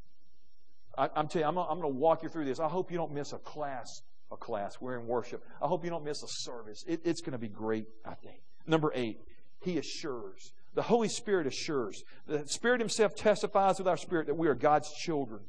I, 0.97 1.09
am 1.17 1.27
telling 1.27 1.41
you, 1.41 1.49
I'm, 1.49 1.59
I'm 1.59 1.81
going 1.81 1.93
to 1.93 1.99
walk 1.99 2.23
you 2.23 2.29
through 2.29 2.45
this. 2.45 2.61
I 2.61 2.69
hope 2.69 2.93
you 2.93 2.97
don't 2.97 3.13
miss 3.13 3.33
a 3.33 3.39
class. 3.39 4.03
A 4.33 4.37
class. 4.37 4.81
We're 4.81 4.99
in 4.99 5.07
worship. 5.07 5.45
I 5.61 5.67
hope 5.67 5.85
you 5.85 5.91
don't 5.91 6.05
miss 6.05 6.23
a 6.23 6.29
service. 6.29 6.85
It, 6.89 7.03
it's 7.05 7.21
going 7.21 7.33
to 7.33 7.39
be 7.39 7.49
great, 7.49 7.87
I 8.05 8.15
think. 8.15 8.41
Number 8.67 8.91
eight, 8.95 9.21
he 9.61 9.79
assures. 9.79 10.53
The 10.75 10.83
Holy 10.83 11.09
Spirit 11.09 11.47
assures. 11.47 12.03
The 12.27 12.47
Spirit 12.47 12.81
Himself 12.81 13.15
testifies 13.15 13.79
with 13.79 13.87
our 13.87 13.97
spirit 13.97 14.27
that 14.27 14.35
we 14.35 14.49
are 14.49 14.55
God's 14.55 14.91
children. 14.93 15.41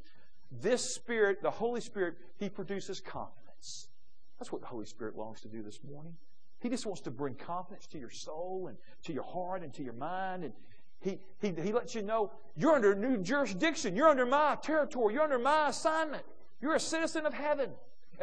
This 0.52 0.94
Spirit, 0.94 1.42
the 1.42 1.50
Holy 1.50 1.82
Spirit, 1.82 2.16
He 2.38 2.50
produces 2.50 3.00
confidence. 3.00 3.88
That's 4.38 4.52
what 4.52 4.62
the 4.62 4.68
Holy 4.68 4.86
Spirit 4.86 5.16
longs 5.16 5.40
to 5.42 5.48
do 5.48 5.64
this 5.64 5.80
morning. 5.90 6.16
He 6.60 6.70
just 6.70 6.86
wants 6.86 7.02
to 7.02 7.12
bring 7.12 7.36
confidence 7.36 7.88
to 7.88 7.98
your 7.98 8.10
soul 8.10 8.68
and 8.68 8.78
to 9.06 9.14
your 9.14 9.24
heart 9.24 9.64
and 9.64 9.74
to 9.74 9.84
your 9.84 9.94
mind. 9.94 10.44
And 10.44 10.54
he, 11.02 11.20
he, 11.42 11.54
he 11.62 11.74
lets 11.74 11.96
you 11.96 12.02
know 12.02 12.32
you're 12.56 12.74
under 12.74 12.96
new 12.96 13.18
jurisdiction. 13.18 13.96
You're 13.96 14.10
under 14.10 14.26
my 14.26 14.58
territory. 14.62 15.14
You're 15.14 15.24
under 15.24 15.40
my 15.40 15.70
assignment. 15.70 16.24
You're 16.62 16.76
a 16.76 16.80
citizen 16.80 17.26
of 17.26 17.34
heaven. 17.34 17.72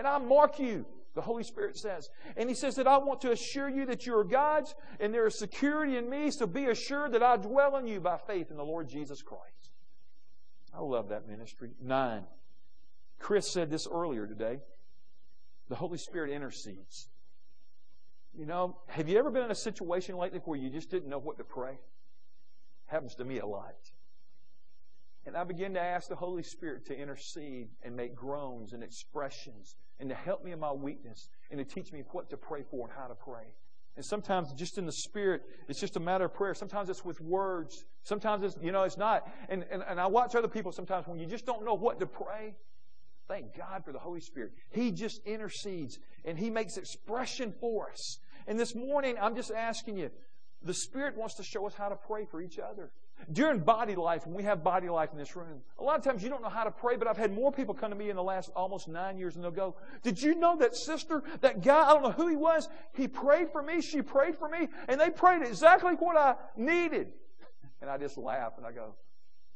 And 0.00 0.08
I 0.08 0.16
mark 0.16 0.58
you 0.58 0.86
the 1.14 1.20
Holy 1.20 1.42
Spirit 1.42 1.76
says. 1.76 2.08
And 2.38 2.48
He 2.48 2.54
says 2.54 2.76
that 2.76 2.86
I 2.86 2.96
want 2.96 3.20
to 3.20 3.32
assure 3.32 3.68
you 3.68 3.84
that 3.84 4.06
you 4.06 4.16
are 4.16 4.24
God's 4.24 4.74
and 4.98 5.12
there 5.12 5.26
is 5.26 5.38
security 5.38 5.98
in 5.98 6.08
me, 6.08 6.30
so 6.30 6.46
be 6.46 6.64
assured 6.64 7.12
that 7.12 7.22
I 7.22 7.36
dwell 7.36 7.76
in 7.76 7.86
you 7.86 8.00
by 8.00 8.16
faith 8.16 8.50
in 8.50 8.56
the 8.56 8.64
Lord 8.64 8.88
Jesus 8.88 9.20
Christ. 9.20 9.72
I 10.74 10.80
love 10.80 11.10
that 11.10 11.28
ministry. 11.28 11.72
Nine. 11.82 12.22
Chris 13.18 13.52
said 13.52 13.68
this 13.68 13.86
earlier 13.92 14.26
today. 14.26 14.60
The 15.68 15.76
Holy 15.76 15.98
Spirit 15.98 16.30
intercedes. 16.30 17.10
You 18.32 18.46
know, 18.46 18.78
have 18.86 19.06
you 19.06 19.18
ever 19.18 19.30
been 19.30 19.44
in 19.44 19.50
a 19.50 19.54
situation 19.54 20.16
lately 20.16 20.40
where 20.46 20.58
you 20.58 20.70
just 20.70 20.90
didn't 20.90 21.10
know 21.10 21.18
what 21.18 21.36
to 21.36 21.44
pray? 21.44 21.78
Happens 22.86 23.16
to 23.16 23.24
me 23.26 23.40
a 23.40 23.46
lot. 23.46 23.74
And 25.26 25.36
I 25.36 25.44
begin 25.44 25.74
to 25.74 25.80
ask 25.80 26.08
the 26.08 26.16
Holy 26.16 26.42
Spirit 26.42 26.86
to 26.86 26.98
intercede 26.98 27.68
and 27.82 27.94
make 27.94 28.14
groans 28.14 28.72
and 28.72 28.82
expressions 28.82 29.76
and 29.98 30.08
to 30.08 30.14
help 30.14 30.44
me 30.44 30.52
in 30.52 30.58
my 30.58 30.72
weakness 30.72 31.28
and 31.50 31.58
to 31.58 31.64
teach 31.64 31.92
me 31.92 32.02
what 32.12 32.30
to 32.30 32.36
pray 32.36 32.62
for 32.70 32.88
and 32.88 32.96
how 32.96 33.06
to 33.06 33.14
pray. 33.14 33.54
And 33.96 34.04
sometimes 34.04 34.52
just 34.54 34.78
in 34.78 34.86
the 34.86 34.92
spirit, 34.92 35.42
it's 35.68 35.78
just 35.80 35.96
a 35.96 36.00
matter 36.00 36.24
of 36.24 36.32
prayer. 36.32 36.54
Sometimes 36.54 36.88
it's 36.88 37.04
with 37.04 37.20
words. 37.20 37.84
Sometimes 38.02 38.42
it's, 38.44 38.56
you 38.62 38.72
know, 38.72 38.84
it's 38.84 38.96
not. 38.96 39.28
And, 39.48 39.64
and, 39.70 39.82
and 39.86 40.00
I 40.00 40.06
watch 40.06 40.34
other 40.34 40.48
people 40.48 40.72
sometimes 40.72 41.06
when 41.06 41.18
you 41.18 41.26
just 41.26 41.44
don't 41.44 41.64
know 41.64 41.74
what 41.74 42.00
to 42.00 42.06
pray. 42.06 42.54
Thank 43.28 43.56
God 43.56 43.84
for 43.84 43.92
the 43.92 43.98
Holy 43.98 44.20
Spirit. 44.20 44.52
He 44.70 44.90
just 44.90 45.20
intercedes 45.26 45.98
and 46.24 46.38
He 46.38 46.50
makes 46.50 46.76
expression 46.76 47.52
for 47.60 47.90
us. 47.90 48.18
And 48.46 48.58
this 48.58 48.74
morning, 48.74 49.16
I'm 49.20 49.36
just 49.36 49.50
asking 49.50 49.98
you, 49.98 50.10
the 50.62 50.74
Spirit 50.74 51.16
wants 51.16 51.34
to 51.34 51.42
show 51.42 51.66
us 51.66 51.74
how 51.74 51.88
to 51.88 51.96
pray 51.96 52.24
for 52.24 52.40
each 52.40 52.58
other. 52.58 52.90
During 53.32 53.60
body 53.60 53.94
life, 53.94 54.26
when 54.26 54.34
we 54.34 54.42
have 54.44 54.64
body 54.64 54.88
life 54.88 55.10
in 55.12 55.18
this 55.18 55.36
room, 55.36 55.60
a 55.78 55.82
lot 55.82 55.98
of 55.98 56.04
times 56.04 56.22
you 56.22 56.28
don't 56.28 56.42
know 56.42 56.48
how 56.48 56.64
to 56.64 56.70
pray, 56.70 56.96
but 56.96 57.06
I've 57.06 57.16
had 57.16 57.32
more 57.32 57.52
people 57.52 57.74
come 57.74 57.90
to 57.90 57.96
me 57.96 58.10
in 58.10 58.16
the 58.16 58.22
last 58.22 58.50
almost 58.56 58.88
nine 58.88 59.18
years 59.18 59.36
and 59.36 59.44
they'll 59.44 59.50
go, 59.50 59.76
Did 60.02 60.20
you 60.20 60.34
know 60.34 60.56
that 60.58 60.74
sister, 60.76 61.22
that 61.40 61.62
guy, 61.62 61.88
I 61.88 61.92
don't 61.92 62.02
know 62.02 62.12
who 62.12 62.28
he 62.28 62.36
was, 62.36 62.68
he 62.94 63.08
prayed 63.08 63.50
for 63.50 63.62
me, 63.62 63.80
she 63.80 64.02
prayed 64.02 64.36
for 64.36 64.48
me, 64.48 64.68
and 64.88 65.00
they 65.00 65.10
prayed 65.10 65.42
exactly 65.42 65.94
what 65.94 66.16
I 66.16 66.34
needed. 66.56 67.12
And 67.80 67.88
I 67.90 67.98
just 67.98 68.18
laugh 68.18 68.54
and 68.56 68.66
I 68.66 68.72
go, 68.72 68.94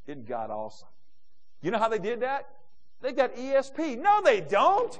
Isn't 0.06 0.26
God 0.26 0.50
awesome? 0.50 0.88
You 1.62 1.70
know 1.70 1.78
how 1.78 1.88
they 1.88 1.98
did 1.98 2.20
that? 2.20 2.48
They 3.00 3.12
got 3.12 3.34
ESP. 3.34 3.98
No, 3.98 4.22
they 4.22 4.40
don't. 4.40 4.98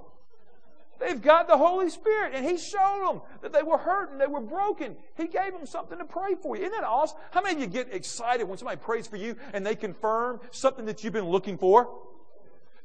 They've 1.04 1.20
got 1.20 1.48
the 1.48 1.56
Holy 1.58 1.90
Spirit, 1.90 2.32
and 2.34 2.46
He 2.46 2.56
showed 2.56 3.06
them 3.06 3.20
that 3.42 3.52
they 3.52 3.62
were 3.62 3.76
hurt 3.76 4.10
and 4.10 4.20
they 4.20 4.26
were 4.26 4.40
broken. 4.40 4.96
He 5.16 5.26
gave 5.26 5.52
them 5.52 5.66
something 5.66 5.98
to 5.98 6.04
pray 6.04 6.34
for 6.34 6.56
you. 6.56 6.62
Isn't 6.62 6.72
that 6.72 6.84
awesome? 6.84 7.18
How 7.30 7.42
many 7.42 7.56
of 7.56 7.60
you 7.60 7.66
get 7.66 7.92
excited 7.92 8.44
when 8.44 8.56
somebody 8.56 8.78
prays 8.78 9.06
for 9.06 9.16
you 9.16 9.36
and 9.52 9.66
they 9.66 9.74
confirm 9.74 10.40
something 10.50 10.86
that 10.86 11.04
you've 11.04 11.12
been 11.12 11.28
looking 11.28 11.58
for? 11.58 11.90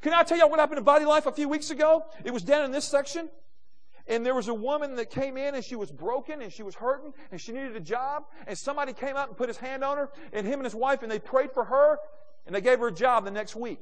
Can 0.01 0.13
I 0.13 0.23
tell 0.23 0.37
you 0.37 0.47
what 0.47 0.59
happened 0.59 0.79
in 0.79 0.83
Body 0.83 1.05
Life 1.05 1.27
a 1.27 1.31
few 1.31 1.47
weeks 1.47 1.69
ago? 1.71 2.05
It 2.25 2.31
was 2.31 2.43
down 2.43 2.65
in 2.65 2.71
this 2.71 2.85
section. 2.85 3.29
And 4.05 4.25
there 4.25 4.35
was 4.35 4.47
a 4.47 4.53
woman 4.53 4.95
that 4.95 5.11
came 5.11 5.37
in 5.37 5.55
and 5.55 5.63
she 5.63 5.75
was 5.75 5.91
broken 5.91 6.41
and 6.41 6.51
she 6.51 6.63
was 6.63 6.75
hurting 6.75 7.13
and 7.31 7.39
she 7.39 7.51
needed 7.51 7.75
a 7.75 7.81
job. 7.81 8.23
And 8.47 8.57
somebody 8.57 8.91
came 8.91 9.15
out 9.15 9.29
and 9.29 9.37
put 9.37 9.47
his 9.47 9.57
hand 9.57 9.83
on 9.83 9.97
her 9.97 10.09
and 10.33 10.45
him 10.47 10.55
and 10.55 10.65
his 10.65 10.75
wife 10.75 11.03
and 11.03 11.11
they 11.11 11.19
prayed 11.19 11.51
for 11.53 11.63
her 11.63 11.99
and 12.45 12.55
they 12.55 12.61
gave 12.61 12.79
her 12.79 12.87
a 12.87 12.93
job 12.93 13.23
the 13.23 13.31
next 13.31 13.55
week. 13.55 13.79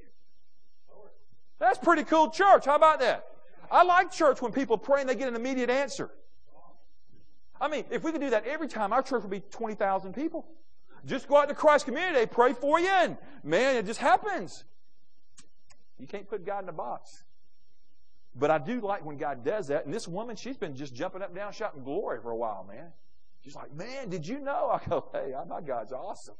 That's 1.59 1.79
pretty 1.79 2.03
cool 2.03 2.29
church. 2.29 2.65
How 2.65 2.75
about 2.75 2.99
that? 2.99 3.25
I 3.71 3.83
like 3.83 4.11
church 4.11 4.41
when 4.41 4.51
people 4.51 4.77
pray 4.77 5.01
and 5.01 5.09
they 5.09 5.15
get 5.15 5.27
an 5.27 5.35
immediate 5.35 5.69
answer. 5.69 6.09
I 7.59 7.67
mean, 7.67 7.85
if 7.89 8.03
we 8.03 8.11
could 8.11 8.21
do 8.21 8.29
that 8.29 8.45
every 8.45 8.67
time, 8.67 8.93
our 8.93 9.01
church 9.01 9.23
would 9.23 9.31
be 9.31 9.39
20,000 9.39 10.13
people. 10.13 10.47
Just 11.05 11.27
go 11.27 11.37
out 11.37 11.49
to 11.49 11.55
Christ 11.55 11.85
Community, 11.85 12.15
they 12.15 12.25
pray 12.25 12.53
for 12.53 12.79
you, 12.79 12.87
and 12.87 13.17
man, 13.43 13.77
it 13.77 13.85
just 13.85 13.99
happens. 13.99 14.63
You 15.99 16.07
can't 16.07 16.27
put 16.27 16.45
God 16.45 16.63
in 16.63 16.69
a 16.69 16.73
box. 16.73 17.23
But 18.35 18.51
I 18.51 18.59
do 18.59 18.81
like 18.81 19.03
when 19.03 19.17
God 19.17 19.43
does 19.43 19.67
that. 19.67 19.85
And 19.85 19.93
this 19.93 20.07
woman, 20.07 20.35
she's 20.35 20.57
been 20.57 20.75
just 20.75 20.93
jumping 20.93 21.21
up 21.21 21.29
and 21.29 21.37
down, 21.37 21.51
shouting 21.53 21.83
glory 21.83 22.19
for 22.21 22.31
a 22.31 22.35
while, 22.35 22.65
man. 22.67 22.91
She's 23.41 23.55
like, 23.55 23.73
man, 23.73 24.09
did 24.09 24.27
you 24.27 24.39
know? 24.39 24.69
I 24.85 24.87
go, 24.87 25.05
hey, 25.11 25.33
my 25.47 25.61
God's 25.61 25.91
awesome. 25.91 26.35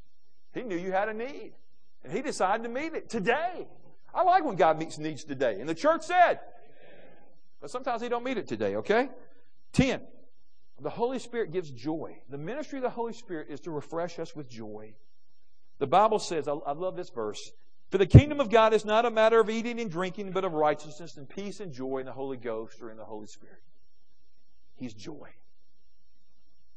He 0.53 0.61
knew 0.61 0.77
you 0.77 0.91
had 0.91 1.09
a 1.09 1.13
need. 1.13 1.53
And 2.03 2.13
he 2.13 2.21
decided 2.21 2.63
to 2.63 2.69
meet 2.69 2.93
it 2.93 3.09
today. 3.09 3.67
I 4.13 4.23
like 4.23 4.43
when 4.43 4.55
God 4.55 4.77
meets 4.77 4.97
needs 4.97 5.23
today. 5.23 5.59
And 5.59 5.67
the 5.67 5.75
church 5.75 6.03
said, 6.03 6.39
but 7.59 7.71
sometimes 7.71 8.01
they 8.01 8.09
don't 8.09 8.23
meet 8.23 8.37
it 8.37 8.47
today, 8.47 8.75
okay? 8.77 9.09
10. 9.73 10.01
The 10.79 10.89
Holy 10.89 11.19
Spirit 11.19 11.51
gives 11.51 11.71
joy. 11.71 12.19
The 12.29 12.37
ministry 12.37 12.77
of 12.79 12.83
the 12.83 12.89
Holy 12.89 13.13
Spirit 13.13 13.47
is 13.49 13.61
to 13.61 13.71
refresh 13.71 14.19
us 14.19 14.35
with 14.35 14.47
joy. 14.47 14.93
The 15.79 15.87
Bible 15.87 16.19
says, 16.19 16.47
I, 16.47 16.53
I 16.53 16.73
love 16.73 16.95
this 16.95 17.09
verse, 17.09 17.51
for 17.89 17.97
the 17.97 18.05
kingdom 18.05 18.39
of 18.39 18.49
God 18.49 18.73
is 18.73 18.85
not 18.85 19.05
a 19.05 19.11
matter 19.11 19.39
of 19.39 19.49
eating 19.49 19.79
and 19.79 19.89
drinking, 19.89 20.31
but 20.31 20.43
of 20.43 20.53
righteousness 20.53 21.17
and 21.17 21.27
peace 21.27 21.59
and 21.59 21.71
joy 21.71 21.99
in 21.99 22.05
the 22.05 22.11
Holy 22.11 22.37
Ghost 22.37 22.81
or 22.81 22.91
in 22.91 22.97
the 22.97 23.05
Holy 23.05 23.27
Spirit. 23.27 23.61
He's 24.75 24.93
joy. 24.93 25.29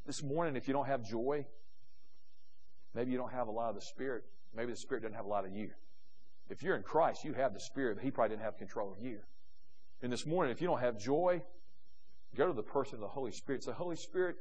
This 0.05 0.23
morning, 0.23 0.55
if 0.55 0.67
you 0.67 0.73
don't 0.73 0.87
have 0.87 1.07
joy, 1.07 1.45
maybe 2.95 3.11
you 3.11 3.17
don't 3.17 3.31
have 3.31 3.47
a 3.47 3.51
lot 3.51 3.69
of 3.69 3.75
the 3.75 3.81
Spirit. 3.81 4.23
Maybe 4.55 4.71
the 4.71 4.77
Spirit 4.77 5.01
doesn't 5.01 5.15
have 5.15 5.25
a 5.25 5.29
lot 5.29 5.45
of 5.45 5.53
you. 5.53 5.69
If 6.49 6.63
you're 6.63 6.75
in 6.75 6.83
Christ, 6.83 7.23
you 7.23 7.33
have 7.33 7.53
the 7.53 7.59
Spirit, 7.59 7.95
but 7.95 8.03
He 8.03 8.11
probably 8.11 8.35
didn't 8.35 8.45
have 8.45 8.57
control 8.57 8.91
of 8.91 9.03
you. 9.03 9.19
And 10.01 10.11
this 10.11 10.25
morning, 10.25 10.51
if 10.51 10.61
you 10.61 10.67
don't 10.67 10.79
have 10.79 10.97
joy, 10.97 11.41
go 12.35 12.47
to 12.47 12.53
the 12.53 12.63
person 12.63 12.95
of 12.95 13.01
the 13.01 13.07
Holy 13.07 13.31
Spirit. 13.31 13.63
Say, 13.63 13.71
Holy 13.71 13.95
Spirit, 13.95 14.35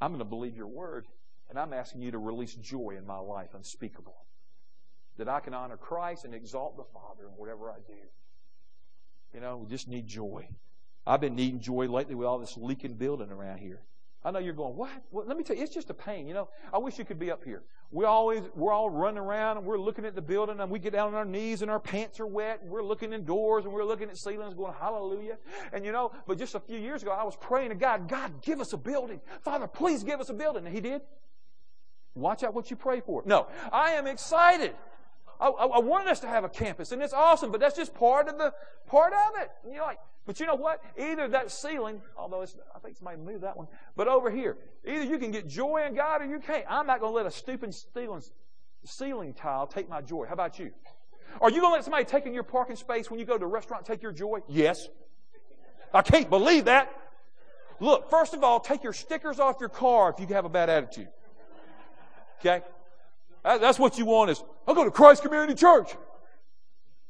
I'm 0.00 0.10
going 0.10 0.20
to 0.20 0.24
believe 0.24 0.56
your 0.56 0.66
word, 0.68 1.06
and 1.50 1.58
I'm 1.58 1.72
asking 1.72 2.02
you 2.02 2.10
to 2.12 2.18
release 2.18 2.54
joy 2.54 2.94
in 2.96 3.06
my 3.06 3.18
life, 3.18 3.54
unspeakable. 3.54 4.16
That 5.18 5.28
I 5.28 5.40
can 5.40 5.54
honor 5.54 5.76
Christ 5.76 6.24
and 6.24 6.34
exalt 6.34 6.76
the 6.76 6.84
Father 6.84 7.24
in 7.28 7.36
whatever 7.36 7.70
I 7.70 7.76
do. 7.86 7.92
You 9.34 9.40
know, 9.40 9.58
we 9.58 9.66
just 9.68 9.86
need 9.88 10.06
joy. 10.06 10.48
I've 11.06 11.20
been 11.20 11.34
needing 11.34 11.60
joy 11.60 11.86
lately 11.86 12.14
with 12.14 12.26
all 12.26 12.38
this 12.38 12.56
leaking 12.56 12.94
building 12.94 13.30
around 13.30 13.58
here. 13.58 13.82
I 14.24 14.30
know 14.30 14.38
you're 14.38 14.54
going, 14.54 14.74
what? 14.74 14.90
Well, 15.10 15.26
let 15.26 15.36
me 15.36 15.44
tell 15.44 15.54
you, 15.54 15.62
it's 15.62 15.74
just 15.74 15.90
a 15.90 15.94
pain. 15.94 16.26
You 16.26 16.32
know, 16.32 16.48
I 16.72 16.78
wish 16.78 16.98
you 16.98 17.04
could 17.04 17.18
be 17.18 17.30
up 17.30 17.44
here. 17.44 17.62
We 17.90 18.06
always, 18.06 18.42
we're 18.54 18.72
all 18.72 18.88
running 18.88 19.18
around 19.18 19.58
and 19.58 19.66
we're 19.66 19.78
looking 19.78 20.06
at 20.06 20.14
the 20.14 20.22
building 20.22 20.60
and 20.60 20.70
we 20.70 20.78
get 20.78 20.94
down 20.94 21.08
on 21.08 21.14
our 21.14 21.26
knees 21.26 21.60
and 21.60 21.70
our 21.70 21.78
pants 21.78 22.18
are 22.20 22.26
wet 22.26 22.62
and 22.62 22.70
we're 22.70 22.82
looking 22.82 23.12
indoors 23.12 23.66
and 23.66 23.74
we're 23.74 23.84
looking 23.84 24.08
at 24.08 24.16
ceilings 24.16 24.54
going, 24.54 24.72
hallelujah. 24.80 25.36
And 25.72 25.84
you 25.84 25.92
know, 25.92 26.10
but 26.26 26.38
just 26.38 26.54
a 26.54 26.60
few 26.60 26.78
years 26.78 27.02
ago, 27.02 27.12
I 27.12 27.22
was 27.22 27.36
praying 27.36 27.68
to 27.68 27.74
God, 27.74 28.08
God, 28.08 28.42
give 28.42 28.60
us 28.60 28.72
a 28.72 28.78
building. 28.78 29.20
Father, 29.42 29.66
please 29.66 30.02
give 30.02 30.20
us 30.20 30.30
a 30.30 30.34
building. 30.34 30.64
And 30.64 30.74
He 30.74 30.80
did. 30.80 31.02
Watch 32.14 32.44
out 32.44 32.54
what 32.54 32.70
you 32.70 32.76
pray 32.76 33.00
for. 33.00 33.22
No, 33.26 33.48
I 33.72 33.90
am 33.92 34.06
excited. 34.06 34.74
I, 35.40 35.48
I, 35.48 35.78
wanted 35.80 36.08
us 36.08 36.20
to 36.20 36.26
have 36.26 36.44
a 36.44 36.48
campus 36.48 36.92
and 36.92 37.02
it's 37.02 37.12
awesome, 37.12 37.50
but 37.50 37.60
that's 37.60 37.76
just 37.76 37.94
part 37.94 38.28
of 38.28 38.38
the, 38.38 38.52
part 38.86 39.12
of 39.12 39.42
it. 39.42 39.50
And 39.64 39.74
you're 39.74 39.84
like, 39.84 39.98
but 40.26 40.40
you 40.40 40.46
know 40.46 40.54
what? 40.54 40.82
Either 40.98 41.28
that 41.28 41.50
ceiling, 41.50 42.00
although 42.16 42.42
it's, 42.42 42.56
I 42.74 42.78
think 42.78 42.96
somebody 42.96 43.18
moved 43.18 43.42
that 43.42 43.56
one, 43.56 43.68
but 43.96 44.08
over 44.08 44.30
here, 44.30 44.56
either 44.86 45.04
you 45.04 45.18
can 45.18 45.30
get 45.30 45.46
joy 45.46 45.84
in 45.86 45.94
God 45.94 46.22
or 46.22 46.24
you 46.24 46.38
can't. 46.38 46.64
I'm 46.68 46.86
not 46.86 47.00
going 47.00 47.12
to 47.12 47.16
let 47.16 47.26
a 47.26 47.30
stupid 47.30 47.74
ceiling, 47.74 48.22
ceiling 48.84 49.34
tile 49.34 49.66
take 49.66 49.88
my 49.88 50.00
joy. 50.00 50.24
How 50.26 50.32
about 50.32 50.58
you? 50.58 50.70
Are 51.40 51.50
you 51.50 51.60
going 51.60 51.72
to 51.72 51.76
let 51.76 51.84
somebody 51.84 52.04
take 52.04 52.26
in 52.26 52.32
your 52.32 52.42
parking 52.42 52.76
space 52.76 53.10
when 53.10 53.18
you 53.18 53.26
go 53.26 53.36
to 53.36 53.44
a 53.44 53.48
restaurant 53.48 53.84
take 53.84 54.02
your 54.02 54.12
joy? 54.12 54.40
Yes. 54.48 54.88
I 55.92 56.02
can't 56.02 56.30
believe 56.30 56.66
that. 56.66 56.90
Look, 57.80 58.08
first 58.08 58.34
of 58.34 58.44
all, 58.44 58.60
take 58.60 58.82
your 58.82 58.92
stickers 58.92 59.40
off 59.40 59.56
your 59.60 59.68
car 59.68 60.14
if 60.16 60.20
you 60.20 60.34
have 60.34 60.44
a 60.44 60.48
bad 60.48 60.70
attitude. 60.70 61.08
Okay? 62.40 62.64
That's 63.44 63.78
what 63.78 63.98
you 63.98 64.06
want 64.06 64.30
is, 64.30 64.42
I'll 64.66 64.74
go 64.74 64.84
to 64.84 64.90
Christ 64.90 65.22
Community 65.22 65.54
Church. 65.54 65.90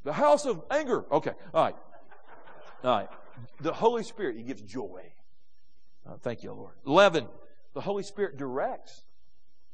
The 0.03 0.13
house 0.13 0.45
of 0.45 0.63
anger. 0.71 1.05
Okay, 1.11 1.33
all 1.55 1.65
right. 1.65 1.77
All 2.83 2.91
right. 2.99 3.09
The 3.61 3.73
Holy 3.73 4.03
Spirit, 4.03 4.37
He 4.37 4.43
gives 4.43 4.61
joy. 4.61 5.13
Uh, 6.07 6.17
thank 6.21 6.43
you, 6.43 6.53
Lord. 6.53 6.75
11. 6.87 7.27
The 7.73 7.81
Holy 7.81 8.03
Spirit 8.03 8.37
directs. 8.37 9.03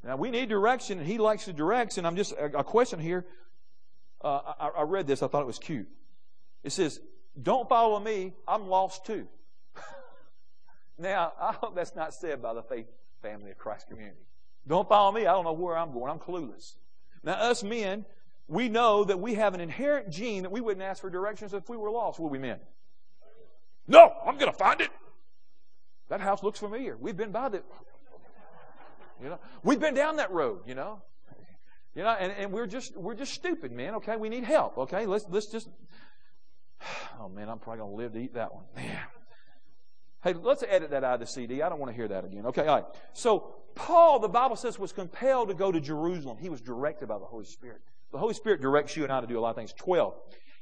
Now, 0.03 0.15
we 0.15 0.29
need 0.29 0.49
direction, 0.49 0.99
and 0.99 1.07
He 1.07 1.17
likes 1.17 1.45
to 1.45 1.53
direct. 1.53 1.97
And 1.97 2.07
I'm 2.07 2.15
just, 2.15 2.31
a, 2.33 2.59
a 2.59 2.63
question 2.63 2.99
here. 2.99 3.25
Uh, 4.23 4.53
I, 4.59 4.67
I 4.77 4.81
read 4.83 5.07
this, 5.07 5.23
I 5.23 5.27
thought 5.27 5.41
it 5.41 5.47
was 5.47 5.59
cute. 5.59 5.87
It 6.63 6.71
says, 6.71 6.99
Don't 7.41 7.67
follow 7.67 7.99
me, 7.99 8.33
I'm 8.47 8.67
lost 8.67 9.05
too. 9.05 9.27
now, 10.97 11.33
I 11.39 11.53
hope 11.53 11.75
that's 11.75 11.95
not 11.95 12.13
said 12.13 12.41
by 12.41 12.53
the 12.53 12.61
faith 12.61 12.85
family 13.21 13.49
of 13.49 13.57
Christ 13.57 13.87
community. 13.89 14.21
Don't 14.67 14.87
follow 14.87 15.11
me, 15.11 15.21
I 15.21 15.33
don't 15.33 15.43
know 15.43 15.53
where 15.53 15.77
I'm 15.77 15.91
going, 15.91 16.11
I'm 16.11 16.19
clueless. 16.19 16.75
Now, 17.23 17.33
us 17.33 17.63
men, 17.63 18.05
we 18.47 18.69
know 18.69 19.03
that 19.03 19.19
we 19.19 19.35
have 19.35 19.53
an 19.53 19.61
inherent 19.61 20.09
gene 20.09 20.43
that 20.43 20.51
we 20.51 20.61
wouldn't 20.61 20.83
ask 20.83 21.01
for 21.01 21.09
directions 21.09 21.53
if 21.53 21.69
we 21.69 21.77
were 21.77 21.91
lost, 21.91 22.19
would 22.19 22.31
we, 22.31 22.39
men? 22.39 22.59
No, 23.87 24.13
I'm 24.25 24.37
going 24.37 24.51
to 24.51 24.57
find 24.57 24.81
it. 24.81 24.89
That 26.09 26.21
house 26.21 26.43
looks 26.43 26.59
familiar. 26.59 26.97
We've 26.97 27.15
been 27.15 27.31
by 27.31 27.49
the, 27.49 27.63
you 29.21 29.29
know, 29.29 29.39
we've 29.63 29.79
been 29.79 29.93
down 29.93 30.17
that 30.17 30.31
road, 30.31 30.61
you 30.65 30.75
know. 30.75 31.01
You 31.95 32.03
know, 32.03 32.09
and, 32.09 32.31
and 32.31 32.51
we're 32.53 32.67
just 32.67 32.95
we're 32.95 33.15
just 33.15 33.33
stupid, 33.33 33.73
man. 33.73 33.95
Okay, 33.95 34.15
we 34.15 34.29
need 34.29 34.45
help. 34.45 34.77
Okay, 34.77 35.05
let's 35.05 35.25
let's 35.29 35.47
just. 35.47 35.67
Oh 37.19 37.29
man, 37.29 37.49
I'm 37.49 37.59
probably 37.59 37.81
gonna 37.81 37.93
live 37.93 38.13
to 38.13 38.19
eat 38.19 38.33
that 38.33 38.51
one. 38.55 38.63
Man. 38.75 38.97
Hey, 40.23 40.33
let's 40.33 40.63
edit 40.67 40.91
that 40.91 41.03
out 41.03 41.15
of 41.15 41.19
the 41.19 41.27
CD. 41.27 41.61
I 41.61 41.69
don't 41.69 41.79
want 41.79 41.91
to 41.91 41.95
hear 41.95 42.07
that 42.07 42.25
again. 42.25 42.45
Okay, 42.47 42.67
all 42.67 42.75
right. 42.75 42.85
So 43.13 43.55
Paul, 43.75 44.19
the 44.19 44.29
Bible 44.29 44.55
says, 44.55 44.77
was 44.77 44.91
compelled 44.91 45.49
to 45.49 45.55
go 45.55 45.71
to 45.71 45.79
Jerusalem. 45.79 46.37
He 46.39 46.49
was 46.49 46.61
directed 46.61 47.07
by 47.07 47.17
the 47.17 47.25
Holy 47.25 47.45
Spirit. 47.45 47.81
The 48.11 48.17
Holy 48.17 48.33
Spirit 48.33 48.61
directs 48.61 48.95
you 48.95 49.03
and 49.03 49.11
I 49.11 49.21
to 49.21 49.27
do 49.27 49.39
a 49.39 49.41
lot 49.41 49.51
of 49.51 49.55
things. 49.55 49.73
Twelve. 49.73 50.15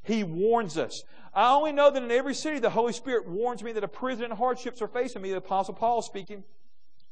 He 0.04 0.24
warns 0.24 0.78
us. 0.78 1.04
I 1.34 1.52
only 1.54 1.74
know 1.74 1.92
that 1.92 2.02
in 2.02 2.10
every 2.10 2.34
city 2.34 2.60
the 2.60 2.70
Holy 2.70 2.94
Spirit 2.94 3.28
warns 3.28 3.62
me 3.62 3.74
that 3.74 3.84
a 3.84 3.88
prison 3.88 4.26
and 4.26 4.34
hardships 4.34 4.82
are 4.82 4.88
facing 4.88 5.22
me. 5.22 5.32
The 5.32 5.38
Apostle 5.38 5.74
Paul 5.74 6.02
speaking. 6.02 6.44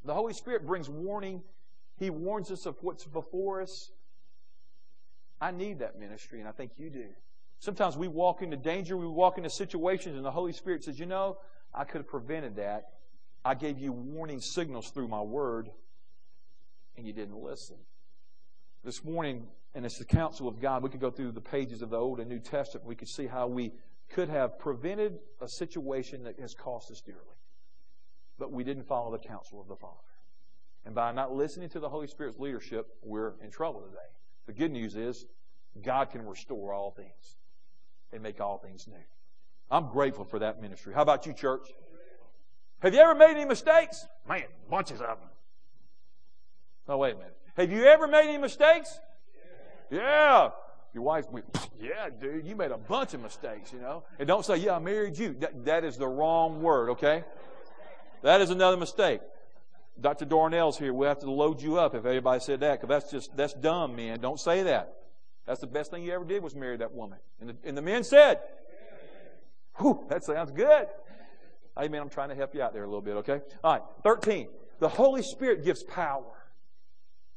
The 0.05 0.13
Holy 0.13 0.33
Spirit 0.33 0.65
brings 0.65 0.89
warning. 0.89 1.43
He 1.97 2.09
warns 2.09 2.49
us 2.49 2.65
of 2.65 2.77
what's 2.81 3.03
before 3.05 3.61
us. 3.61 3.91
I 5.41 5.51
need 5.51 5.79
that 5.79 5.99
ministry, 5.99 6.39
and 6.39 6.47
I 6.47 6.51
think 6.51 6.71
you 6.77 6.89
do. 6.89 7.07
Sometimes 7.59 7.97
we 7.97 8.07
walk 8.07 8.41
into 8.41 8.55
danger, 8.55 8.95
we 8.95 9.07
walk 9.07 9.37
into 9.37 9.49
situations, 9.49 10.15
and 10.15 10.25
the 10.25 10.31
Holy 10.31 10.53
Spirit 10.53 10.83
says, 10.83 10.99
You 10.99 11.07
know, 11.07 11.37
I 11.77 11.83
could 11.83 11.99
have 11.99 12.07
prevented 12.07 12.55
that. 12.55 12.89
I 13.45 13.53
gave 13.53 13.77
you 13.77 13.91
warning 13.91 14.41
signals 14.41 14.89
through 14.89 15.07
my 15.07 15.21
word, 15.21 15.69
and 16.97 17.05
you 17.05 17.13
didn't 17.13 17.37
listen. 17.37 17.77
This 18.83 19.03
morning, 19.03 19.47
and 19.75 19.85
it's 19.85 19.99
the 19.99 20.05
counsel 20.05 20.47
of 20.47 20.59
God, 20.59 20.81
we 20.81 20.89
could 20.89 20.99
go 20.99 21.11
through 21.11 21.33
the 21.33 21.41
pages 21.41 21.83
of 21.83 21.91
the 21.91 21.97
Old 21.97 22.19
and 22.19 22.29
New 22.29 22.39
Testament. 22.39 22.87
We 22.87 22.95
could 22.95 23.07
see 23.07 23.27
how 23.27 23.47
we 23.47 23.73
could 24.09 24.27
have 24.27 24.57
prevented 24.57 25.19
a 25.39 25.47
situation 25.47 26.23
that 26.23 26.39
has 26.39 26.55
cost 26.55 26.89
us 26.89 27.01
dearly. 27.01 27.21
But 28.39 28.51
we 28.51 28.63
didn't 28.63 28.87
follow 28.87 29.11
the 29.11 29.19
counsel 29.19 29.61
of 29.61 29.67
the 29.67 29.75
Father. 29.75 29.93
And 30.85 30.95
by 30.95 31.11
not 31.11 31.33
listening 31.33 31.69
to 31.69 31.79
the 31.79 31.89
Holy 31.89 32.07
Spirit's 32.07 32.39
leadership, 32.39 32.87
we're 33.03 33.33
in 33.43 33.51
trouble 33.51 33.81
today. 33.81 33.97
The 34.47 34.53
good 34.53 34.71
news 34.71 34.95
is 34.95 35.25
God 35.83 36.09
can 36.09 36.25
restore 36.25 36.73
all 36.73 36.91
things 36.91 37.35
and 38.11 38.23
make 38.23 38.39
all 38.41 38.57
things 38.57 38.87
new. 38.87 38.95
I'm 39.69 39.89
grateful 39.89 40.25
for 40.25 40.39
that 40.39 40.61
ministry. 40.61 40.93
How 40.93 41.01
about 41.01 41.25
you, 41.25 41.33
church? 41.33 41.67
Have 42.79 42.93
you 42.93 42.99
ever 42.99 43.15
made 43.15 43.31
any 43.31 43.45
mistakes? 43.45 44.05
Man, 44.27 44.43
bunches 44.69 45.01
of 45.01 45.19
them. 45.19 45.29
No, 46.87 46.93
oh, 46.93 46.97
wait 46.97 47.15
a 47.15 47.17
minute. 47.17 47.35
Have 47.57 47.71
you 47.71 47.83
ever 47.85 48.07
made 48.07 48.29
any 48.29 48.37
mistakes? 48.37 48.99
Yeah. 49.89 50.51
Your 50.93 51.03
wife 51.03 51.29
went, 51.29 51.45
yeah, 51.79 52.09
dude, 52.09 52.45
you 52.45 52.55
made 52.55 52.71
a 52.71 52.77
bunch 52.77 53.13
of 53.13 53.21
mistakes, 53.21 53.73
you 53.73 53.79
know. 53.79 54.03
And 54.19 54.27
don't 54.27 54.45
say, 54.45 54.57
yeah, 54.57 54.75
I 54.75 54.79
married 54.79 55.17
you. 55.17 55.35
that, 55.39 55.65
that 55.65 55.83
is 55.83 55.97
the 55.97 56.07
wrong 56.07 56.61
word, 56.61 56.91
okay? 56.91 57.23
That 58.23 58.41
is 58.41 58.49
another 58.49 58.77
mistake. 58.77 59.19
Dr. 59.99 60.25
Dornell's 60.25 60.77
here. 60.77 60.93
We'll 60.93 61.09
have 61.09 61.19
to 61.19 61.31
load 61.31 61.61
you 61.61 61.77
up 61.77 61.93
if 61.93 62.05
everybody 62.05 62.39
said 62.39 62.61
that, 62.61 62.79
because 62.79 62.89
that's 62.89 63.11
just, 63.11 63.35
that's 63.35 63.53
dumb, 63.53 63.95
man. 63.95 64.19
Don't 64.19 64.39
say 64.39 64.63
that. 64.63 64.93
That's 65.45 65.61
the 65.61 65.67
best 65.67 65.91
thing 65.91 66.03
you 66.03 66.13
ever 66.13 66.25
did 66.25 66.43
was 66.43 66.55
marry 66.55 66.77
that 66.77 66.93
woman. 66.93 67.19
And 67.39 67.49
the, 67.49 67.55
and 67.63 67.77
the 67.77 67.81
men 67.81 68.03
said, 68.03 68.39
Whew, 69.79 70.05
that 70.09 70.23
sounds 70.23 70.51
good. 70.51 70.87
Amen. 71.77 72.01
I'm 72.01 72.09
trying 72.09 72.29
to 72.29 72.35
help 72.35 72.55
you 72.55 72.61
out 72.61 72.73
there 72.73 72.83
a 72.83 72.87
little 72.87 73.01
bit, 73.01 73.17
okay? 73.17 73.41
All 73.63 73.73
right. 73.73 73.81
13. 74.03 74.47
The 74.79 74.89
Holy 74.89 75.21
Spirit 75.21 75.63
gives 75.63 75.83
power. 75.83 76.33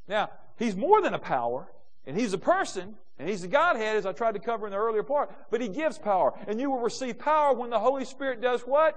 Now, 0.08 0.30
He's 0.58 0.76
more 0.76 1.00
than 1.00 1.14
a 1.14 1.18
power, 1.18 1.70
and 2.06 2.18
He's 2.18 2.32
a 2.32 2.38
person, 2.38 2.96
and 3.18 3.28
He's 3.28 3.42
the 3.42 3.48
Godhead, 3.48 3.96
as 3.96 4.06
I 4.06 4.12
tried 4.12 4.32
to 4.32 4.40
cover 4.40 4.66
in 4.66 4.72
the 4.72 4.78
earlier 4.78 5.02
part, 5.02 5.32
but 5.50 5.60
He 5.60 5.68
gives 5.68 5.98
power. 5.98 6.32
And 6.46 6.60
you 6.60 6.70
will 6.70 6.80
receive 6.80 7.18
power 7.18 7.54
when 7.54 7.70
the 7.70 7.78
Holy 7.78 8.04
Spirit 8.04 8.40
does 8.40 8.62
what? 8.62 8.94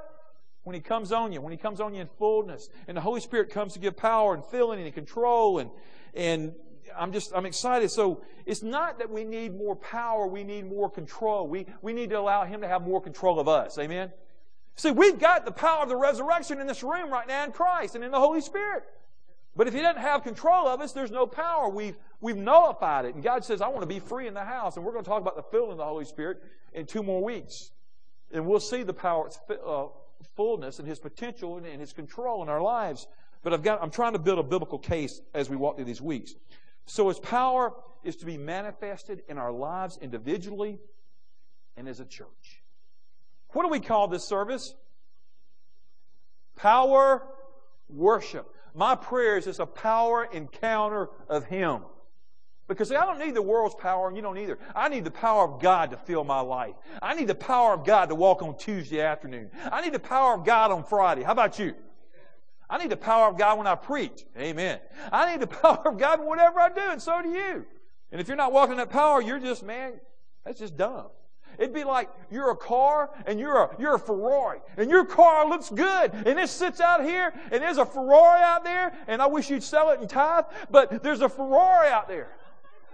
When 0.64 0.74
He 0.74 0.82
comes 0.82 1.12
on 1.12 1.34
you, 1.34 1.42
when 1.42 1.52
He 1.52 1.58
comes 1.58 1.82
on 1.82 1.94
you 1.94 2.02
in 2.02 2.10
fullness. 2.18 2.70
And 2.88 2.96
the 2.96 3.02
Holy 3.02 3.22
Spirit 3.22 3.50
comes 3.50 3.74
to 3.74 3.80
give 3.80 3.98
power 3.98 4.34
and 4.34 4.46
filling 4.46 4.82
and 4.82 4.94
control 4.94 5.60
and, 5.60 5.70
and 6.14 6.54
I'm 6.98 7.12
just, 7.12 7.32
I'm 7.36 7.46
excited. 7.46 7.92
So 7.92 8.22
it's 8.46 8.64
not 8.64 9.00
that 9.00 9.10
we 9.10 9.24
need 9.24 9.56
more 9.56 9.76
power, 9.76 10.28
we 10.28 10.44
need 10.44 10.66
more 10.66 10.90
control. 10.90 11.48
We, 11.48 11.66
we 11.82 11.94
need 11.94 12.10
to 12.12 12.20
allow 12.20 12.46
Him 12.46 12.62
to 12.62 12.68
have 12.68 12.82
more 12.82 13.02
control 13.02 13.40
of 13.40 13.48
us. 13.48 13.78
Amen? 13.78 14.12
See, 14.76 14.92
we've 14.92 15.20
got 15.20 15.46
the 15.46 15.52
power 15.52 15.84
of 15.84 15.90
the 15.90 15.96
resurrection 15.96 16.60
in 16.60 16.68
this 16.68 16.84
room 16.84 17.12
right 17.12 17.28
now 17.28 17.44
in 17.44 17.52
Christ 17.52 17.96
and 17.96 18.04
in 18.04 18.12
the 18.12 18.20
Holy 18.20 18.42
Spirit. 18.42 18.84
But 19.56 19.68
if 19.68 19.74
He 19.74 19.82
doesn't 19.82 20.02
have 20.02 20.24
control 20.24 20.68
of 20.68 20.82
us, 20.82 20.94
there's 20.94 21.12
no 21.12 21.28
power. 21.28 21.70
We've, 21.70 21.96
we've 22.22 22.38
nullified 22.38 23.06
it. 23.06 23.14
And 23.14 23.24
God 23.24 23.46
says, 23.46 23.62
I 23.62 23.68
want 23.68 23.82
to 23.82 23.88
be 23.88 24.00
free 24.00 24.28
in 24.28 24.34
the 24.34 24.44
house. 24.44 24.76
And 24.76 24.86
we're 24.86 24.94
going 24.94 25.04
to 25.04 25.10
talk 25.10 25.22
about 25.22 25.36
the 25.36 25.44
filling 25.44 25.74
of 25.74 25.78
the 25.78 25.86
Holy 25.86 26.06
Spirit 26.06 26.42
in 26.74 26.86
two 26.86 27.04
more 27.04 27.24
weeks. 27.24 27.72
And 28.32 28.48
we'll 28.48 28.60
see 28.60 28.82
the 28.82 28.94
power, 28.94 29.30
uh, 29.66 29.86
fullness 30.36 30.80
and 30.80 30.88
His 30.88 31.00
potential 31.00 31.58
and, 31.58 31.68
and 31.68 31.80
His 31.80 31.94
control 31.94 32.42
in 32.42 32.50
our 32.50 32.62
lives. 32.62 33.08
But 33.44 33.54
I've 33.54 33.62
got, 33.62 33.82
I'm 33.82 33.92
trying 33.92 34.14
to 34.14 34.20
build 34.20 34.40
a 34.40 34.44
biblical 34.44 34.80
case 34.80 35.22
as 35.34 35.50
we 35.50 35.56
walk 35.56 35.76
through 35.76 35.86
these 35.86 36.02
weeks. 36.02 36.34
So 36.86 37.08
His 37.08 37.20
power 37.20 37.74
is 38.04 38.18
to 38.18 38.26
be 38.26 38.38
manifested 38.38 39.24
in 39.28 39.38
our 39.38 39.52
lives 39.52 39.98
individually 40.02 40.80
and 41.78 41.88
as 41.88 42.00
a 42.00 42.06
church. 42.06 42.62
What 43.50 43.64
do 43.64 43.70
we 43.70 43.80
call 43.80 44.08
this 44.08 44.28
service? 44.28 44.74
Power 46.56 47.24
worship. 47.90 48.48
My 48.74 48.96
prayer 48.96 49.38
is 49.38 49.46
just 49.46 49.60
a 49.60 49.66
power 49.66 50.28
encounter 50.32 51.10
of 51.30 51.46
Him. 51.46 51.82
Because 52.68 52.92
I 52.92 53.06
don't 53.06 53.20
need 53.20 53.36
the 53.36 53.42
world's 53.42 53.76
power, 53.76 54.08
and 54.08 54.16
you 54.16 54.24
don't 54.24 54.38
either. 54.38 54.58
I 54.74 54.88
need 54.88 55.04
the 55.04 55.12
power 55.12 55.44
of 55.44 55.62
God 55.62 55.92
to 55.92 55.98
fill 55.98 56.24
my 56.24 56.40
life. 56.40 56.74
I 57.02 57.14
need 57.14 57.28
the 57.28 57.36
power 57.36 57.74
of 57.74 57.86
God 57.86 58.08
to 58.08 58.16
walk 58.16 58.42
on 58.42 58.58
Tuesday 58.58 59.02
afternoon. 59.02 59.52
I 59.72 59.82
need 59.82 59.94
the 59.94 60.00
power 60.00 60.34
of 60.34 60.46
God 60.46 60.72
on 60.72 60.84
Friday. 60.86 61.24
How 61.24 61.34
about 61.34 61.60
you? 61.60 61.74
I 62.74 62.80
need 62.80 62.90
the 62.90 62.98
power 62.98 63.28
of 63.28 63.38
God 63.38 63.60
when 63.60 63.68
I 63.68 63.76
preach. 63.76 64.26
Amen. 64.36 64.80
I 65.12 65.32
need 65.32 65.42
the 65.42 65.48
power 65.62 65.84
of 65.86 66.00
God 66.00 66.20
in 66.20 66.26
whatever 66.26 66.60
I 66.60 66.70
do, 66.70 66.82
and 66.82 67.00
so 67.00 67.22
do 67.22 67.30
you. 67.30 67.68
And 68.12 68.20
if 68.20 68.28
you're 68.28 68.36
not 68.36 68.52
walking 68.52 68.72
in 68.72 68.78
that 68.80 68.90
power, 68.90 69.22
you're 69.22 69.38
just, 69.38 69.62
man, 69.62 69.94
that's 70.44 70.58
just 70.58 70.76
dumb. 70.76 71.10
It'd 71.60 71.72
be 71.72 71.84
like 71.84 72.10
you're 72.32 72.50
a 72.50 72.56
car 72.56 73.12
and 73.28 73.40
you're 73.40 73.56
a, 73.56 73.76
you're 73.78 73.94
a 73.94 74.00
Ferrari 74.00 74.60
and 74.76 74.90
your 74.90 75.06
car 75.06 75.48
looks 75.48 75.70
good 75.70 76.12
and 76.26 76.40
it 76.40 76.50
sits 76.50 76.82
out 76.82 77.04
here 77.04 77.32
and 77.52 77.62
there's 77.62 77.78
a 77.78 77.86
Ferrari 77.86 78.42
out 78.42 78.64
there 78.64 78.92
and 79.08 79.22
I 79.22 79.28
wish 79.28 79.52
you'd 79.52 79.62
sell 79.62 79.92
it 79.92 80.02
in 80.02 80.08
tithe, 80.08 80.46
but 80.72 81.04
there's 81.04 81.22
a 81.22 81.30
Ferrari 81.30 81.90
out 81.90 82.08
there. 82.08 82.32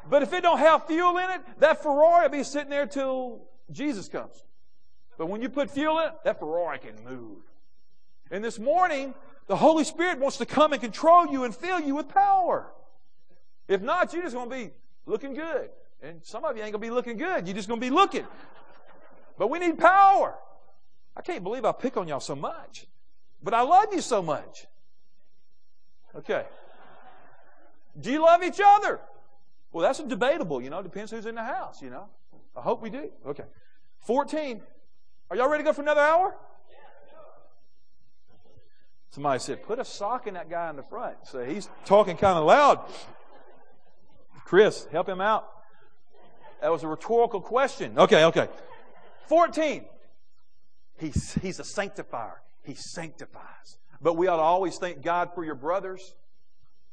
But 0.10 0.24
if 0.24 0.34
it 0.34 0.42
don't 0.42 0.60
have 0.60 0.88
fuel 0.88 1.18
in 1.20 1.30
it, 1.30 1.42
that 1.60 1.82
Ferrari 1.82 2.24
will 2.24 2.38
be 2.38 2.44
sitting 2.44 2.70
there 2.70 2.86
till 2.86 3.48
Jesus 3.72 4.10
comes. 4.10 4.44
But 5.18 5.28
when 5.28 5.42
you 5.42 5.48
put 5.48 5.72
fuel 5.72 6.00
in 6.00 6.08
it, 6.08 6.16
that 6.26 6.38
Ferrari 6.38 6.80
can 6.80 7.02
move. 7.06 7.38
And 8.30 8.44
this 8.44 8.60
morning, 8.60 9.14
the 9.50 9.56
Holy 9.56 9.84
Spirit 9.84 10.20
wants 10.20 10.38
to 10.38 10.46
come 10.46 10.74
and 10.74 10.82
control 10.82 11.26
you 11.26 11.44
and 11.44 11.54
fill 11.54 11.80
you 11.80 11.96
with 11.96 12.08
power. 12.08 12.72
If 13.68 13.82
not, 13.82 14.14
you're 14.14 14.22
just 14.22 14.36
going 14.36 14.48
to 14.48 14.56
be 14.56 14.70
looking 15.08 15.34
good. 15.34 15.72
And 16.04 16.24
some 16.24 16.46
of 16.46 16.56
you 16.56 16.62
ain't 16.62 16.72
going 16.72 16.82
to 16.84 16.88
be 16.88 16.92
looking 16.92 17.18
good. 17.18 17.48
You're 17.48 17.56
just 17.56 17.68
going 17.68 17.82
to 17.82 17.86
be 17.86 17.90
looking. 17.90 18.28
But 19.40 19.50
we 19.50 19.58
need 19.58 19.80
power. 19.80 20.36
I 21.18 21.22
can't 21.22 21.44
believe 21.44 21.66
I 21.66 21.72
pick 21.72 21.98
on 21.98 22.08
y'all 22.08 22.20
so 22.20 22.36
much. 22.36 22.86
But 23.42 23.56
I 23.56 23.62
love 23.62 23.88
you 23.92 24.02
so 24.02 24.22
much. 24.22 24.68
Okay. 26.16 26.46
Do 28.00 28.12
you 28.12 28.22
love 28.22 28.44
each 28.44 28.62
other? 28.64 29.00
Well, 29.72 29.82
that's 29.82 30.00
debatable, 30.00 30.62
you 30.62 30.70
know. 30.70 30.84
Depends 30.84 31.10
who's 31.10 31.26
in 31.26 31.34
the 31.34 31.44
house, 31.44 31.82
you 31.82 31.90
know. 31.90 32.06
I 32.56 32.62
hope 32.62 32.84
we 32.84 32.92
do. 32.92 33.10
Okay. 33.26 33.46
14. 34.02 34.62
Are 35.32 35.36
y'all 35.36 35.50
ready 35.50 35.64
to 35.64 35.68
go 35.68 35.74
for 35.74 35.82
another 35.82 36.02
hour? 36.02 36.36
Somebody 39.12 39.40
said, 39.40 39.64
put 39.64 39.80
a 39.80 39.86
sock 39.86 40.28
in 40.28 40.36
that 40.36 40.50
guy 40.50 40.70
in 40.70 40.76
the 40.76 40.84
front. 40.84 41.18
So 41.24 41.44
he's 41.44 41.68
talking 41.86 42.16
kind 42.16 42.38
of 42.38 42.46
loud. 42.46 42.80
Chris, 44.46 44.88
help 44.92 45.10
him 45.10 45.22
out. 45.22 45.48
That 46.62 46.72
was 46.72 46.84
a 46.84 46.88
rhetorical 46.88 47.42
question. 47.42 47.98
Okay, 47.98 48.26
okay. 48.26 48.48
14. 49.28 49.86
He's, 51.00 51.34
he's 51.36 51.60
a 51.60 51.64
sanctifier. 51.64 52.42
He 52.64 52.76
sanctifies. 52.76 53.78
But 54.02 54.16
we 54.16 54.28
ought 54.28 54.38
to 54.38 54.42
always 54.42 54.78
thank 54.78 55.02
God 55.02 55.32
for 55.34 55.44
your 55.44 55.56
brothers. 55.56 56.14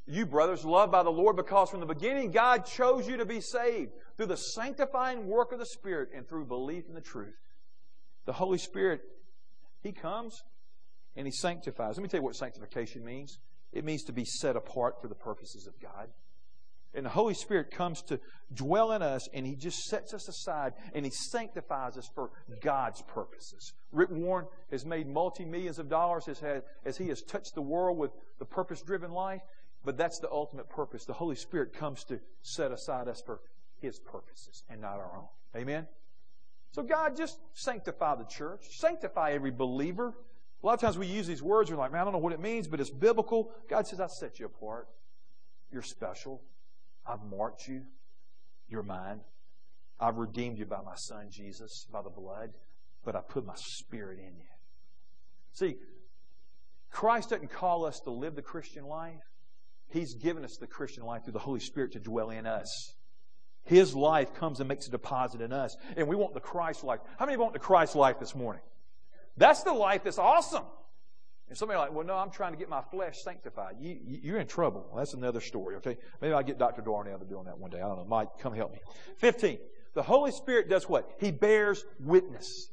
You, 0.07 0.25
brothers, 0.25 0.64
loved 0.64 0.93
by 0.93 1.03
the 1.03 1.11
Lord, 1.11 1.37
because 1.37 1.69
from 1.69 1.81
the 1.81 1.87
beginning 1.87 2.31
God 2.31 2.64
chose 2.64 3.09
you 3.09 3.17
to 3.17 3.27
be 3.27 3.41
saved 3.41 3.93
through 4.17 4.27
the 4.27 4.37
sanctifying 4.37 5.27
work 5.27 5.53
of 5.53 5.59
the 5.59 5.67
Spirit 5.67 6.11
and 6.14 6.29
through 6.29 6.47
belief 6.47 6.85
in 6.89 6.95
the 6.95 7.01
truth. 7.01 7.35
The 8.25 8.33
Holy 8.33 8.59
Spirit, 8.59 9.01
He 9.83 9.93
comes 9.93 10.43
and 11.17 11.27
He 11.27 11.33
sanctifies. 11.33 11.97
Let 11.97 12.03
me 12.03 12.09
tell 12.09 12.21
you 12.21 12.25
what 12.25 12.37
sanctification 12.37 13.05
means 13.05 13.39
it 13.73 13.85
means 13.85 14.05
to 14.05 14.12
be 14.12 14.25
set 14.25 14.57
apart 14.57 15.01
for 15.01 15.09
the 15.09 15.14
purposes 15.14 15.67
of 15.67 15.79
God. 15.81 16.09
And 16.95 17.05
the 17.05 17.11
Holy 17.11 17.35
Spirit 17.35 17.71
comes 17.71 18.01
to 18.05 18.19
dwell 18.55 18.93
in 18.93 19.03
us 19.03 19.29
and 19.35 19.47
He 19.47 19.55
just 19.55 19.85
sets 19.85 20.14
us 20.14 20.29
aside 20.29 20.73
and 20.95 21.05
He 21.05 21.11
sanctifies 21.11 21.99
us 21.99 22.09
for 22.14 22.31
God's 22.62 23.03
purposes. 23.03 23.75
Rick 23.93 24.11
Warren 24.11 24.47
has 24.71 24.87
made 24.87 25.07
multi 25.07 25.45
millions 25.45 25.79
of 25.79 25.91
dollars 25.91 26.27
as, 26.27 26.39
has, 26.39 26.62
as 26.87 26.97
he 26.97 27.09
has 27.09 27.23
touched 27.23 27.55
the 27.55 27.61
world 27.61 27.99
with 27.99 28.12
the 28.39 28.47
purpose 28.47 28.81
driven 28.81 29.12
life, 29.12 29.43
but 29.85 29.99
that's 29.99 30.19
the 30.21 30.31
ultimate 30.31 30.71
purpose. 30.71 31.05
The 31.05 31.12
Holy 31.12 31.37
Spirit 31.37 31.75
comes 31.75 32.03
to 32.05 32.19
set 32.41 32.73
aside 32.73 33.09
us 33.09 33.23
for 33.25 33.41
His 33.79 33.99
purposes 33.99 34.62
and 34.71 34.81
not 34.81 34.99
our 34.99 35.17
own. 35.17 35.29
Amen? 35.55 35.87
So, 36.73 36.83
God, 36.83 37.17
just 37.17 37.39
sanctify 37.53 38.17
the 38.17 38.25
church, 38.25 38.62
sanctify 38.71 39.33
every 39.33 39.51
believer. 39.51 40.14
A 40.67 40.69
lot 40.69 40.75
of 40.75 40.81
times 40.81 40.99
we 40.99 41.07
use 41.07 41.29
these 41.29 41.45
words, 41.45 41.71
we're 41.71 41.77
like, 41.77 41.93
man, 41.93 42.01
I 42.01 42.05
don't 42.05 42.12
know 42.12 42.19
what 42.19 42.33
it 42.33 42.41
means, 42.41 42.67
but 42.67 42.81
it's 42.81 42.91
biblical. 42.91 43.53
God 43.71 43.87
says, 43.87 44.01
I 44.01 44.09
set 44.09 44.41
you 44.41 44.47
apart. 44.47 44.89
You're 45.71 45.81
special. 45.81 46.43
I've 47.07 47.23
marked 47.23 47.69
you. 47.69 47.83
You're 48.69 48.83
mine. 48.83 49.21
I've 50.01 50.17
redeemed 50.17 50.59
you 50.59 50.67
by 50.67 50.81
my 50.85 50.97
Son, 50.97 51.29
Jesus, 51.31 51.87
by 51.93 52.03
the 52.03 52.11
blood, 52.11 52.51
but 53.05 53.14
I 53.14 53.21
put 53.21 53.47
my 53.47 53.55
Spirit 53.55 54.19
in 54.19 54.37
you. 54.39 54.49
See, 55.53 55.77
Christ 56.91 57.31
doesn't 57.31 57.53
call 57.53 57.87
us 57.87 58.01
to 58.01 58.11
live 58.11 58.35
the 58.35 58.43
Christian 58.43 58.87
life. 58.87 59.23
He's 59.91 60.14
given 60.14 60.45
us 60.45 60.57
the 60.57 60.67
Christian 60.67 61.05
life 61.05 61.23
through 61.23 61.35
the 61.35 61.39
Holy 61.39 61.61
Spirit 61.61 61.93
to 61.93 62.01
dwell 62.01 62.31
in 62.31 62.45
us. 62.45 62.97
His 63.62 63.95
life 63.95 64.35
comes 64.35 64.59
and 64.59 64.69
makes 64.69 64.89
a 64.89 64.91
deposit 64.91 65.41
in 65.43 65.53
us. 65.53 65.77
And 65.97 66.09
we 66.09 66.17
want 66.17 66.35
the 66.35 66.41
Christ 66.41 66.83
life. 66.83 66.99
How 67.21 67.27
many 67.27 67.39
want 67.39 67.53
the 67.53 67.61
Christ 67.61 67.95
life 67.95 68.19
this 68.19 68.35
morning? 68.35 68.62
That's 69.37 69.62
the 69.62 69.72
life 69.72 70.05
that's 70.05 70.18
awesome. 70.18 70.64
And 71.49 71.57
somebody 71.57 71.78
like, 71.78 71.93
well, 71.93 72.05
no, 72.05 72.14
I'm 72.14 72.30
trying 72.30 72.53
to 72.53 72.59
get 72.59 72.68
my 72.68 72.82
flesh 72.91 73.22
sanctified. 73.22 73.76
You, 73.78 73.99
you're 74.03 74.39
in 74.39 74.49
trouble. 74.49 74.93
That's 74.97 75.14
another 75.14 75.41
story, 75.41 75.76
okay? 75.76 75.97
Maybe 76.20 76.34
I'll 76.34 76.43
get 76.43 76.59
Dr. 76.59 76.82
Darnell 76.82 77.18
to 77.18 77.24
doing 77.24 77.45
that 77.45 77.59
one 77.59 77.70
day. 77.70 77.78
I 77.78 77.87
don't 77.87 77.99
know. 77.99 78.05
Mike, 78.05 78.28
come 78.41 78.53
help 78.53 78.72
me. 78.72 78.80
15. 79.18 79.59
The 79.95 80.03
Holy 80.03 80.32
Spirit 80.32 80.68
does 80.68 80.89
what? 80.89 81.09
He 81.20 81.30
bears 81.30 81.84
witness. 82.01 82.68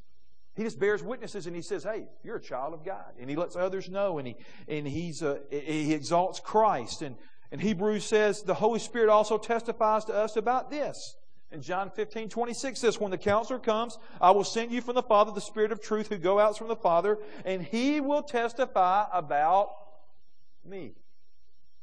He 0.56 0.64
just 0.64 0.80
bears 0.80 1.02
witnesses 1.02 1.48
and 1.48 1.56
he 1.56 1.62
says, 1.62 1.84
"Hey, 1.84 2.06
you're 2.24 2.36
a 2.36 2.42
child 2.42 2.74
of 2.76 2.86
God," 2.86 3.14
and 3.20 3.28
he 3.28 3.36
lets 3.36 3.56
others 3.56 3.90
know, 3.90 4.20
and 4.20 4.28
he 4.28 4.36
and 4.68 4.88
he's 4.88 5.24
uh, 5.24 5.40
he 5.50 5.94
exalts 5.94 6.40
Christ, 6.40 7.02
and 7.02 7.16
and 7.52 7.60
Hebrews 7.60 8.06
says 8.06 8.44
the 8.44 8.54
Holy 8.54 8.80
Spirit 8.80 9.10
also 9.10 9.40
testifies 9.40 10.06
to 10.06 10.14
us 10.14 10.36
about 10.36 10.70
this. 10.70 11.16
In 11.54 11.62
John 11.62 11.92
15, 11.92 12.30
26 12.30 12.80
says, 12.80 13.00
When 13.00 13.12
the 13.12 13.18
counselor 13.18 13.60
comes, 13.60 14.00
I 14.20 14.32
will 14.32 14.44
send 14.44 14.72
you 14.72 14.82
from 14.82 14.96
the 14.96 15.04
Father 15.04 15.32
the 15.32 15.40
Spirit 15.40 15.72
of 15.72 15.82
truth 15.82 16.10
who 16.10 16.18
go 16.18 16.40
out 16.40 16.58
from 16.58 16.68
the 16.68 16.76
Father, 16.76 17.20
and 17.46 17.62
he 17.62 18.02
will 18.02 18.24
testify 18.24 19.06
about 19.14 19.70
me. 20.66 20.94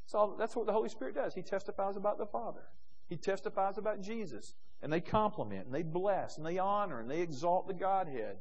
So 0.06 0.34
that's 0.36 0.56
what 0.56 0.66
the 0.66 0.72
Holy 0.72 0.88
Spirit 0.88 1.14
does. 1.14 1.34
He 1.34 1.42
testifies 1.42 1.96
about 1.96 2.18
the 2.18 2.26
Father. 2.26 2.62
He 3.08 3.16
testifies 3.16 3.78
about 3.78 4.02
Jesus. 4.02 4.54
And 4.82 4.92
they 4.92 5.00
compliment, 5.00 5.66
and 5.66 5.74
they 5.74 5.84
bless, 5.84 6.36
and 6.36 6.44
they 6.44 6.58
honor, 6.58 6.98
and 6.98 7.08
they 7.08 7.20
exalt 7.20 7.68
the 7.68 7.74
Godhead. 7.74 8.38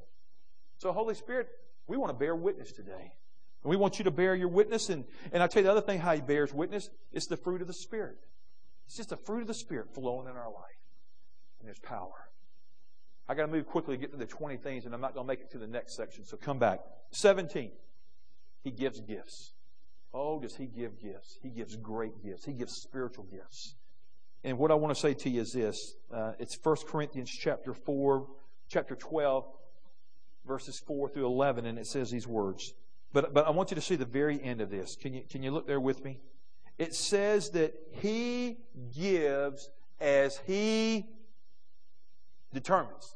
So, 0.80 0.92
Holy 0.92 1.14
Spirit, 1.14 1.48
we 1.86 1.96
want 1.96 2.12
to 2.12 2.18
bear 2.18 2.36
witness 2.36 2.72
today. 2.72 3.14
And 3.64 3.70
we 3.70 3.76
want 3.76 4.00
you 4.00 4.06
to 4.06 4.12
bear 4.12 4.34
your 4.34 4.48
witness. 4.48 4.90
And, 4.90 5.06
and 5.32 5.44
I 5.44 5.48
tell 5.48 5.62
you 5.62 5.66
the 5.66 5.72
other 5.72 5.82
thing 5.82 6.00
how 6.00 6.16
he 6.16 6.22
bears 6.22 6.52
witness, 6.52 6.90
it's 7.12 7.28
the 7.28 7.38
fruit 7.38 7.62
of 7.62 7.68
the 7.68 7.74
Spirit. 7.74 8.18
It's 8.88 8.98
just 8.98 9.10
the 9.10 9.18
fruit 9.18 9.42
of 9.42 9.48
the 9.48 9.54
Spirit 9.54 9.94
flowing 9.94 10.28
in 10.28 10.36
our 10.36 10.50
life. 10.50 10.79
And 11.60 11.68
there's 11.68 11.80
power. 11.80 12.30
I 13.28 13.36
got 13.36 13.46
to 13.46 13.52
move 13.52 13.68
quickly 13.68 13.96
to 13.96 14.02
get 14.02 14.12
to 14.12 14.18
the 14.18 14.26
20 14.26 14.58
things, 14.58 14.86
and 14.86 14.94
I'm 14.94 15.02
not 15.02 15.14
going 15.14 15.26
to 15.26 15.28
make 15.28 15.42
it 15.42 15.52
to 15.52 15.60
the 15.60 15.68
next 15.68 15.96
section. 15.96 16.26
So 16.26 16.36
come 16.36 16.58
back. 16.58 16.80
17. 17.12 17.72
He 18.64 18.72
gives 18.72 19.00
gifts. 19.02 19.54
Oh, 20.14 20.40
does 20.40 20.56
he 20.56 20.66
give 20.66 21.00
gifts? 21.00 21.38
He 21.44 21.50
gives 21.50 21.76
great 21.76 22.24
gifts. 22.24 22.46
He 22.46 22.54
gives 22.54 22.74
spiritual 22.74 23.26
gifts. 23.26 23.76
And 24.44 24.58
what 24.58 24.72
I 24.72 24.76
want 24.76 24.96
to 24.96 25.00
say 25.00 25.14
to 25.14 25.30
you 25.30 25.42
is 25.42 25.54
this. 25.54 25.96
Uh, 26.12 26.34
it's 26.40 26.58
1 26.62 26.78
Corinthians 26.88 27.30
chapter 27.30 27.74
4, 27.74 28.26
chapter 28.68 28.96
12, 28.96 29.46
verses 30.48 30.82
4 30.88 31.10
through 31.10 31.28
11, 31.28 31.66
and 31.66 31.78
it 31.78 31.86
says 31.86 32.10
these 32.10 32.28
words. 32.28 32.74
But, 33.14 33.34
but 33.34 33.46
I 33.46 33.52
want 33.52 33.72
you 33.72 33.76
to 33.76 33.82
see 33.82 33.96
the 33.96 34.06
very 34.06 34.42
end 34.42 34.62
of 34.62 34.70
this. 34.70 34.96
Can 34.96 35.14
you, 35.14 35.24
can 35.30 35.44
you 35.44 35.52
look 35.52 35.68
there 35.68 35.80
with 35.80 36.04
me? 36.04 36.20
It 36.78 36.96
says 36.96 37.50
that 37.52 37.74
he 37.92 38.58
gives 38.96 39.70
as 40.00 40.40
he 40.48 41.06
determines. 42.54 43.16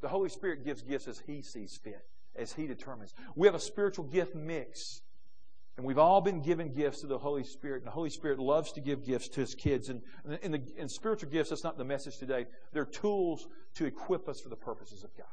The 0.00 0.08
Holy 0.08 0.28
Spirit 0.28 0.64
gives 0.64 0.82
gifts 0.82 1.08
as 1.08 1.20
he 1.26 1.42
sees 1.42 1.78
fit, 1.82 2.04
as 2.36 2.52
he 2.52 2.66
determines. 2.66 3.14
We 3.34 3.46
have 3.46 3.54
a 3.54 3.60
spiritual 3.60 4.04
gift 4.04 4.34
mix. 4.34 5.00
And 5.76 5.84
we've 5.84 5.98
all 5.98 6.20
been 6.20 6.40
given 6.40 6.72
gifts 6.72 7.00
to 7.00 7.08
the 7.08 7.18
Holy 7.18 7.42
Spirit, 7.42 7.78
and 7.78 7.86
the 7.86 7.92
Holy 7.92 8.10
Spirit 8.10 8.38
loves 8.38 8.72
to 8.72 8.80
give 8.80 9.04
gifts 9.04 9.28
to 9.30 9.40
His 9.40 9.56
kids. 9.56 9.88
And 9.88 10.02
in, 10.42 10.52
the, 10.52 10.62
in 10.76 10.88
spiritual 10.88 11.30
gifts, 11.30 11.50
that's 11.50 11.64
not 11.64 11.78
the 11.78 11.84
message 11.84 12.18
today. 12.18 12.46
They're 12.72 12.84
tools 12.84 13.48
to 13.74 13.84
equip 13.84 14.28
us 14.28 14.40
for 14.40 14.48
the 14.48 14.56
purposes 14.56 15.02
of 15.02 15.10
God. 15.16 15.26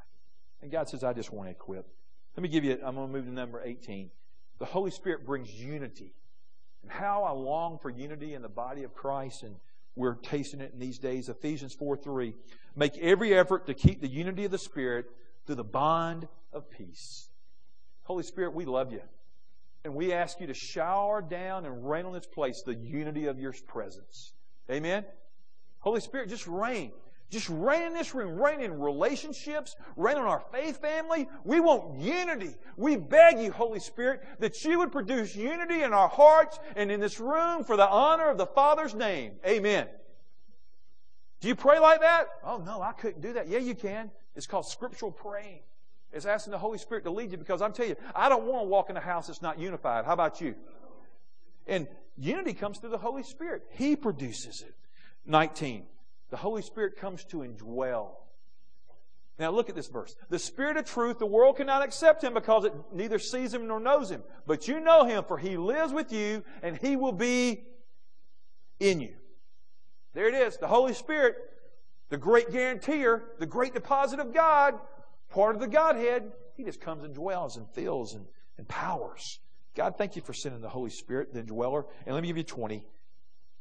And 0.64 0.72
God 0.72 0.90
says, 0.90 1.04
I 1.04 1.14
just 1.14 1.32
want 1.32 1.48
to 1.48 1.52
equip. 1.52 1.88
Let 2.36 2.44
me 2.44 2.50
give 2.50 2.64
you, 2.64 2.80
I'm 2.84 2.96
going 2.96 3.08
to 3.08 3.14
move 3.14 3.26
to 3.26 3.32
number 3.32 3.62
18. 3.64 4.10
The 4.58 4.66
Holy 4.66 4.92
Spirit 4.92 5.26
brings 5.26 5.54
unity. 5.54 6.14
And 6.82 6.92
how 6.92 7.24
I 7.24 7.32
long 7.32 7.78
for 7.78 7.92
unity 7.92 8.34
in 8.34 8.42
the 8.42 8.50
body 8.50 8.84
of 8.84 8.96
Christ, 8.96 9.44
and 9.44 9.56
we're 9.96 10.16
tasting 10.16 10.62
it 10.62 10.72
in 10.74 10.80
these 10.80 10.98
days. 10.98 11.30
Ephesians 11.30 11.74
4 11.74 11.98
3. 11.98 12.34
Make 12.76 12.98
every 12.98 13.34
effort 13.34 13.68
to 13.68 13.74
keep 13.74 14.02
the 14.02 14.08
unity 14.08 14.46
of 14.46 14.52
the 14.52 14.58
Spirit 14.58 15.06
through 15.46 15.56
the 15.56 15.64
bond 15.64 16.28
of 16.54 16.70
peace. 16.70 17.30
Holy 18.04 18.24
Spirit, 18.24 18.54
we 18.54 18.66
love 18.66 18.92
you. 18.92 19.02
And 19.84 19.96
we 19.96 20.14
ask 20.14 20.40
you 20.40 20.48
to 20.48 20.54
shower 20.54 21.22
down 21.22 21.66
and 21.66 21.90
rain 21.90 22.06
on 22.06 22.14
this 22.14 22.28
place 22.28 22.62
the 22.66 22.76
unity 22.76 23.26
of 23.26 23.40
your 23.40 23.54
presence. 23.68 24.34
Amen? 24.70 25.06
Holy 25.80 26.00
Spirit, 26.00 26.30
just 26.30 26.48
rain. 26.48 26.92
Just 27.32 27.48
reign 27.50 27.84
in 27.84 27.94
this 27.94 28.14
room, 28.14 28.38
reign 28.38 28.60
in 28.60 28.78
relationships, 28.78 29.78
reign 29.96 30.18
on 30.18 30.26
our 30.26 30.44
faith 30.52 30.82
family. 30.82 31.30
We 31.46 31.62
want 31.62 31.98
unity. 31.98 32.56
We 32.76 32.98
beg 32.98 33.40
you, 33.40 33.54
Holy 33.54 33.80
Spirit, 33.80 34.22
that 34.40 34.66
you 34.66 34.80
would 34.80 34.92
produce 34.92 35.34
unity 35.34 35.82
in 35.82 35.94
our 35.94 36.10
hearts 36.10 36.60
and 36.76 36.92
in 36.92 37.00
this 37.00 37.22
room 37.22 37.64
for 37.64 37.78
the 37.78 37.88
honor 37.88 38.30
of 38.30 38.38
the 38.38 38.46
Father's 38.46 38.94
name. 38.94 39.36
Amen. 39.48 39.88
Do 41.40 41.48
you 41.48 41.56
pray 41.56 41.80
like 41.80 42.02
that? 42.02 42.28
Oh, 42.44 42.58
no, 42.58 42.82
I 42.82 42.92
couldn't 42.92 43.22
do 43.22 43.32
that. 43.34 43.48
Yeah, 43.48 43.60
you 43.60 43.76
can. 43.76 44.12
It's 44.36 44.46
called 44.46 44.68
scriptural 44.68 45.12
praying. 45.12 45.62
It's 46.12 46.26
asking 46.26 46.52
the 46.52 46.58
Holy 46.58 46.80
Spirit 46.80 47.06
to 47.06 47.12
lead 47.12 47.32
you 47.32 47.38
because 47.38 47.62
I'm 47.62 47.72
telling 47.72 47.92
you, 47.92 47.98
I 48.14 48.28
don't 48.28 48.44
want 48.44 48.66
to 48.66 48.68
walk 48.68 48.90
in 48.90 48.98
a 48.98 49.02
house 49.02 49.28
that's 49.28 49.42
not 49.42 49.58
unified. 49.58 50.04
How 50.04 50.12
about 50.12 50.42
you? 50.42 50.54
And 51.66 51.88
unity 52.18 52.54
comes 52.54 52.80
through 52.80 52.90
the 52.90 52.98
Holy 52.98 53.24
Spirit. 53.24 53.64
He 53.70 53.96
produces 53.96 54.62
it. 54.62 54.76
19 55.26 55.86
the 56.32 56.38
Holy 56.38 56.62
Spirit 56.62 56.96
comes 56.96 57.24
to 57.26 57.38
indwell. 57.38 58.14
Now 59.38 59.52
look 59.52 59.70
at 59.70 59.76
this 59.76 59.88
verse. 59.88 60.16
The 60.30 60.40
Spirit 60.40 60.78
of 60.78 60.86
truth, 60.86 61.20
the 61.20 61.26
world 61.26 61.58
cannot 61.58 61.84
accept 61.84 62.24
him 62.24 62.34
because 62.34 62.66
it 62.66 62.74
neither 62.94 63.20
sees 63.20 63.54
him 63.54 63.68
nor 63.68 63.80
knows 63.80 64.10
him. 64.10 64.24
But 64.48 64.68
you 64.68 64.80
know 64.80 65.04
him, 65.04 65.24
for 65.28 65.38
he 65.38 65.58
lives 65.58 65.94
with 65.94 66.12
you 66.12 66.44
and 66.64 66.78
he 66.78 66.96
will 66.96 67.12
be 67.12 67.64
in 68.80 69.02
you. 69.02 69.14
There 70.14 70.28
it 70.28 70.34
is. 70.34 70.58
The 70.58 70.68
Holy 70.68 70.94
Spirit, 70.94 71.36
the 72.10 72.18
great 72.18 72.52
guarantor, 72.52 73.24
the 73.40 73.46
great 73.46 73.74
deposit 73.74 74.20
of 74.20 74.34
God, 74.34 74.76
part 75.30 75.56
of 75.56 75.62
the 75.62 75.68
Godhead, 75.68 76.32
he 76.56 76.64
just 76.64 76.82
comes 76.82 77.04
and 77.04 77.14
dwells 77.14 77.58
and 77.58 77.68
fills 77.70 78.14
and 78.14 78.26
empowers. 78.58 79.40
God, 79.76 79.96
thank 79.98 80.16
you 80.16 80.22
for 80.22 80.34
sending 80.34 80.62
the 80.62 80.70
Holy 80.70 80.90
Spirit, 80.90 81.34
the 81.34 81.40
indweller. 81.40 81.86
And 82.06 82.14
let 82.14 82.22
me 82.22 82.28
give 82.28 82.38
you 82.38 82.44
20. 82.44 82.86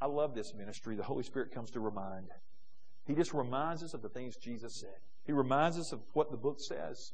I 0.00 0.06
love 0.06 0.34
this 0.34 0.54
ministry. 0.54 0.96
The 0.96 1.02
Holy 1.02 1.22
Spirit 1.22 1.52
comes 1.52 1.70
to 1.72 1.80
remind. 1.80 2.28
He 3.06 3.14
just 3.14 3.32
reminds 3.32 3.82
us 3.82 3.94
of 3.94 4.02
the 4.02 4.08
things 4.08 4.36
Jesus 4.36 4.74
said. 4.80 4.96
He 5.24 5.32
reminds 5.32 5.78
us 5.78 5.92
of 5.92 6.00
what 6.12 6.30
the 6.30 6.36
book 6.36 6.58
says. 6.60 7.12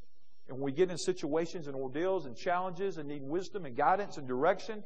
And 0.49 0.59
when 0.59 0.64
we 0.64 0.72
get 0.72 0.91
in 0.91 0.99
situations 0.99 1.66
and 1.66 1.74
ordeals 1.74 2.26
and 2.26 2.37
challenges 2.37 2.99
and 2.99 3.09
need 3.09 3.22
wisdom 3.22 3.66
and 3.66 3.76
guidance 3.76 4.16
and 4.16 4.28
direction, 4.28 4.84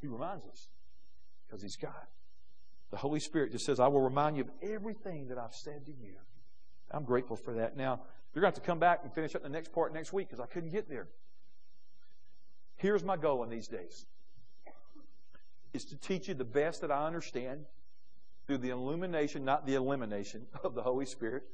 He 0.00 0.08
reminds 0.08 0.46
us 0.46 0.68
because 1.46 1.62
He's 1.62 1.76
God. 1.76 1.92
The 2.90 2.96
Holy 2.96 3.20
Spirit 3.20 3.52
just 3.52 3.64
says, 3.64 3.80
I 3.80 3.88
will 3.88 4.00
remind 4.02 4.36
you 4.36 4.44
of 4.44 4.50
everything 4.62 5.28
that 5.28 5.38
I've 5.38 5.54
said 5.54 5.86
to 5.86 5.92
you. 5.92 6.14
I'm 6.90 7.04
grateful 7.04 7.36
for 7.36 7.54
that. 7.54 7.76
Now, 7.76 8.00
you're 8.34 8.42
going 8.42 8.52
to 8.52 8.56
have 8.56 8.62
to 8.62 8.66
come 8.66 8.78
back 8.78 9.00
and 9.04 9.12
finish 9.12 9.34
up 9.34 9.42
the 9.42 9.48
next 9.48 9.72
part 9.72 9.92
next 9.92 10.12
week 10.12 10.28
because 10.28 10.40
I 10.40 10.46
couldn't 10.46 10.70
get 10.70 10.88
there. 10.88 11.08
Here's 12.76 13.04
my 13.04 13.16
goal 13.16 13.42
in 13.42 13.50
these 13.50 13.68
days 13.68 14.06
is 15.72 15.84
to 15.86 15.96
teach 15.96 16.28
you 16.28 16.34
the 16.34 16.44
best 16.44 16.80
that 16.82 16.92
I 16.92 17.04
understand 17.04 17.64
through 18.46 18.58
the 18.58 18.70
illumination, 18.70 19.44
not 19.44 19.66
the 19.66 19.74
elimination 19.74 20.46
of 20.64 20.74
the 20.74 20.82
Holy 20.82 21.06
Spirit, 21.06 21.44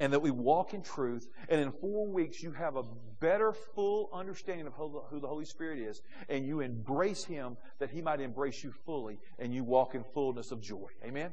and 0.00 0.12
that 0.12 0.20
we 0.20 0.30
walk 0.30 0.74
in 0.74 0.82
truth. 0.82 1.26
And 1.48 1.60
in 1.60 1.72
four 1.72 2.06
weeks, 2.06 2.42
you 2.42 2.52
have 2.52 2.76
a 2.76 2.84
better, 3.20 3.52
full 3.74 4.10
understanding 4.12 4.66
of 4.66 4.72
who 4.74 5.20
the 5.20 5.26
Holy 5.26 5.44
Spirit 5.44 5.80
is, 5.80 6.00
and 6.28 6.46
you 6.46 6.60
embrace 6.60 7.24
Him 7.24 7.56
that 7.78 7.90
He 7.90 8.00
might 8.00 8.20
embrace 8.20 8.62
you 8.62 8.72
fully, 8.86 9.18
and 9.38 9.52
you 9.52 9.64
walk 9.64 9.94
in 9.94 10.04
fullness 10.14 10.50
of 10.50 10.60
joy. 10.60 10.88
Amen? 11.04 11.32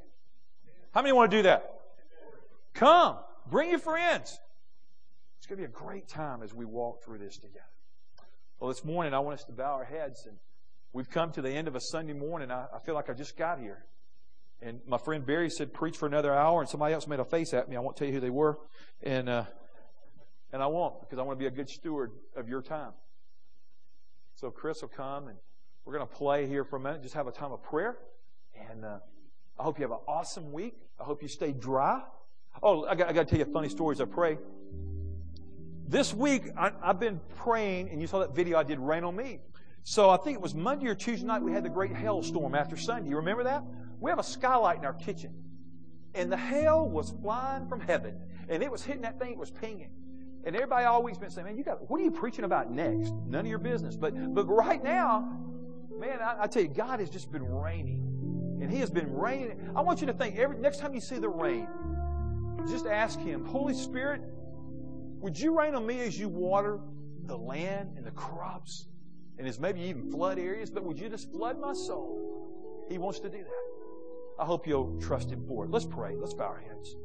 How 0.94 1.02
many 1.02 1.14
want 1.14 1.32
to 1.32 1.38
do 1.38 1.44
that? 1.44 1.72
Come, 2.74 3.18
bring 3.50 3.70
your 3.70 3.80
friends. 3.80 4.40
It's 5.38 5.48
going 5.48 5.62
to 5.62 5.68
be 5.68 5.72
a 5.72 5.80
great 5.80 6.08
time 6.08 6.42
as 6.42 6.54
we 6.54 6.66
walk 6.66 7.04
through 7.04 7.20
this 7.20 7.38
together. 7.38 7.66
Well, 8.60 8.70
this 8.70 8.84
morning, 8.84 9.14
I 9.14 9.20
want 9.20 9.40
us 9.40 9.46
to 9.46 9.52
bow 9.52 9.74
our 9.74 9.84
heads, 9.84 10.26
and 10.26 10.38
we've 10.94 11.10
come 11.10 11.32
to 11.34 11.42
the 11.42 11.52
end 11.52 11.68
of 11.68 11.76
a 11.76 11.82
Sunday 11.82 12.14
morning. 12.14 12.50
I, 12.50 12.66
I 12.74 12.80
feel 12.80 12.96
like 12.96 13.10
I 13.10 13.14
just 13.14 13.38
got 13.38 13.60
here. 13.60 13.86
And 14.62 14.80
my 14.88 14.98
friend 14.98 15.26
Barry 15.26 15.50
said, 15.50 15.74
preach 15.74 15.98
for 15.98 16.06
another 16.08 16.34
hour, 16.34 16.62
and 16.62 16.70
somebody 16.70 16.94
else 16.94 17.08
made 17.08 17.20
a 17.20 17.26
face 17.26 17.54
at 17.54 17.70
me. 17.70 17.76
I 17.76 17.80
won't 17.80 17.98
tell 17.98 18.08
you 18.08 18.14
who 18.14 18.20
they 18.20 18.30
were. 18.30 18.58
And, 19.04 19.30
uh, 19.30 19.46
and 20.52 20.64
I 20.64 20.68
won't, 20.68 21.02
because 21.02 21.20
I 21.20 21.22
want 21.24 21.38
to 21.38 21.44
be 21.44 21.48
a 21.48 21.52
good 21.52 21.70
steward 21.70 22.12
of 22.36 22.48
your 22.48 22.62
time. 22.62 22.94
So 24.36 24.50
Chris 24.52 24.82
will 24.82 24.90
come, 24.90 25.28
and 25.28 25.38
we're 25.86 25.94
going 25.94 26.08
to 26.08 26.14
play 26.14 26.48
here 26.48 26.64
for 26.64 26.78
a 26.78 26.80
minute, 26.80 27.04
just 27.04 27.16
have 27.16 27.28
a 27.28 27.32
time 27.32 27.52
of 27.52 27.62
prayer. 27.64 27.98
And 28.70 28.86
uh, 28.86 29.00
I 29.60 29.64
hope 29.64 29.78
you 29.78 29.84
have 29.84 29.92
an 29.92 30.00
awesome 30.08 30.52
week. 30.52 30.76
I 31.00 31.04
hope 31.04 31.22
you 31.22 31.28
stay 31.28 31.52
dry. 31.52 32.02
Oh, 32.64 32.86
I 32.86 32.96
got, 32.96 33.10
I 33.10 33.14
got 33.14 33.28
to 33.28 33.30
tell 33.30 33.46
you 33.46 33.54
funny 33.54 33.70
stories. 33.70 34.00
I 34.02 34.06
pray. 34.06 34.38
This 35.88 36.14
week, 36.14 36.44
I, 36.58 36.72
I've 36.82 37.00
been 37.00 37.20
praying, 37.36 37.90
and 37.90 38.02
you 38.02 38.08
saw 38.08 38.20
that 38.20 38.34
video 38.34 38.58
I 38.58 38.64
did, 38.64 38.80
Rain 38.80 39.04
on 39.04 39.16
Me. 39.16 39.40
So 39.84 40.10
I 40.10 40.18
think 40.18 40.36
it 40.36 40.42
was 40.42 40.56
Monday 40.56 40.88
or 40.88 40.96
Tuesday 40.96 41.28
night 41.28 41.44
we 41.44 41.52
had 41.52 41.64
the 41.64 41.70
great 41.70 41.96
hailstorm 41.96 42.56
after 42.56 42.76
Sunday. 42.76 43.10
You 43.10 43.18
remember 43.18 43.44
that? 43.44 43.64
We 44.06 44.12
have 44.12 44.20
a 44.20 44.24
skylight 44.24 44.78
in 44.78 44.86
our 44.86 44.94
kitchen. 44.94 45.34
And 46.14 46.32
the 46.32 46.38
hail 46.38 46.88
was 46.88 47.10
flying 47.24 47.68
from 47.68 47.80
heaven. 47.80 48.16
And 48.48 48.62
it 48.62 48.72
was 48.72 48.84
hitting 48.84 49.02
that 49.02 49.18
thing, 49.18 49.32
it 49.32 49.38
was 49.40 49.50
pinging. 49.50 49.90
And 50.46 50.56
everybody 50.56 50.86
always 50.86 51.18
been 51.18 51.32
saying, 51.32 51.48
Man, 51.48 51.58
you 51.58 51.64
got 51.64 51.90
what 51.90 52.00
are 52.00 52.04
you 52.04 52.12
preaching 52.12 52.46
about 52.46 52.70
next? 52.70 53.12
None 53.26 53.40
of 53.40 53.48
your 53.48 53.58
business. 53.58 53.96
But 53.96 54.36
but 54.36 54.46
right 54.46 54.84
now, 54.84 55.42
man, 56.00 56.22
I, 56.22 56.44
I 56.44 56.48
tell 56.48 56.62
you, 56.62 56.68
God 56.68 57.00
has 57.00 57.10
just 57.10 57.32
been 57.32 57.44
raining. 57.44 58.60
And 58.62 58.72
He 58.72 58.78
has 58.78 58.92
been 58.92 59.12
raining. 59.12 59.72
I 59.76 59.82
want 59.82 60.02
you 60.02 60.08
to 60.08 60.14
think 60.14 60.36
every 60.36 60.60
next 60.60 60.78
time 60.78 60.94
you 60.94 61.02
see 61.02 61.18
the 61.18 61.28
rain, 61.28 61.68
just 62.70 62.86
ask 62.86 63.20
Him, 63.20 63.44
Holy 63.44 63.74
Spirit, 63.74 64.22
would 65.20 65.40
you 65.40 65.58
rain 65.58 65.74
on 65.74 65.84
me 65.84 66.02
as 66.02 66.20
you 66.20 66.30
water 66.30 66.80
the 67.24 67.36
land 67.36 67.96
and 67.98 68.06
the 68.06 68.12
crops? 68.12 68.86
And 69.40 69.48
as 69.48 69.60
maybe 69.60 69.82
even 69.82 70.12
flood 70.12 70.38
areas, 70.38 70.70
but 70.70 70.84
would 70.84 71.00
you 71.00 71.10
just 71.10 71.32
flood 71.32 71.60
my 71.60 71.74
soul? 71.74 72.86
He 72.88 73.00
wants 73.00 73.20
to 73.22 73.30
do 73.30 73.40
that. 73.40 73.75
I 74.38 74.46
hope 74.46 74.68
you'll 74.68 75.00
trust 75.00 75.32
Him 75.32 75.44
for 75.48 75.66
it. 75.66 75.72
Let's 75.72 75.86
pray. 75.86 76.16
Let's 76.16 76.34
bow 76.34 76.46
our 76.46 76.60
heads. 76.60 76.96